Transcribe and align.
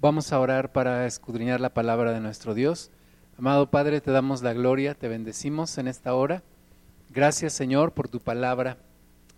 Vamos 0.00 0.32
a 0.32 0.38
orar 0.38 0.70
para 0.70 1.06
escudriñar 1.06 1.60
la 1.60 1.74
palabra 1.74 2.12
de 2.12 2.20
nuestro 2.20 2.54
Dios. 2.54 2.92
Amado 3.36 3.68
Padre, 3.68 4.00
te 4.00 4.12
damos 4.12 4.42
la 4.42 4.52
gloria, 4.52 4.94
te 4.94 5.08
bendecimos 5.08 5.76
en 5.76 5.88
esta 5.88 6.14
hora. 6.14 6.44
Gracias 7.10 7.52
Señor 7.52 7.94
por 7.94 8.06
tu 8.06 8.20
palabra. 8.20 8.76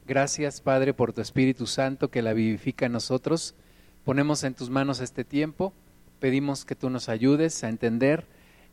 Gracias 0.06 0.60
Padre 0.60 0.92
por 0.92 1.14
tu 1.14 1.22
Espíritu 1.22 1.66
Santo 1.66 2.10
que 2.10 2.20
la 2.20 2.34
vivifica 2.34 2.84
en 2.84 2.92
nosotros. 2.92 3.54
Ponemos 4.04 4.44
en 4.44 4.52
tus 4.52 4.68
manos 4.68 5.00
este 5.00 5.24
tiempo. 5.24 5.72
Pedimos 6.18 6.66
que 6.66 6.74
tú 6.74 6.90
nos 6.90 7.08
ayudes 7.08 7.64
a 7.64 7.70
entender 7.70 8.26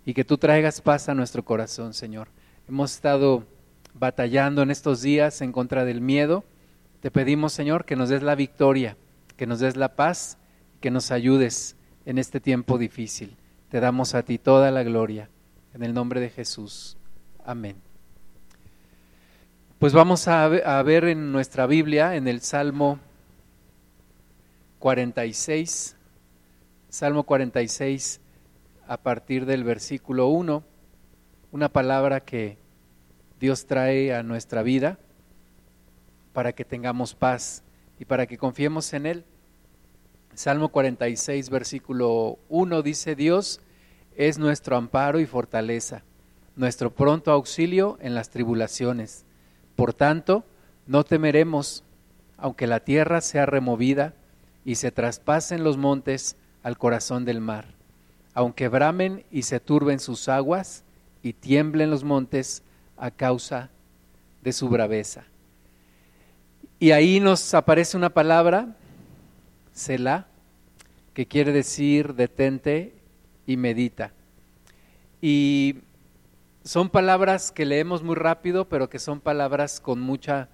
y 0.05 0.13
que 0.13 0.25
tú 0.25 0.37
traigas 0.37 0.81
paz 0.81 1.07
a 1.07 1.13
nuestro 1.13 1.45
corazón, 1.45 1.93
Señor. 1.93 2.27
Hemos 2.67 2.95
estado 2.95 3.45
batallando 3.93 4.61
en 4.61 4.71
estos 4.71 5.01
días 5.01 5.39
en 5.39 5.53
contra 5.53 5.85
del 5.85 6.01
miedo. 6.01 6.43
Te 6.99 7.11
pedimos, 7.11 7.53
Señor, 7.53 7.85
que 7.85 7.95
nos 7.95 8.09
des 8.09 8.23
la 8.23 8.35
victoria, 8.35 8.97
que 9.37 9.47
nos 9.47 9.61
des 9.61 9.77
la 9.77 9.95
paz, 9.95 10.37
que 10.81 10.91
nos 10.91 11.11
ayudes 11.11 11.76
en 12.07 12.17
este 12.17 12.39
tiempo 12.39 12.77
difícil. 12.77 13.35
Te 13.69 13.81
damos 13.81 14.15
a 14.15 14.23
ti 14.23 14.37
toda 14.37 14.71
la 14.71 14.81
gloria. 14.83 15.29
En 15.73 15.83
el 15.83 15.93
nombre 15.93 16.21
de 16.21 16.29
Jesús. 16.29 16.95
Amén. 17.45 17.75
Pues 19.77 19.91
vamos 19.91 20.25
a 20.29 20.47
ver 20.83 21.03
en 21.03 21.33
nuestra 21.33 21.67
Biblia, 21.67 22.15
en 22.15 22.29
el 22.29 22.39
Salmo 22.39 22.97
46, 24.79 25.97
Salmo 26.87 27.23
46, 27.23 28.21
a 28.87 28.97
partir 28.97 29.45
del 29.45 29.65
versículo 29.65 30.29
1, 30.29 30.63
una 31.51 31.69
palabra 31.69 32.21
que 32.21 32.57
Dios 33.37 33.65
trae 33.65 34.15
a 34.15 34.23
nuestra 34.23 34.63
vida 34.63 34.97
para 36.31 36.53
que 36.53 36.63
tengamos 36.63 37.15
paz 37.15 37.63
y 37.99 38.05
para 38.05 38.27
que 38.27 38.37
confiemos 38.37 38.93
en 38.93 39.07
Él. 39.07 39.25
Salmo 40.37 40.69
46, 40.69 41.49
versículo 41.49 42.37
1 42.49 42.83
dice, 42.83 43.15
Dios 43.15 43.59
es 44.15 44.37
nuestro 44.37 44.77
amparo 44.77 45.19
y 45.19 45.25
fortaleza, 45.25 46.03
nuestro 46.55 46.93
pronto 46.93 47.31
auxilio 47.31 47.97
en 48.01 48.13
las 48.13 48.29
tribulaciones. 48.29 49.25
Por 49.75 49.95
tanto, 49.95 50.43
no 50.85 51.03
temeremos, 51.03 51.83
aunque 52.37 52.67
la 52.67 52.81
tierra 52.81 53.19
sea 53.21 53.47
removida 53.47 54.13
y 54.63 54.75
se 54.75 54.91
traspasen 54.91 55.63
los 55.63 55.77
montes 55.77 56.35
al 56.61 56.77
corazón 56.77 57.25
del 57.25 57.41
mar, 57.41 57.73
aunque 58.35 58.67
bramen 58.67 59.25
y 59.31 59.41
se 59.41 59.59
turben 59.59 59.99
sus 59.99 60.29
aguas 60.29 60.83
y 61.23 61.33
tiemblen 61.33 61.89
los 61.89 62.03
montes 62.03 62.61
a 62.95 63.09
causa 63.09 63.71
de 64.43 64.53
su 64.53 64.69
braveza. 64.69 65.23
Y 66.77 66.91
ahí 66.91 67.19
nos 67.19 67.55
aparece 67.55 67.97
una 67.97 68.11
palabra 68.11 68.75
Selah, 69.77 70.25
que 71.17 71.25
quiere 71.25 71.51
decir 71.51 72.13
detente 72.13 72.93
y 73.47 73.57
medita. 73.57 74.11
Y 75.19 75.77
son 76.63 76.89
palabras 76.89 77.51
que 77.51 77.65
leemos 77.65 78.03
muy 78.03 78.13
rápido, 78.13 78.69
pero 78.69 78.87
que 78.87 78.99
son 78.99 79.19
palabras 79.19 79.79
con 79.79 79.99
mucha, 79.99 80.47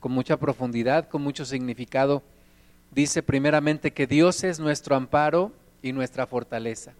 con 0.00 0.12
mucha 0.12 0.36
profundidad, 0.36 1.08
con 1.08 1.22
mucho 1.22 1.46
significado. 1.46 2.22
Dice 2.90 3.22
primeramente 3.22 3.94
que 3.94 4.06
Dios 4.06 4.44
es 4.44 4.60
nuestro 4.60 4.96
amparo 4.96 5.50
y 5.80 5.94
nuestra 5.94 6.26
fortaleza. 6.26 6.92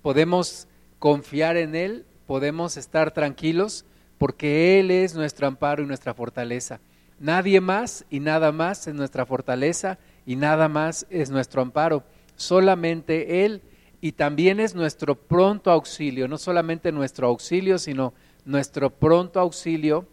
Podemos 0.00 0.68
confiar 1.00 1.56
en 1.56 1.74
Él, 1.74 2.06
podemos 2.28 2.76
estar 2.76 3.10
tranquilos, 3.10 3.84
porque 4.18 4.78
Él 4.78 4.92
es 4.92 5.16
nuestro 5.16 5.48
amparo 5.48 5.82
y 5.82 5.86
nuestra 5.86 6.14
fortaleza. 6.14 6.78
Nadie 7.18 7.60
más 7.60 8.04
y 8.08 8.20
nada 8.20 8.52
más 8.52 8.86
es 8.86 8.94
nuestra 8.94 9.26
fortaleza 9.26 9.98
y 10.24 10.36
nada 10.36 10.68
más 10.68 11.08
es 11.10 11.28
nuestro 11.28 11.60
amparo, 11.60 12.04
solamente 12.42 13.44
Él 13.44 13.62
y 14.00 14.12
también 14.12 14.60
es 14.60 14.74
nuestro 14.74 15.14
pronto 15.14 15.70
auxilio, 15.70 16.28
no 16.28 16.36
solamente 16.36 16.92
nuestro 16.92 17.28
auxilio, 17.28 17.78
sino 17.78 18.12
nuestro 18.44 18.90
pronto 18.90 19.40
auxilio 19.40 20.06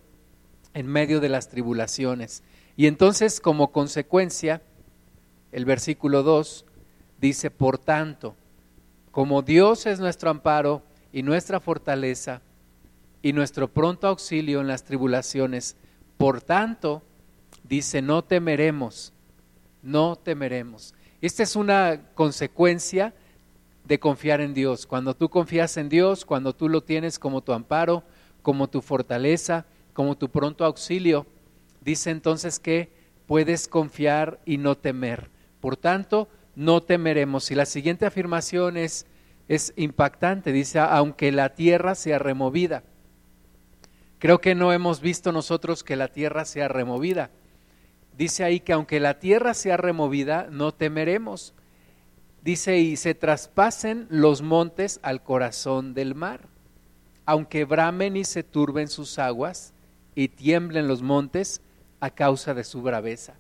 en 0.74 0.88
medio 0.88 1.20
de 1.20 1.30
las 1.30 1.50
tribulaciones. 1.50 2.44
Y 2.78 2.88
entonces, 2.88 3.42
como 3.42 3.72
consecuencia, 3.72 4.62
el 5.52 5.66
versículo 5.66 6.24
2 6.24 6.66
dice, 7.20 7.52
por 7.52 7.78
tanto, 7.78 8.36
como 9.12 9.42
Dios 9.42 9.88
es 9.88 10.00
nuestro 10.00 10.30
amparo 10.30 10.84
y 11.12 11.24
nuestra 11.24 11.60
fortaleza 11.60 12.42
y 13.22 13.34
nuestro 13.34 13.68
pronto 13.68 14.08
auxilio 14.08 14.62
en 14.62 14.68
las 14.68 14.84
tribulaciones, 14.84 15.76
por 16.18 16.42
tanto, 16.42 17.02
dice, 17.64 18.02
no 18.02 18.24
temeremos 18.24 19.14
no 19.82 20.16
temeremos. 20.16 20.94
Esta 21.22 21.44
es 21.44 21.58
una 21.58 22.02
consecuencia 22.14 23.14
de 23.84 24.00
confiar 24.00 24.40
en 24.40 24.54
Dios. 24.54 24.86
Cuando 24.86 25.14
tú 25.16 25.30
confías 25.30 25.76
en 25.76 25.90
Dios, 25.90 26.24
cuando 26.24 26.54
tú 26.54 26.70
lo 26.70 26.82
tienes 26.82 27.20
como 27.20 27.42
tu 27.42 27.52
amparo, 27.52 28.04
como 28.42 28.70
tu 28.70 28.82
fortaleza, 28.82 29.66
como 29.94 30.18
tu 30.18 30.30
pronto 30.30 30.64
auxilio, 30.64 31.26
dice 31.82 32.12
entonces 32.12 32.60
que 32.60 32.90
puedes 33.28 33.68
confiar 33.68 34.40
y 34.46 34.58
no 34.58 34.78
temer. 34.78 35.30
Por 35.60 35.76
tanto, 35.76 36.30
no 36.56 36.82
temeremos. 36.84 37.52
Y 37.52 37.56
la 37.56 37.66
siguiente 37.66 38.06
afirmación 38.06 38.78
es, 38.78 39.06
es 39.50 39.74
impactante. 39.76 40.54
Dice, 40.54 40.80
aunque 40.80 41.34
la 41.34 41.50
tierra 41.50 41.96
sea 41.96 42.18
removida. 42.18 42.84
Creo 44.20 44.40
que 44.40 44.56
no 44.56 44.72
hemos 44.72 45.02
visto 45.02 45.34
nosotros 45.34 45.84
que 45.84 45.98
la 45.98 46.08
tierra 46.08 46.46
sea 46.46 46.70
removida 46.70 47.30
dice 48.20 48.44
ahí 48.44 48.60
que 48.60 48.74
aunque 48.74 49.00
la 49.00 49.18
tierra 49.18 49.54
sea 49.54 49.78
removida, 49.78 50.50
no 50.52 50.74
temeremos. 50.74 51.54
Dice, 52.44 52.78
y 52.78 52.98
se 52.98 53.16
traspasen 53.16 54.08
los 54.10 54.42
montes 54.42 55.00
al 55.04 55.24
corazón 55.24 55.94
del 55.94 56.16
mar, 56.16 56.42
aunque 57.26 57.64
bramen 57.64 58.18
y 58.18 58.26
se 58.26 58.44
turben 58.44 58.90
sus 58.90 59.20
aguas 59.20 59.74
y 60.16 60.28
tiemblen 60.28 60.90
los 60.90 61.02
montes 61.02 61.62
a 62.02 62.10
causa 62.10 62.54
de 62.54 62.66
su 62.66 62.82
braveza. 62.82 63.36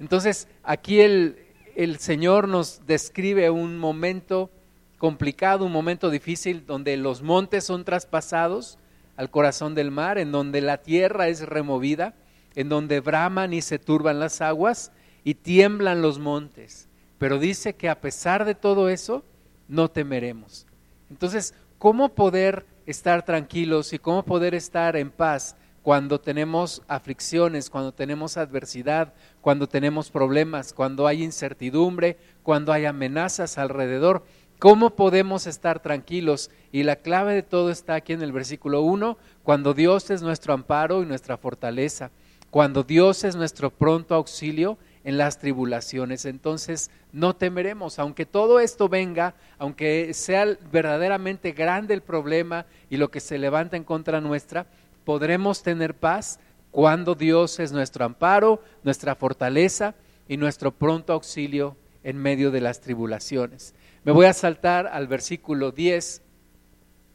Entonces, 0.00 0.48
aquí 0.62 1.00
el, 1.00 1.36
el 1.76 1.98
Señor 1.98 2.48
nos 2.48 2.86
describe 2.86 3.50
un 3.50 3.76
momento 3.76 4.50
complicado, 4.96 5.66
un 5.66 5.72
momento 5.72 6.08
difícil, 6.08 6.64
donde 6.64 6.96
los 6.96 7.20
montes 7.20 7.64
son 7.64 7.84
traspasados 7.84 8.78
al 9.16 9.30
corazón 9.30 9.74
del 9.74 9.90
mar, 9.90 10.16
en 10.16 10.32
donde 10.32 10.62
la 10.62 10.78
tierra 10.78 11.28
es 11.28 11.46
removida 11.46 12.14
en 12.54 12.68
donde 12.68 13.00
braman 13.00 13.52
y 13.52 13.62
se 13.62 13.78
turban 13.78 14.20
las 14.20 14.40
aguas 14.40 14.92
y 15.24 15.34
tiemblan 15.34 16.02
los 16.02 16.18
montes. 16.18 16.88
Pero 17.18 17.38
dice 17.38 17.74
que 17.74 17.88
a 17.88 18.00
pesar 18.00 18.44
de 18.44 18.54
todo 18.54 18.88
eso, 18.88 19.24
no 19.68 19.90
temeremos. 19.90 20.66
Entonces, 21.10 21.54
¿cómo 21.78 22.10
poder 22.10 22.66
estar 22.86 23.24
tranquilos 23.24 23.92
y 23.92 23.98
cómo 23.98 24.24
poder 24.24 24.54
estar 24.54 24.96
en 24.96 25.10
paz 25.10 25.56
cuando 25.82 26.20
tenemos 26.20 26.82
aflicciones, 26.88 27.70
cuando 27.70 27.92
tenemos 27.92 28.36
adversidad, 28.36 29.14
cuando 29.40 29.68
tenemos 29.68 30.10
problemas, 30.10 30.72
cuando 30.72 31.06
hay 31.06 31.22
incertidumbre, 31.22 32.18
cuando 32.42 32.72
hay 32.72 32.86
amenazas 32.86 33.56
alrededor? 33.56 34.24
¿Cómo 34.58 34.90
podemos 34.94 35.46
estar 35.46 35.80
tranquilos? 35.80 36.50
Y 36.70 36.84
la 36.84 36.96
clave 36.96 37.34
de 37.34 37.42
todo 37.42 37.70
está 37.70 37.94
aquí 37.94 38.12
en 38.12 38.22
el 38.22 38.30
versículo 38.30 38.82
1, 38.82 39.18
cuando 39.42 39.74
Dios 39.74 40.10
es 40.10 40.22
nuestro 40.22 40.54
amparo 40.54 41.02
y 41.02 41.06
nuestra 41.06 41.36
fortaleza 41.36 42.10
cuando 42.52 42.82
Dios 42.82 43.24
es 43.24 43.34
nuestro 43.34 43.70
pronto 43.70 44.14
auxilio 44.14 44.76
en 45.04 45.16
las 45.16 45.38
tribulaciones, 45.38 46.26
entonces 46.26 46.90
no 47.10 47.34
temeremos, 47.34 47.98
aunque 47.98 48.26
todo 48.26 48.60
esto 48.60 48.90
venga, 48.90 49.34
aunque 49.56 50.12
sea 50.12 50.58
verdaderamente 50.70 51.52
grande 51.52 51.94
el 51.94 52.02
problema 52.02 52.66
y 52.90 52.98
lo 52.98 53.10
que 53.10 53.20
se 53.20 53.38
levanta 53.38 53.78
en 53.78 53.84
contra 53.84 54.20
nuestra, 54.20 54.66
podremos 55.06 55.62
tener 55.62 55.94
paz 55.94 56.40
cuando 56.70 57.14
Dios 57.14 57.58
es 57.58 57.72
nuestro 57.72 58.04
amparo, 58.04 58.62
nuestra 58.82 59.14
fortaleza 59.14 59.94
y 60.28 60.36
nuestro 60.36 60.72
pronto 60.72 61.14
auxilio 61.14 61.74
en 62.04 62.18
medio 62.18 62.50
de 62.50 62.60
las 62.60 62.82
tribulaciones. 62.82 63.74
Me 64.04 64.12
voy 64.12 64.26
a 64.26 64.34
saltar 64.34 64.88
al 64.88 65.06
versículo 65.06 65.70
10 65.70 66.20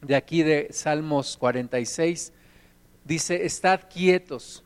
de 0.02 0.16
aquí 0.16 0.42
de 0.42 0.70
Salmos 0.72 1.38
46. 1.38 2.34
Dice, 3.06 3.46
estad 3.46 3.82
quietos 3.88 4.64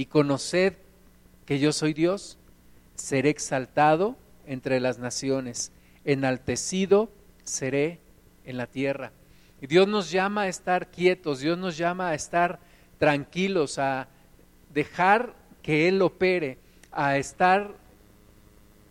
y 0.00 0.06
conoced 0.06 0.72
que 1.44 1.58
yo 1.58 1.74
soy 1.74 1.92
Dios, 1.92 2.38
seré 2.94 3.28
exaltado 3.28 4.16
entre 4.46 4.80
las 4.80 4.98
naciones, 4.98 5.72
enaltecido 6.06 7.10
seré 7.44 7.98
en 8.46 8.56
la 8.56 8.66
tierra. 8.66 9.12
Y 9.60 9.66
Dios 9.66 9.86
nos 9.86 10.10
llama 10.10 10.44
a 10.44 10.48
estar 10.48 10.90
quietos, 10.90 11.40
Dios 11.40 11.58
nos 11.58 11.76
llama 11.76 12.08
a 12.08 12.14
estar 12.14 12.60
tranquilos, 12.96 13.78
a 13.78 14.08
dejar 14.72 15.34
que 15.62 15.86
Él 15.86 16.00
opere, 16.00 16.56
a 16.92 17.18
estar 17.18 17.70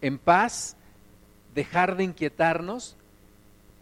en 0.03 0.19
paz, 0.19 0.75
dejar 1.55 1.97
de 1.97 2.03
inquietarnos 2.03 2.97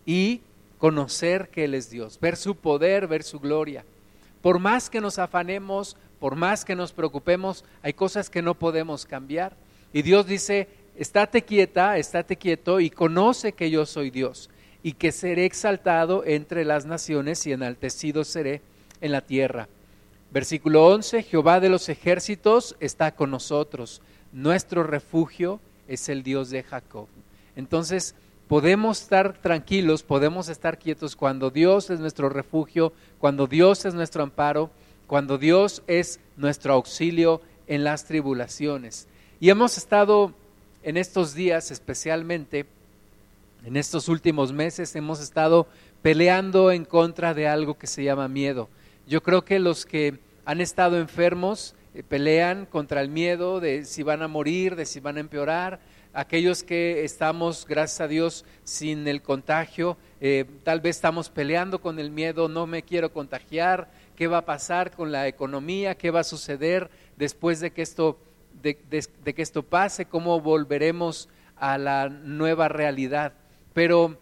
y 0.05 0.39
conocer 0.77 1.49
que 1.49 1.65
Él 1.65 1.73
es 1.73 1.89
Dios, 1.89 2.21
ver 2.21 2.37
su 2.37 2.55
poder, 2.55 3.05
ver 3.05 3.23
su 3.23 3.41
gloria. 3.41 3.83
Por 4.41 4.59
más 4.59 4.89
que 4.89 5.01
nos 5.01 5.19
afanemos, 5.19 5.97
por 6.19 6.35
más 6.35 6.65
que 6.65 6.75
nos 6.75 6.93
preocupemos, 6.93 7.63
hay 7.81 7.93
cosas 7.93 8.29
que 8.29 8.41
no 8.41 8.55
podemos 8.55 9.05
cambiar. 9.05 9.55
Y 9.93 10.01
Dios 10.01 10.25
dice, 10.27 10.67
estate 10.95 11.43
quieta, 11.43 11.97
estate 11.97 12.37
quieto 12.37 12.79
y 12.79 12.89
conoce 12.89 13.53
que 13.53 13.69
yo 13.69 13.85
soy 13.85 14.09
Dios 14.09 14.49
y 14.83 14.93
que 14.93 15.11
seré 15.11 15.45
exaltado 15.45 16.23
entre 16.25 16.65
las 16.65 16.85
naciones 16.85 17.45
y 17.45 17.51
enaltecido 17.51 18.23
seré 18.23 18.61
en 19.01 19.11
la 19.11 19.21
tierra. 19.21 19.67
Versículo 20.31 20.85
11, 20.87 21.23
Jehová 21.23 21.59
de 21.59 21.69
los 21.69 21.89
ejércitos 21.89 22.75
está 22.79 23.15
con 23.15 23.31
nosotros, 23.31 24.01
nuestro 24.31 24.83
refugio 24.83 25.59
es 25.87 26.09
el 26.09 26.23
Dios 26.23 26.49
de 26.49 26.63
Jacob. 26.63 27.07
Entonces, 27.55 28.13
podemos 28.47 29.01
estar 29.01 29.37
tranquilos, 29.37 30.03
podemos 30.03 30.49
estar 30.49 30.77
quietos 30.79 31.15
cuando 31.15 31.49
Dios 31.49 31.89
es 31.89 31.99
nuestro 31.99 32.29
refugio, 32.29 32.93
cuando 33.19 33.47
Dios 33.47 33.85
es 33.85 33.93
nuestro 33.93 34.23
amparo, 34.23 34.69
cuando 35.07 35.37
Dios 35.37 35.81
es 35.87 36.19
nuestro 36.35 36.73
auxilio 36.73 37.41
en 37.67 37.83
las 37.83 38.05
tribulaciones. 38.05 39.07
Y 39.39 39.49
hemos 39.49 39.77
estado 39.77 40.33
en 40.83 40.97
estos 40.97 41.33
días 41.33 41.71
especialmente, 41.71 42.65
en 43.65 43.75
estos 43.77 44.07
últimos 44.07 44.53
meses, 44.53 44.95
hemos 44.95 45.19
estado 45.19 45.67
peleando 46.01 46.71
en 46.71 46.85
contra 46.85 47.33
de 47.33 47.47
algo 47.47 47.77
que 47.77 47.87
se 47.87 48.03
llama 48.03 48.27
miedo. 48.27 48.69
Yo 49.07 49.23
creo 49.23 49.43
que 49.43 49.59
los 49.59 49.85
que 49.85 50.19
han 50.45 50.61
estado 50.61 50.97
enfermos 50.97 51.75
eh, 51.93 52.03
pelean 52.03 52.65
contra 52.65 53.01
el 53.01 53.09
miedo 53.09 53.59
de 53.59 53.85
si 53.85 54.03
van 54.03 54.21
a 54.21 54.27
morir, 54.27 54.75
de 54.75 54.85
si 54.85 54.99
van 54.99 55.17
a 55.17 55.21
empeorar. 55.21 55.79
Aquellos 56.13 56.63
que 56.63 57.03
estamos, 57.03 57.65
gracias 57.67 58.01
a 58.01 58.07
Dios, 58.07 58.45
sin 58.63 59.07
el 59.07 59.21
contagio, 59.21 59.97
eh, 60.19 60.45
tal 60.63 60.79
vez 60.79 60.95
estamos 60.95 61.29
peleando 61.29 61.79
con 61.79 61.99
el 61.99 62.11
miedo, 62.11 62.47
no 62.47 62.65
me 62.65 62.81
quiero 62.81 63.11
contagiar, 63.11 63.89
qué 64.17 64.27
va 64.27 64.39
a 64.39 64.45
pasar 64.45 64.91
con 64.91 65.13
la 65.13 65.27
economía, 65.27 65.95
qué 65.95 66.11
va 66.11 66.21
a 66.21 66.25
suceder 66.25 66.89
después 67.15 67.61
de 67.61 67.71
que 67.71 67.83
esto, 67.83 68.19
de 68.61 68.75
que 68.75 69.41
esto 69.41 69.63
pase, 69.63 70.05
cómo 70.05 70.41
volveremos 70.41 71.29
a 71.55 71.77
la 71.77 72.09
nueva 72.09 72.67
realidad. 72.67 73.33
Pero 73.73 74.17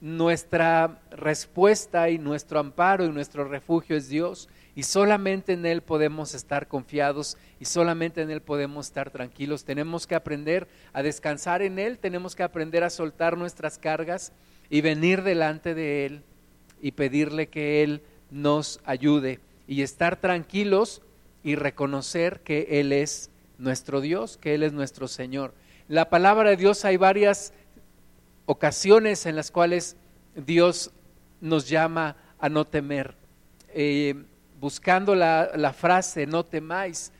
nuestra 0.00 1.00
respuesta 1.10 2.10
y 2.10 2.18
nuestro 2.18 2.60
amparo 2.60 3.04
y 3.04 3.08
nuestro 3.08 3.44
refugio 3.44 3.96
es 3.96 4.08
Dios 4.08 4.48
y 4.76 4.84
solamente 4.84 5.54
en 5.54 5.66
Él 5.66 5.82
podemos 5.82 6.34
estar 6.34 6.68
confiados 6.68 7.36
y 7.58 7.64
solamente 7.64 8.20
en 8.20 8.30
Él 8.30 8.42
podemos 8.42 8.86
estar 8.86 9.10
tranquilos. 9.10 9.64
Tenemos 9.64 10.06
que 10.06 10.14
aprender 10.14 10.68
a 10.92 11.02
descansar 11.02 11.62
en 11.62 11.78
Él, 11.78 11.98
tenemos 11.98 12.36
que 12.36 12.42
aprender 12.42 12.84
a 12.84 12.90
soltar 12.90 13.36
nuestras 13.36 13.78
cargas 13.78 14.32
y 14.68 14.82
venir 14.82 15.22
delante 15.22 15.74
de 15.74 16.04
Él 16.04 16.22
y 16.80 16.92
pedirle 16.92 17.48
que 17.48 17.82
Él 17.82 18.02
nos 18.30 18.80
ayude 18.84 19.40
y 19.66 19.82
estar 19.82 20.16
tranquilos 20.16 21.02
y 21.42 21.54
reconocer 21.54 22.40
que 22.40 22.80
Él 22.80 22.92
es 22.92 23.30
nuestro 23.58 24.00
Dios, 24.00 24.36
que 24.36 24.54
Él 24.54 24.62
es 24.62 24.72
nuestro 24.72 25.08
Señor. 25.08 25.54
La 25.88 26.10
palabra 26.10 26.50
de 26.50 26.56
Dios 26.56 26.84
hay 26.84 26.96
varias 26.96 27.52
ocasiones 28.46 29.26
en 29.26 29.36
las 29.36 29.50
cuales 29.50 29.96
Dios 30.34 30.90
nos 31.40 31.68
llama 31.68 32.16
a 32.38 32.48
no 32.48 32.64
temer. 32.64 33.14
Eh, 33.74 34.14
buscando 34.60 35.14
la, 35.14 35.72
frase 35.76 36.26
no 36.26 36.44
temáis, 36.44 37.12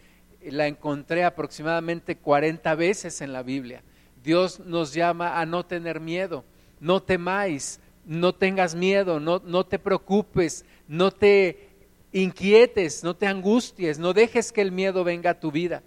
la 0.42 0.66
encontré 0.66 1.24
aproximadamente 1.24 2.16
40 2.16 2.74
veces 2.74 3.20
en 3.20 3.32
la 3.32 3.42
Biblia. 3.42 3.82
Dios 4.22 4.60
nos 4.60 4.92
llama 4.92 5.40
a 5.40 5.46
no 5.46 5.64
tener 5.64 6.00
miedo, 6.00 6.44
no 6.80 7.02
temáis, 7.02 7.80
no 8.04 8.34
tengas 8.34 8.74
miedo, 8.74 9.20
no, 9.20 9.40
no 9.44 9.64
te 9.64 9.78
preocupes, 9.78 10.64
no 10.88 11.10
te 11.10 11.68
inquietes, 12.12 13.04
no 13.04 13.14
te 13.14 13.26
angusties, 13.26 13.98
no 13.98 14.12
dejes 14.12 14.50
que 14.50 14.62
el 14.62 14.72
miedo 14.72 15.04
venga 15.04 15.30
a 15.30 15.40
tu 15.40 15.52
vida. 15.52 15.82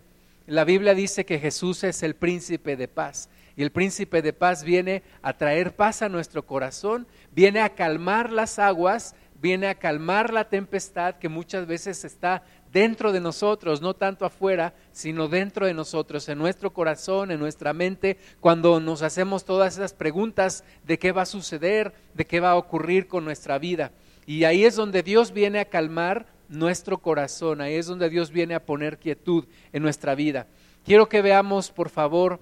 La 0.46 0.64
Biblia 0.64 0.94
dice 0.94 1.26
que 1.26 1.40
Jesús 1.40 1.84
es 1.84 2.04
el 2.04 2.16
príncipe 2.16 2.76
de 2.76 2.88
paz. 2.88 3.30
Y 3.56 3.64
el 3.64 3.72
príncipe 3.72 4.22
de 4.22 4.32
paz 4.32 4.64
viene 4.64 5.04
a 5.22 5.38
traer 5.38 5.76
paz 5.76 6.02
a 6.02 6.10
nuestro 6.10 6.46
corazón, 6.46 7.08
viene 7.32 7.60
a 7.60 7.76
calmar 7.76 8.32
las 8.32 8.60
aguas, 8.60 9.16
viene 9.42 9.68
a 9.68 9.76
calmar 9.76 10.32
la 10.32 10.50
tempestad 10.50 11.16
que 11.16 11.28
muchas 11.28 11.66
veces 11.66 12.06
está 12.06 12.44
dentro 12.72 13.12
de 13.12 13.20
nosotros, 13.20 13.82
no 13.82 13.96
tanto 13.96 14.26
afuera, 14.26 14.74
sino 14.92 15.28
dentro 15.28 15.66
de 15.66 15.74
nosotros, 15.74 16.30
en 16.30 16.38
nuestro 16.38 16.72
corazón, 16.72 17.32
en 17.32 17.40
nuestra 17.40 17.74
mente, 17.74 18.18
cuando 18.40 18.80
nos 18.80 19.02
hacemos 19.02 19.44
todas 19.44 19.76
esas 19.76 19.94
preguntas 19.94 20.64
de 20.86 20.98
qué 21.00 21.12
va 21.12 21.24
a 21.24 21.26
suceder, 21.26 21.94
de 22.14 22.26
qué 22.26 22.40
va 22.40 22.52
a 22.52 22.56
ocurrir 22.56 23.08
con 23.08 23.26
nuestra 23.26 23.58
vida. 23.58 23.92
Y 24.26 24.44
ahí 24.44 24.66
es 24.66 24.76
donde 24.76 25.04
Dios 25.04 25.32
viene 25.32 25.60
a 25.60 25.66
calmar 25.66 26.28
nuestro 26.48 26.98
corazón, 27.00 27.62
ahí 27.62 27.76
es 27.76 27.88
donde 27.88 28.10
Dios 28.10 28.32
viene 28.32 28.54
a 28.54 28.66
poner 28.66 29.00
quietud 29.00 29.46
en 29.72 29.82
nuestra 29.82 30.16
vida. 30.16 30.48
Quiero 30.86 31.10
que 31.10 31.22
veamos, 31.22 31.72
por 31.72 31.90
favor, 31.90 32.40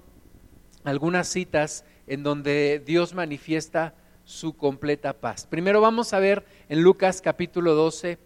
algunas 0.84 1.28
citas 1.28 1.84
en 2.06 2.22
donde 2.22 2.82
Dios 2.84 3.14
manifiesta 3.14 3.94
su 4.24 4.56
completa 4.56 5.12
paz. 5.12 5.46
Primero 5.46 5.80
vamos 5.80 6.12
a 6.12 6.18
ver 6.18 6.44
en 6.68 6.82
Lucas 6.82 7.20
capítulo 7.20 7.74
12, 7.74 8.18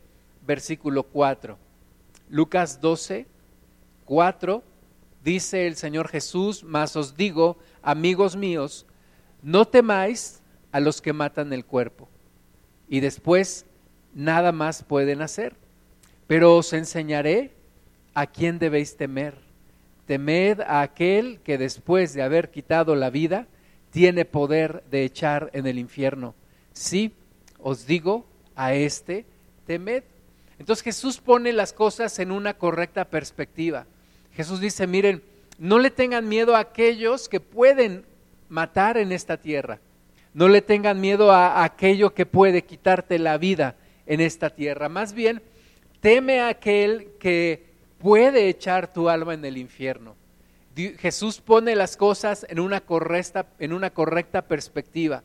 versículo 0.46 1.04
4. 1.04 1.58
Lucas 2.30 2.80
12, 2.80 3.26
4 4.04 4.62
dice 5.22 5.66
el 5.66 5.76
Señor 5.76 6.08
Jesús, 6.08 6.64
mas 6.64 6.96
os 6.96 7.16
digo, 7.16 7.58
amigos 7.82 8.36
míos, 8.36 8.86
no 9.42 9.66
temáis 9.66 10.42
a 10.72 10.80
los 10.80 11.00
que 11.00 11.12
matan 11.12 11.52
el 11.52 11.64
cuerpo 11.64 12.08
y 12.88 13.00
después 13.00 13.66
nada 14.14 14.52
más 14.52 14.82
pueden 14.82 15.22
hacer, 15.22 15.54
pero 16.26 16.56
os 16.56 16.72
enseñaré 16.72 17.52
a 18.14 18.26
quién 18.26 18.58
debéis 18.58 18.96
temer 18.96 19.44
temed 20.06 20.60
a 20.60 20.82
aquel 20.82 21.40
que 21.40 21.58
después 21.58 22.14
de 22.14 22.22
haber 22.22 22.50
quitado 22.50 22.94
la 22.94 23.10
vida, 23.10 23.46
tiene 23.90 24.24
poder 24.24 24.82
de 24.90 25.04
echar 25.04 25.50
en 25.52 25.66
el 25.66 25.78
infierno. 25.78 26.34
Sí, 26.72 27.12
os 27.60 27.86
digo, 27.86 28.26
a 28.56 28.74
este 28.74 29.24
temed. 29.66 30.02
Entonces 30.58 30.84
Jesús 30.84 31.18
pone 31.18 31.52
las 31.52 31.72
cosas 31.72 32.18
en 32.18 32.30
una 32.30 32.54
correcta 32.54 33.04
perspectiva. 33.06 33.86
Jesús 34.34 34.60
dice, 34.60 34.86
miren, 34.86 35.22
no 35.58 35.78
le 35.78 35.90
tengan 35.90 36.28
miedo 36.28 36.56
a 36.56 36.60
aquellos 36.60 37.28
que 37.28 37.40
pueden 37.40 38.04
matar 38.48 38.96
en 38.96 39.12
esta 39.12 39.36
tierra. 39.36 39.78
No 40.34 40.48
le 40.48 40.62
tengan 40.62 41.00
miedo 41.00 41.32
a, 41.32 41.62
aquello 41.64 42.12
que 42.12 42.26
puede 42.26 42.64
quitarte 42.64 43.18
la 43.18 43.38
vida 43.38 43.76
en 44.04 44.20
esta 44.20 44.50
tierra. 44.50 44.88
Más 44.88 45.14
bien, 45.14 45.40
teme 46.00 46.40
a 46.40 46.48
aquel 46.48 47.12
que 47.20 47.64
puede 47.98 48.48
echar 48.48 48.92
tu 48.92 49.08
alma 49.08 49.34
en 49.34 49.44
el 49.44 49.56
infierno. 49.56 50.16
Jesús 50.76 51.40
pone 51.40 51.76
las 51.76 51.96
cosas 51.96 52.44
en 52.50 52.58
una 52.58 52.80
correcta, 52.80 53.46
en 53.60 53.72
una 53.72 53.90
correcta 53.90 54.42
perspectiva. 54.42 55.22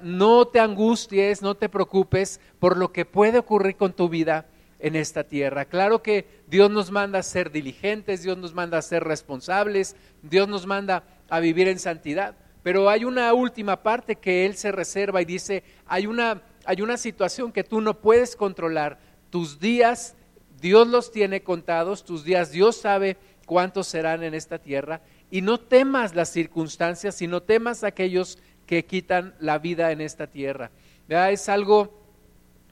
No 0.00 0.46
te 0.46 0.60
angusties, 0.60 1.42
no 1.42 1.54
te 1.54 1.68
preocupes 1.68 2.40
por 2.58 2.78
lo 2.78 2.90
que 2.90 3.04
puede 3.04 3.38
ocurrir 3.38 3.76
con 3.76 3.92
tu 3.92 4.08
vida 4.08 4.46
en 4.78 4.96
esta 4.96 5.24
tierra. 5.24 5.66
Claro 5.66 6.02
que 6.02 6.26
Dios 6.48 6.70
nos 6.70 6.90
manda 6.90 7.18
a 7.18 7.22
ser 7.22 7.50
diligentes, 7.50 8.22
Dios 8.22 8.38
nos 8.38 8.54
manda 8.54 8.78
a 8.78 8.82
ser 8.82 9.04
responsables, 9.04 9.94
Dios 10.22 10.48
nos 10.48 10.66
manda 10.66 11.04
a 11.28 11.40
vivir 11.40 11.68
en 11.68 11.78
santidad. 11.78 12.34
Pero 12.62 12.88
hay 12.88 13.04
una 13.04 13.32
última 13.32 13.82
parte 13.82 14.16
que 14.16 14.46
Él 14.46 14.56
se 14.56 14.72
reserva 14.72 15.20
y 15.20 15.24
dice, 15.24 15.64
hay 15.86 16.06
una, 16.06 16.42
hay 16.64 16.80
una 16.82 16.96
situación 16.96 17.52
que 17.52 17.64
tú 17.64 17.80
no 17.80 18.00
puedes 18.00 18.36
controlar. 18.36 18.98
Tus 19.30 19.58
días 19.58 20.14
Dios 20.62 20.86
los 20.86 21.10
tiene 21.10 21.42
contados, 21.42 22.04
tus 22.04 22.22
días, 22.22 22.52
Dios 22.52 22.76
sabe 22.76 23.16
cuántos 23.46 23.88
serán 23.88 24.22
en 24.22 24.32
esta 24.32 24.58
tierra, 24.58 25.02
y 25.28 25.42
no 25.42 25.58
temas 25.58 26.14
las 26.14 26.28
circunstancias, 26.30 27.16
sino 27.16 27.42
temas 27.42 27.82
aquellos 27.82 28.38
que 28.64 28.84
quitan 28.84 29.34
la 29.40 29.58
vida 29.58 29.90
en 29.90 30.00
esta 30.00 30.28
tierra. 30.28 30.70
Es 31.08 31.48
algo 31.48 32.00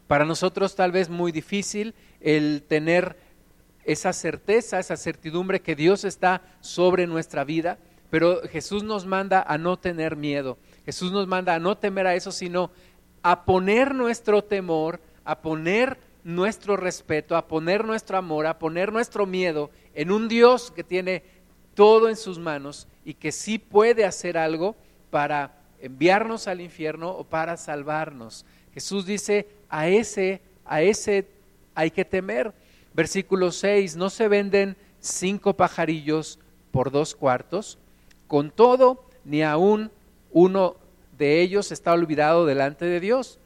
para 0.06 0.24
nosotros 0.24 0.76
tal 0.76 0.92
vez 0.92 1.08
muy 1.08 1.32
difícil 1.32 1.94
el 2.20 2.62
tener 2.62 3.16
esa 3.84 4.12
certeza, 4.12 4.78
esa 4.78 4.96
certidumbre 4.96 5.60
que 5.60 5.74
Dios 5.74 6.04
está 6.04 6.42
sobre 6.60 7.08
nuestra 7.08 7.42
vida, 7.42 7.78
pero 8.10 8.42
Jesús 8.48 8.82
nos 8.82 9.06
manda 9.06 9.42
a 9.46 9.56
no 9.58 9.78
tener 9.78 10.16
miedo, 10.16 10.58
Jesús 10.84 11.12
nos 11.12 11.26
manda 11.26 11.54
a 11.54 11.58
no 11.58 11.78
temer 11.78 12.06
a 12.06 12.14
eso, 12.14 12.32
sino 12.32 12.70
a 13.22 13.44
poner 13.44 13.94
nuestro 13.94 14.42
temor, 14.42 15.00
a 15.24 15.40
poner 15.40 15.98
nuestro 16.24 16.76
respeto, 16.76 17.36
a 17.36 17.46
poner 17.46 17.84
nuestro 17.84 18.18
amor, 18.18 18.46
a 18.46 18.58
poner 18.58 18.92
nuestro 18.92 19.26
miedo 19.26 19.70
en 19.94 20.10
un 20.10 20.28
Dios 20.28 20.70
que 20.70 20.84
tiene 20.84 21.22
todo 21.74 22.08
en 22.08 22.16
sus 22.16 22.38
manos 22.38 22.88
y 23.04 23.14
que 23.14 23.32
sí 23.32 23.58
puede 23.58 24.04
hacer 24.04 24.36
algo 24.36 24.76
para 25.10 25.54
enviarnos 25.80 26.46
al 26.46 26.60
infierno 26.60 27.10
o 27.10 27.24
para 27.24 27.56
salvarnos. 27.56 28.44
Jesús 28.74 29.06
dice, 29.06 29.48
a 29.68 29.88
ese, 29.88 30.40
a 30.64 30.82
ese 30.82 31.26
hay 31.74 31.90
que 31.90 32.04
temer. 32.04 32.52
Versículo 32.92 33.52
6, 33.52 33.96
no 33.96 34.10
se 34.10 34.28
venden 34.28 34.76
cinco 35.00 35.54
pajarillos 35.54 36.38
por 36.70 36.90
dos 36.90 37.14
cuartos, 37.14 37.78
con 38.30 38.50
todo, 38.50 39.04
ni 39.26 39.42
aún 39.42 39.90
uno 40.30 40.76
de 41.18 41.42
ellos 41.42 41.72
está 41.72 41.92
olvidado 41.92 42.46
delante 42.46 42.86
de 42.86 43.00
Dios 43.00 43.40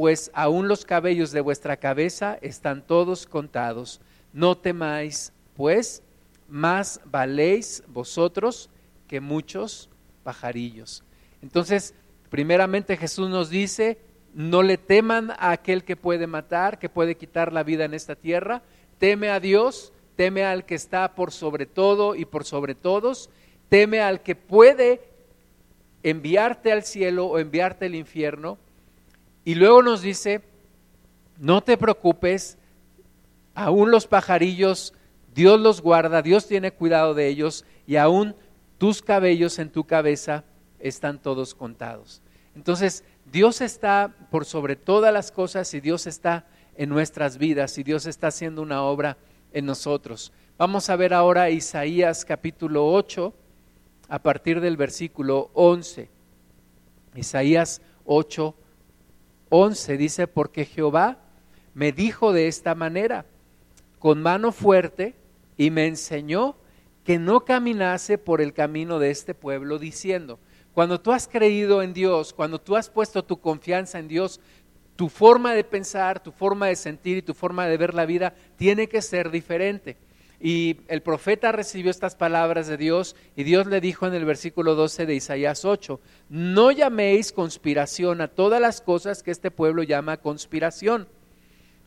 pues 0.00 0.30
aún 0.32 0.66
los 0.66 0.86
cabellos 0.86 1.30
de 1.30 1.42
vuestra 1.42 1.76
cabeza 1.76 2.38
están 2.40 2.86
todos 2.86 3.26
contados. 3.26 4.00
No 4.32 4.56
temáis, 4.56 5.30
pues, 5.54 6.02
más 6.48 7.02
valéis 7.04 7.82
vosotros 7.86 8.70
que 9.06 9.20
muchos 9.20 9.90
pajarillos. 10.22 11.04
Entonces, 11.42 11.94
primeramente 12.30 12.96
Jesús 12.96 13.28
nos 13.28 13.50
dice, 13.50 13.98
no 14.32 14.62
le 14.62 14.78
teman 14.78 15.32
a 15.32 15.50
aquel 15.50 15.84
que 15.84 15.96
puede 15.96 16.26
matar, 16.26 16.78
que 16.78 16.88
puede 16.88 17.16
quitar 17.16 17.52
la 17.52 17.62
vida 17.62 17.84
en 17.84 17.92
esta 17.92 18.14
tierra, 18.14 18.62
teme 18.96 19.28
a 19.28 19.38
Dios, 19.38 19.92
teme 20.16 20.44
al 20.44 20.64
que 20.64 20.76
está 20.76 21.14
por 21.14 21.30
sobre 21.30 21.66
todo 21.66 22.14
y 22.14 22.24
por 22.24 22.46
sobre 22.46 22.74
todos, 22.74 23.28
teme 23.70 24.00
al 24.00 24.20
que 24.20 24.34
puede 24.34 25.00
enviarte 26.02 26.72
al 26.72 26.82
cielo 26.82 27.26
o 27.26 27.38
enviarte 27.38 27.86
al 27.86 27.94
infierno. 27.94 28.58
Y 29.44 29.54
luego 29.54 29.82
nos 29.82 30.02
dice, 30.02 30.42
no 31.38 31.62
te 31.62 31.78
preocupes, 31.78 32.58
aún 33.54 33.90
los 33.90 34.06
pajarillos, 34.06 34.92
Dios 35.34 35.58
los 35.58 35.80
guarda, 35.80 36.20
Dios 36.20 36.46
tiene 36.46 36.72
cuidado 36.72 37.14
de 37.14 37.28
ellos 37.28 37.64
y 37.86 37.96
aún 37.96 38.34
tus 38.76 39.00
cabellos 39.02 39.58
en 39.58 39.70
tu 39.70 39.84
cabeza 39.84 40.44
están 40.80 41.22
todos 41.22 41.54
contados. 41.54 42.22
Entonces, 42.56 43.04
Dios 43.30 43.60
está 43.60 44.12
por 44.30 44.44
sobre 44.44 44.74
todas 44.74 45.14
las 45.14 45.30
cosas 45.30 45.72
y 45.74 45.80
Dios 45.80 46.06
está 46.08 46.44
en 46.76 46.88
nuestras 46.88 47.38
vidas 47.38 47.78
y 47.78 47.84
Dios 47.84 48.06
está 48.06 48.28
haciendo 48.28 48.62
una 48.62 48.82
obra 48.82 49.16
en 49.52 49.66
nosotros. 49.66 50.32
Vamos 50.58 50.90
a 50.90 50.96
ver 50.96 51.14
ahora 51.14 51.50
Isaías 51.50 52.24
capítulo 52.24 52.86
8 52.92 53.32
a 54.10 54.18
partir 54.18 54.60
del 54.60 54.76
versículo 54.76 55.50
11. 55.54 56.10
Isaías 57.14 57.80
8, 58.04 58.54
11 59.48 59.96
dice, 59.96 60.26
porque 60.26 60.64
Jehová 60.66 61.18
me 61.74 61.92
dijo 61.92 62.32
de 62.32 62.48
esta 62.48 62.74
manera, 62.74 63.24
con 64.00 64.20
mano 64.20 64.52
fuerte, 64.52 65.14
y 65.56 65.70
me 65.70 65.86
enseñó 65.86 66.56
que 67.04 67.18
no 67.18 67.44
caminase 67.44 68.18
por 68.18 68.40
el 68.40 68.52
camino 68.52 68.98
de 68.98 69.10
este 69.10 69.34
pueblo, 69.34 69.78
diciendo, 69.78 70.40
cuando 70.74 71.00
tú 71.00 71.12
has 71.12 71.28
creído 71.28 71.82
en 71.82 71.92
Dios, 71.92 72.32
cuando 72.32 72.60
tú 72.60 72.76
has 72.76 72.90
puesto 72.90 73.24
tu 73.24 73.40
confianza 73.40 73.98
en 73.98 74.08
Dios, 74.08 74.40
tu 74.96 75.08
forma 75.08 75.54
de 75.54 75.64
pensar, 75.64 76.20
tu 76.20 76.32
forma 76.32 76.66
de 76.66 76.76
sentir 76.76 77.18
y 77.18 77.22
tu 77.22 77.32
forma 77.32 77.66
de 77.66 77.76
ver 77.76 77.94
la 77.94 78.06
vida 78.06 78.34
tiene 78.56 78.88
que 78.88 79.02
ser 79.02 79.30
diferente. 79.30 79.96
Y 80.40 80.78
el 80.88 81.02
profeta 81.02 81.52
recibió 81.52 81.90
estas 81.90 82.16
palabras 82.16 82.66
de 82.66 82.78
Dios 82.78 83.14
y 83.36 83.44
Dios 83.44 83.66
le 83.66 83.82
dijo 83.82 84.06
en 84.06 84.14
el 84.14 84.24
versículo 84.24 84.74
12 84.74 85.04
de 85.04 85.14
Isaías 85.14 85.66
8, 85.66 86.00
no 86.30 86.70
llaméis 86.70 87.30
conspiración 87.30 88.22
a 88.22 88.28
todas 88.28 88.58
las 88.58 88.80
cosas 88.80 89.22
que 89.22 89.32
este 89.32 89.50
pueblo 89.50 89.82
llama 89.82 90.16
conspiración, 90.16 91.08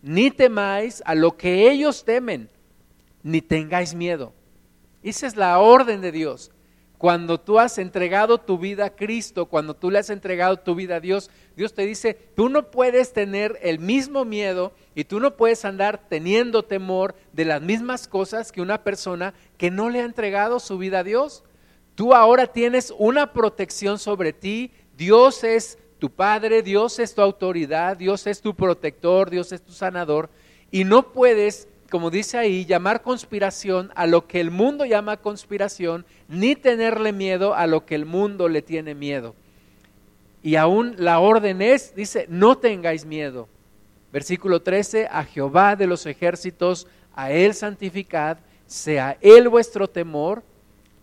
ni 0.03 0.29
temáis 0.29 1.01
a 1.05 1.15
lo 1.15 1.36
que 1.36 1.72
ellos 1.72 2.05
temen, 2.05 2.48
ni 3.24 3.41
tengáis 3.41 3.95
miedo. 3.95 4.33
Esa 5.01 5.25
es 5.25 5.36
la 5.36 5.57
orden 5.57 6.01
de 6.01 6.12
Dios. 6.12 6.51
Cuando 7.03 7.38
tú 7.38 7.60
has 7.60 7.79
entregado 7.79 8.38
tu 8.38 8.57
vida 8.57 8.86
a 8.86 8.95
Cristo, 8.95 9.48
cuando 9.48 9.74
tú 9.74 9.91
le 9.91 10.00
has 10.00 10.10
entregado 10.10 10.55
tu 10.55 10.74
vida 10.74 10.95
a 10.95 11.00
Dios, 11.01 11.29
Dios 11.57 11.74
te 11.74 11.86
dice, 11.86 12.13
tú 12.33 12.48
no 12.48 12.72
puedes 12.72 13.12
tener 13.12 13.60
el 13.62 13.79
mismo 13.79 14.24
miedo 14.24 14.72
y 14.95 15.03
tú 15.03 15.19
no 15.19 15.36
puedes 15.36 15.65
andar 15.65 16.07
teniendo 16.07 16.63
temor 16.63 17.13
de 17.33 17.43
las 17.43 17.62
mismas 17.62 18.07
cosas 18.07 18.53
que 18.53 18.62
una 18.62 18.86
persona 18.86 19.33
que 19.57 19.69
no 19.69 19.89
le 19.89 20.00
ha 20.00 20.05
entregado 20.05 20.62
su 20.62 20.77
vida 20.77 21.00
a 21.00 21.03
Dios. 21.03 21.43
Tú 21.95 22.13
ahora 22.13 22.48
tienes 22.48 22.93
una 22.98 23.33
protección 23.33 24.00
sobre 24.00 24.31
ti. 24.31 24.72
Dios 24.95 25.43
es 25.43 25.77
tu 26.00 26.10
Padre, 26.10 26.62
Dios 26.62 27.00
es 27.00 27.13
tu 27.13 27.22
autoridad, 27.22 27.98
Dios 27.98 28.27
es 28.27 28.39
tu 28.39 28.55
protector, 28.55 29.29
Dios 29.29 29.51
es 29.51 29.62
tu 29.62 29.74
sanador. 29.74 30.29
Y 30.72 30.86
no 30.86 31.12
puedes 31.12 31.67
como 31.93 32.09
dice 32.09 32.39
ahí, 32.39 32.65
llamar 32.65 33.03
conspiración 33.03 33.91
a 33.93 34.07
lo 34.07 34.25
que 34.25 34.39
el 34.39 34.50
mundo 34.50 34.83
llama 34.83 35.17
conspiración, 35.17 36.07
ni 36.27 36.55
tenerle 36.55 37.13
miedo 37.13 37.53
a 37.53 37.67
lo 37.67 37.85
que 37.85 37.93
el 37.93 38.07
mundo 38.07 38.50
le 38.50 38.63
tiene 38.63 38.95
miedo. 38.95 39.35
Y 40.41 40.55
aún 40.55 40.95
la 40.97 41.19
orden 41.19 41.62
es, 41.62 41.93
dice, 41.93 42.25
no 42.29 42.57
tengáis 42.57 43.05
miedo. 43.05 43.47
Versículo 44.12 44.63
13, 44.63 45.05
a 45.05 45.23
Jehová 45.23 45.75
de 45.75 45.85
los 45.85 46.07
ejércitos, 46.07 46.88
a 47.15 47.29
Él 47.29 47.53
santificad, 47.53 48.39
sea 48.65 49.15
Él 49.21 49.47
vuestro 49.47 49.88
temor 49.88 50.41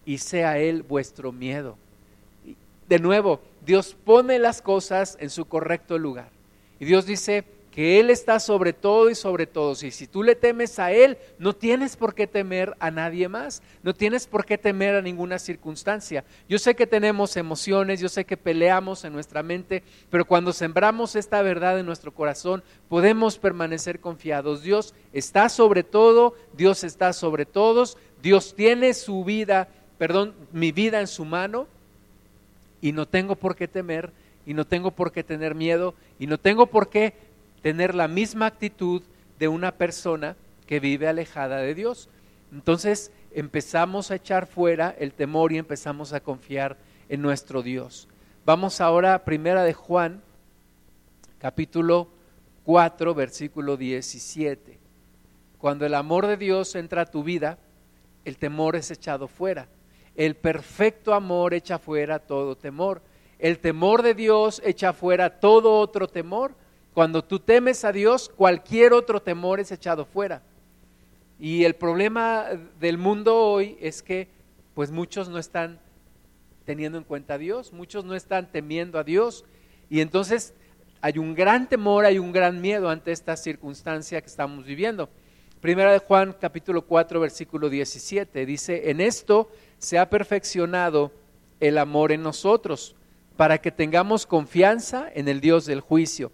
y 0.05 0.19
sea 0.19 0.59
Él 0.59 0.83
vuestro 0.83 1.31
miedo. 1.31 1.77
De 2.89 2.99
nuevo, 2.99 3.41
Dios 3.65 3.97
pone 4.05 4.41
las 4.41 4.61
cosas 4.61 5.17
en 5.21 5.31
su 5.31 5.45
correcto 5.45 5.99
lugar. 5.99 6.31
Y 6.81 6.85
Dios 6.85 7.07
dice, 7.07 7.45
que 7.81 7.99
Él 7.99 8.11
está 8.11 8.39
sobre 8.41 8.75
todo 8.75 9.09
y 9.09 9.15
sobre 9.15 9.47
todos. 9.47 9.83
Y 9.85 9.91
si 9.91 10.07
tú 10.07 10.23
le 10.23 10.35
temes 10.35 10.79
a 10.79 10.93
Él, 10.93 11.17
no 11.39 11.55
tienes 11.55 11.97
por 11.97 12.15
qué 12.15 12.27
temer 12.27 12.77
a 12.79 12.91
nadie 12.91 13.27
más, 13.27 13.63
no 13.83 13.95
tienes 13.95 14.27
por 14.27 14.45
qué 14.45 14.59
temer 14.59 14.97
a 14.97 15.01
ninguna 15.01 15.39
circunstancia. 15.39 16.23
Yo 16.47 16.59
sé 16.59 16.77
que 16.77 16.87
tenemos 16.87 17.39
emociones, 17.39 17.99
yo 17.99 18.11
sé 18.11 18.27
que 18.27 18.37
peleamos 18.37 19.07
en 19.07 19.15
nuestra 19.15 19.43
mente, 19.43 19.83
pero 20.11 20.27
cuando 20.27 20.53
sembramos 20.53 21.17
esta 21.17 21.41
verdad 21.41 21.79
en 21.79 21.87
nuestro 21.87 22.13
corazón, 22.13 22.63
podemos 22.91 23.39
permanecer 23.39 23.99
confiados. 23.99 24.63
Dios 24.63 24.93
está 25.15 25.49
sobre 25.49 25.83
todo, 25.83 26.35
Dios 26.53 26.85
está 26.85 27.15
sobre 27.15 27.47
todos, 27.47 27.97
Dios 28.21 28.55
tiene 28.55 28.93
su 28.93 29.25
vida, 29.25 29.69
perdón, 29.97 30.35
mi 30.53 30.71
vida 30.71 31.01
en 31.01 31.07
su 31.07 31.25
mano 31.25 31.67
y 32.83 32.93
no 32.93 33.09
tengo 33.09 33.37
por 33.37 33.57
qué 33.57 33.69
temer 33.69 34.13
y 34.45 34.53
no 34.53 34.67
tengo 34.67 34.91
por 34.91 35.13
qué 35.13 35.25
tener 35.25 35.55
miedo 35.55 35.95
y 36.19 36.27
no 36.27 36.37
tengo 36.37 36.67
por 36.67 36.91
qué 36.91 37.30
tener 37.63 37.95
la 37.95 38.09
misma 38.09 38.47
actitud 38.47 39.03
de 39.39 39.49
una 39.49 39.73
persona 39.73 40.37
que 40.67 40.81
vive 40.81 41.09
alejada 41.09 41.59
de 41.59 41.75
Dios. 41.75 42.09
Entonces 42.53 43.13
empezamos 43.33 44.11
a 44.11 44.17
echar 44.17 44.47
fuera 44.47 44.95
el 44.99 45.13
temor 45.13 45.53
y 45.53 45.59
empezamos 45.59 46.13
a 46.13 46.21
confiar 46.21 46.77
en 47.09 47.23
nuestro 47.23 47.63
Dios. 47.63 48.09
Vamos 48.45 48.81
ahora 48.81 49.15
a 49.15 49.25
Primera 49.25 49.63
de 49.65 49.75
Juan, 49.75 50.23
capítulo 51.39 52.09
4, 52.65 53.15
versículo 53.15 53.77
17. 53.77 54.79
Cuando 55.59 55.85
el 55.87 55.95
amor 55.95 56.27
de 56.27 56.37
Dios 56.37 56.75
entra 56.75 57.03
a 57.03 57.11
tu 57.11 57.23
vida, 57.23 57.59
el 58.25 58.39
temor 58.39 58.77
es 58.77 58.91
echado 58.91 59.29
fuera. 59.29 59.69
El 60.17 60.37
perfecto 60.37 61.15
amor 61.15 61.55
echa 61.55 61.79
fuera 61.79 62.19
todo 62.19 62.57
temor. 62.57 63.03
El 63.39 63.59
temor 63.59 64.03
de 64.03 64.15
Dios 64.15 64.61
echa 64.65 64.93
fuera 64.93 65.41
todo 65.41 65.79
otro 65.79 66.09
temor 66.09 66.55
cuando 67.01 67.25
tú 67.25 67.39
temes 67.39 67.83
a 67.87 67.93
Dios, 67.93 68.29
cualquier 68.29 68.93
otro 68.93 69.23
temor 69.23 69.59
es 69.59 69.73
echado 69.73 70.05
fuera. 70.05 70.43
Y 71.39 71.65
el 71.65 71.75
problema 71.75 72.49
del 72.79 72.99
mundo 72.99 73.39
hoy 73.39 73.79
es 73.81 74.03
que 74.03 74.29
pues 74.75 74.91
muchos 74.91 75.31
no 75.31 75.39
están 75.39 75.81
teniendo 76.67 76.99
en 76.99 77.05
cuenta 77.05 77.33
a 77.33 77.39
Dios, 77.39 77.73
muchos 77.73 78.05
no 78.05 78.15
están 78.15 78.53
temiendo 78.53 78.99
a 78.99 79.03
Dios 79.03 79.47
y 79.89 80.03
entonces 80.03 80.53
hay 81.01 81.17
un 81.17 81.35
gran 81.35 81.71
temor, 81.71 82.05
hay 82.05 82.19
un 82.19 82.33
gran 82.33 82.61
miedo 82.61 82.91
ante 82.91 83.13
esta 83.13 83.35
circunstancia 83.35 84.21
que 84.21 84.27
estamos 84.29 84.67
viviendo. 84.67 85.09
Primera 85.63 85.93
de 85.93 86.01
Juan 86.01 86.37
capítulo 86.39 86.83
4 86.83 87.19
versículo 87.19 87.71
17 87.71 88.45
dice, 88.45 88.91
en 88.91 89.01
esto 89.01 89.51
se 89.79 89.99
ha 89.99 90.11
perfeccionado 90.11 91.13
el 91.61 91.79
amor 91.79 92.13
en 92.13 92.23
nosotros, 92.23 92.95
para 93.39 93.57
que 93.57 93.73
tengamos 93.73 94.27
confianza 94.27 95.09
en 95.15 95.29
el 95.29 95.41
Dios 95.41 95.65
del 95.65 95.81
juicio 95.81 96.31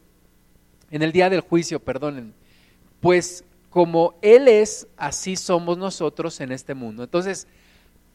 en 0.90 1.02
el 1.02 1.12
día 1.12 1.30
del 1.30 1.40
juicio, 1.40 1.80
perdonen, 1.80 2.34
pues 3.00 3.44
como 3.70 4.14
Él 4.22 4.48
es, 4.48 4.86
así 4.96 5.36
somos 5.36 5.76
nosotros 5.76 6.40
en 6.40 6.52
este 6.52 6.74
mundo. 6.74 7.04
Entonces, 7.04 7.46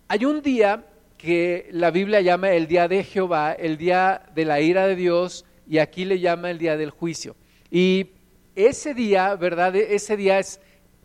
hay 0.08 0.26
un 0.26 0.42
día 0.42 0.86
que 1.18 1.70
la 1.72 1.92
Biblia 1.92 2.22
llama 2.22 2.52
el 2.52 2.68
día 2.68 2.88
de 2.88 3.04
Jehová, 3.04 3.54
el 3.54 3.78
día 3.78 4.24
de 4.34 4.46
la 4.46 4.60
ira 4.60 4.88
de 4.88 4.96
Dios, 4.96 5.46
y 5.68 5.78
aquí 5.78 6.06
le 6.06 6.20
llama 6.20 6.50
el 6.50 6.58
día 6.58 6.78
del 6.78 6.90
juicio. 6.90 7.36
Y 7.70 8.08
ese 8.56 8.94
día, 8.94 9.36
¿verdad? 9.36 9.76
Ese 9.76 10.18
día 10.18 10.40
es, 10.40 10.60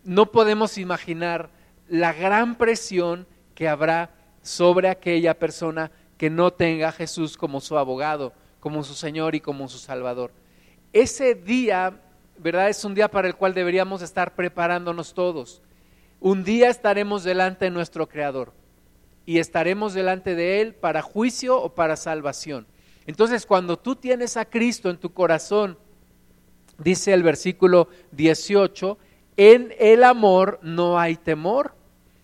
no 0.04 0.32
podemos 0.32 0.78
imaginar 0.78 1.50
la 1.88 2.12
gran 2.12 2.56
presión 2.56 3.26
que 3.54 3.68
habrá 3.68 4.10
sobre 4.42 4.88
aquella 4.88 5.38
persona 5.38 5.90
que 6.16 6.30
no 6.30 6.52
tenga 6.52 6.88
a 6.88 6.92
Jesús 6.92 7.36
como 7.36 7.60
su 7.60 7.76
abogado, 7.76 8.32
como 8.58 8.82
su 8.84 8.94
Señor 8.94 9.34
y 9.34 9.40
como 9.40 9.68
su 9.68 9.78
Salvador 9.78 10.32
ese 10.92 11.34
día, 11.34 12.00
¿verdad? 12.38 12.68
Es 12.68 12.84
un 12.84 12.94
día 12.94 13.08
para 13.08 13.28
el 13.28 13.34
cual 13.34 13.54
deberíamos 13.54 14.02
estar 14.02 14.34
preparándonos 14.34 15.14
todos. 15.14 15.62
Un 16.20 16.44
día 16.44 16.68
estaremos 16.68 17.24
delante 17.24 17.66
de 17.66 17.70
nuestro 17.70 18.08
Creador 18.08 18.52
y 19.26 19.38
estaremos 19.38 19.92
delante 19.92 20.34
de 20.34 20.60
Él 20.60 20.74
para 20.74 21.02
juicio 21.02 21.60
o 21.60 21.74
para 21.74 21.96
salvación. 21.96 22.66
Entonces, 23.06 23.46
cuando 23.46 23.78
tú 23.78 23.96
tienes 23.96 24.36
a 24.36 24.44
Cristo 24.44 24.88
en 24.90 24.96
tu 24.96 25.12
corazón, 25.12 25.78
dice 26.78 27.12
el 27.12 27.22
versículo 27.22 27.88
18, 28.12 28.98
en 29.36 29.74
el 29.78 30.02
amor 30.04 30.58
no 30.62 30.98
hay 30.98 31.16
temor, 31.16 31.74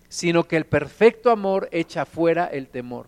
sino 0.09 0.43
que 0.45 0.57
el 0.57 0.65
perfecto 0.65 1.29
amor 1.29 1.69
echa 1.71 2.05
fuera 2.05 2.45
el 2.45 2.67
temor, 2.67 3.07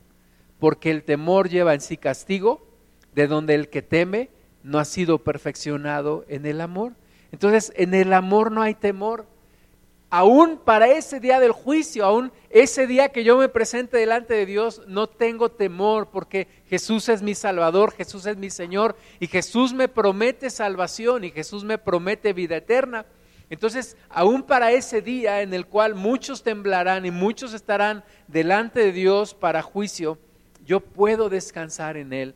porque 0.59 0.91
el 0.91 1.03
temor 1.03 1.49
lleva 1.49 1.73
en 1.73 1.81
sí 1.81 1.97
castigo, 1.97 2.67
de 3.13 3.27
donde 3.27 3.55
el 3.55 3.69
que 3.69 3.81
teme 3.81 4.29
no 4.65 4.79
ha 4.79 4.85
sido 4.85 5.19
perfeccionado 5.19 6.25
en 6.27 6.47
el 6.47 6.59
amor. 6.59 6.93
Entonces, 7.31 7.71
en 7.75 7.93
el 7.93 8.11
amor 8.13 8.51
no 8.51 8.63
hay 8.63 8.73
temor. 8.73 9.27
aún 10.09 10.57
para 10.57 10.87
ese 10.87 11.19
día 11.19 11.39
del 11.41 11.51
juicio, 11.51 12.05
aún 12.05 12.31
ese 12.49 12.87
día 12.87 13.09
que 13.09 13.23
yo 13.25 13.37
me 13.37 13.49
presente 13.49 13.97
delante 13.97 14.33
de 14.33 14.45
Dios, 14.45 14.81
no 14.87 15.07
tengo 15.07 15.49
temor 15.49 16.07
porque 16.09 16.47
Jesús 16.67 17.09
es 17.09 17.21
mi 17.21 17.35
Salvador, 17.35 17.91
Jesús 17.91 18.25
es 18.25 18.37
mi 18.37 18.49
Señor 18.49 18.95
y 19.19 19.27
Jesús 19.27 19.73
me 19.73 19.87
promete 19.87 20.49
salvación 20.49 21.25
y 21.25 21.31
Jesús 21.31 21.63
me 21.65 21.77
promete 21.77 22.33
vida 22.33 22.55
eterna. 22.55 23.05
Entonces, 23.49 23.97
aún 24.09 24.43
para 24.43 24.71
ese 24.71 25.01
día 25.01 25.41
en 25.41 25.53
el 25.53 25.65
cual 25.65 25.95
muchos 25.95 26.43
temblarán 26.43 27.05
y 27.05 27.11
muchos 27.11 27.53
estarán 27.53 28.03
delante 28.27 28.79
de 28.79 28.91
Dios 28.93 29.33
para 29.33 29.61
juicio, 29.61 30.17
yo 30.65 30.79
puedo 30.79 31.29
descansar 31.29 31.97
en 31.97 32.13
Él. 32.13 32.35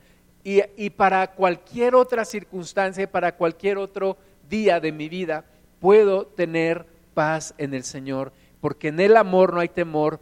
Y, 0.76 0.90
para 0.90 1.28
cualquier 1.28 1.94
otra 1.94 2.26
circunstancia, 2.26 3.12
para 3.12 3.36
cualquier 3.36 3.78
otro 3.78 4.18
día 4.50 4.80
de 4.80 4.92
mi 4.92 5.08
vida, 5.08 5.46
puedo 5.80 6.26
tener 6.26 6.88
paz 7.14 7.54
en 7.60 7.76
el 7.76 7.84
Señor, 7.84 8.34
porque 8.60 8.88
en 8.88 9.00
el 9.00 9.16
amor 9.16 9.54
no 9.54 9.60
hay 9.60 9.70
temor, 9.70 10.20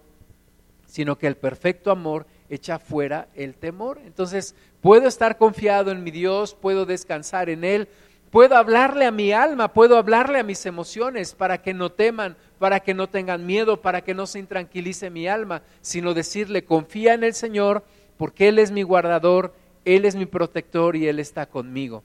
sino 0.85 1.17
que 1.17 1.27
el 1.27 1.37
perfecto 1.37 1.91
amor 1.91 2.25
echa 2.49 2.77
fuera 2.77 3.29
el 3.35 3.55
temor. 3.55 4.01
Entonces, 4.05 4.53
puedo 4.81 5.07
estar 5.07 5.37
confiado 5.37 5.91
en 5.91 6.03
mi 6.03 6.11
Dios, 6.11 6.53
puedo 6.55 6.85
descansar 6.85 7.49
en 7.49 7.63
Él, 7.63 7.87
puedo 8.29 8.57
hablarle 8.57 9.05
a 9.05 9.11
mi 9.11 9.31
alma, 9.31 9.71
puedo 9.71 9.95
hablarle 9.95 10.39
a 10.39 10.43
mis 10.43 10.65
emociones 10.65 11.35
para 11.35 11.61
que 11.61 11.73
no 11.73 11.89
teman, 11.89 12.35
para 12.59 12.81
que 12.81 12.93
no 12.93 13.07
tengan 13.07 13.45
miedo, 13.45 13.81
para 13.81 14.01
que 14.01 14.13
no 14.13 14.27
se 14.27 14.39
intranquilice 14.39 15.09
mi 15.09 15.25
alma, 15.25 15.61
sino 15.79 16.13
decirle, 16.13 16.65
confía 16.65 17.13
en 17.13 17.23
el 17.23 17.33
Señor, 17.33 17.85
porque 18.17 18.49
Él 18.49 18.59
es 18.59 18.71
mi 18.71 18.83
guardador, 18.83 19.53
Él 19.87 20.03
es 20.03 20.17
mi 20.17 20.25
protector 20.25 20.97
y 20.97 21.07
Él 21.07 21.17
está 21.17 21.45
conmigo. 21.45 22.03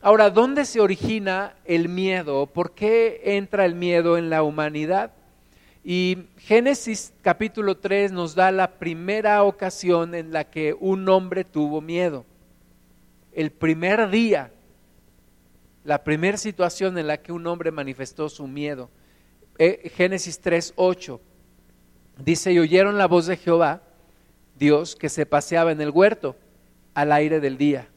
Ahora, 0.00 0.30
¿dónde 0.30 0.64
se 0.64 0.80
origina 0.80 1.54
el 1.64 1.88
miedo? 1.88 2.46
¿Por 2.46 2.72
qué 2.72 3.20
entra 3.36 3.64
el 3.64 3.76
miedo 3.76 4.18
en 4.18 4.30
la 4.30 4.42
humanidad? 4.42 5.12
Y 5.84 6.26
Génesis 6.38 7.12
capítulo 7.22 7.76
3 7.76 8.10
nos 8.10 8.34
da 8.34 8.50
la 8.50 8.80
primera 8.80 9.44
ocasión 9.44 10.16
en 10.16 10.32
la 10.32 10.50
que 10.50 10.74
un 10.74 11.08
hombre 11.08 11.44
tuvo 11.44 11.80
miedo. 11.80 12.24
El 13.32 13.52
primer 13.52 14.10
día, 14.10 14.50
la 15.84 16.02
primera 16.02 16.36
situación 16.36 16.98
en 16.98 17.06
la 17.06 17.18
que 17.18 17.30
un 17.30 17.46
hombre 17.46 17.70
manifestó 17.70 18.28
su 18.28 18.48
miedo. 18.48 18.90
Eh, 19.56 19.88
Génesis 19.94 20.40
3, 20.40 20.72
8 20.74 21.20
dice, 22.18 22.52
y 22.52 22.58
oyeron 22.58 22.98
la 22.98 23.06
voz 23.06 23.26
de 23.26 23.36
Jehová, 23.36 23.82
Dios, 24.58 24.96
que 24.96 25.08
se 25.08 25.26
paseaba 25.26 25.70
en 25.70 25.80
el 25.80 25.90
huerto 25.90 26.34
al 26.94 27.12
aire 27.12 27.40
del 27.40 27.56
día 27.58 27.88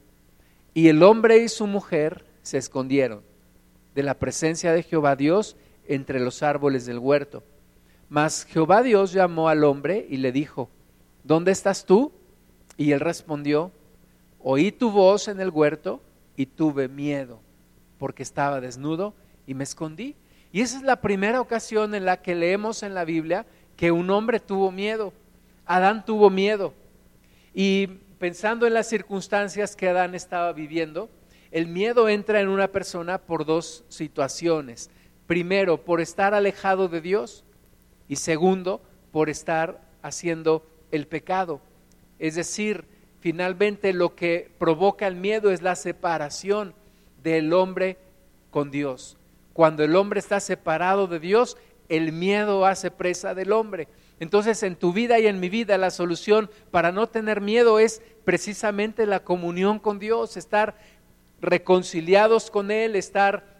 y 0.75 0.89
el 0.89 1.01
hombre 1.03 1.37
y 1.37 1.47
su 1.47 1.65
mujer 1.65 2.25
se 2.43 2.57
escondieron 2.57 3.23
de 3.95 4.03
la 4.03 4.13
presencia 4.19 4.73
de 4.73 4.83
Jehová 4.83 5.15
Dios 5.15 5.55
entre 5.87 6.19
los 6.19 6.43
árboles 6.43 6.85
del 6.85 6.99
huerto. 6.99 7.43
Mas 8.09 8.43
Jehová 8.43 8.83
Dios 8.83 9.13
llamó 9.13 9.47
al 9.47 9.63
hombre 9.63 10.05
y 10.09 10.17
le 10.17 10.33
dijo, 10.33 10.69
¿dónde 11.23 11.53
estás 11.53 11.85
tú? 11.85 12.11
Y 12.75 12.91
él 12.91 12.99
respondió, 12.99 13.71
oí 14.43 14.73
tu 14.73 14.91
voz 14.91 15.29
en 15.29 15.39
el 15.39 15.49
huerto 15.49 16.01
y 16.35 16.45
tuve 16.45 16.89
miedo, 16.89 17.39
porque 17.97 18.21
estaba 18.21 18.59
desnudo 18.59 19.13
y 19.47 19.53
me 19.53 19.63
escondí. 19.63 20.15
Y 20.51 20.59
esa 20.59 20.75
es 20.75 20.83
la 20.83 20.99
primera 20.99 21.39
ocasión 21.39 21.95
en 21.95 22.03
la 22.03 22.21
que 22.21 22.35
leemos 22.35 22.83
en 22.83 22.93
la 22.93 23.05
Biblia 23.05 23.45
que 23.77 23.91
un 23.91 24.09
hombre 24.09 24.41
tuvo 24.41 24.73
miedo. 24.73 25.13
Adán 25.65 26.03
tuvo 26.03 26.29
miedo. 26.29 26.73
Y 27.53 27.89
pensando 28.19 28.67
en 28.67 28.73
las 28.73 28.87
circunstancias 28.87 29.75
que 29.75 29.89
Adán 29.89 30.15
estaba 30.15 30.53
viviendo, 30.53 31.09
el 31.51 31.67
miedo 31.67 32.09
entra 32.09 32.41
en 32.41 32.49
una 32.49 32.67
persona 32.69 33.19
por 33.19 33.45
dos 33.45 33.85
situaciones. 33.87 34.89
Primero, 35.27 35.83
por 35.83 36.01
estar 36.01 36.33
alejado 36.33 36.87
de 36.87 37.01
Dios 37.01 37.43
y 38.07 38.17
segundo, 38.17 38.81
por 39.11 39.29
estar 39.29 39.81
haciendo 40.01 40.65
el 40.91 41.07
pecado. 41.07 41.61
Es 42.19 42.35
decir, 42.35 42.85
finalmente 43.19 43.93
lo 43.93 44.15
que 44.15 44.51
provoca 44.57 45.07
el 45.07 45.15
miedo 45.15 45.51
es 45.51 45.61
la 45.61 45.75
separación 45.75 46.73
del 47.23 47.53
hombre 47.53 47.97
con 48.51 48.71
Dios. 48.71 49.17
Cuando 49.53 49.83
el 49.83 49.95
hombre 49.95 50.19
está 50.19 50.39
separado 50.39 51.07
de 51.07 51.19
Dios, 51.19 51.57
el 51.89 52.11
miedo 52.11 52.65
hace 52.65 52.91
presa 52.91 53.33
del 53.33 53.51
hombre. 53.51 53.87
Entonces 54.19 54.63
en 54.63 54.75
tu 54.75 54.93
vida 54.93 55.19
y 55.19 55.27
en 55.27 55.39
mi 55.39 55.49
vida 55.49 55.77
la 55.77 55.91
solución 55.91 56.49
para 56.71 56.91
no 56.91 57.07
tener 57.07 57.41
miedo 57.41 57.79
es 57.79 58.01
precisamente 58.23 59.05
la 59.05 59.23
comunión 59.23 59.79
con 59.79 59.99
Dios, 59.99 60.37
estar 60.37 60.75
reconciliados 61.41 62.49
con 62.49 62.71
Él, 62.71 62.95
estar 62.95 63.55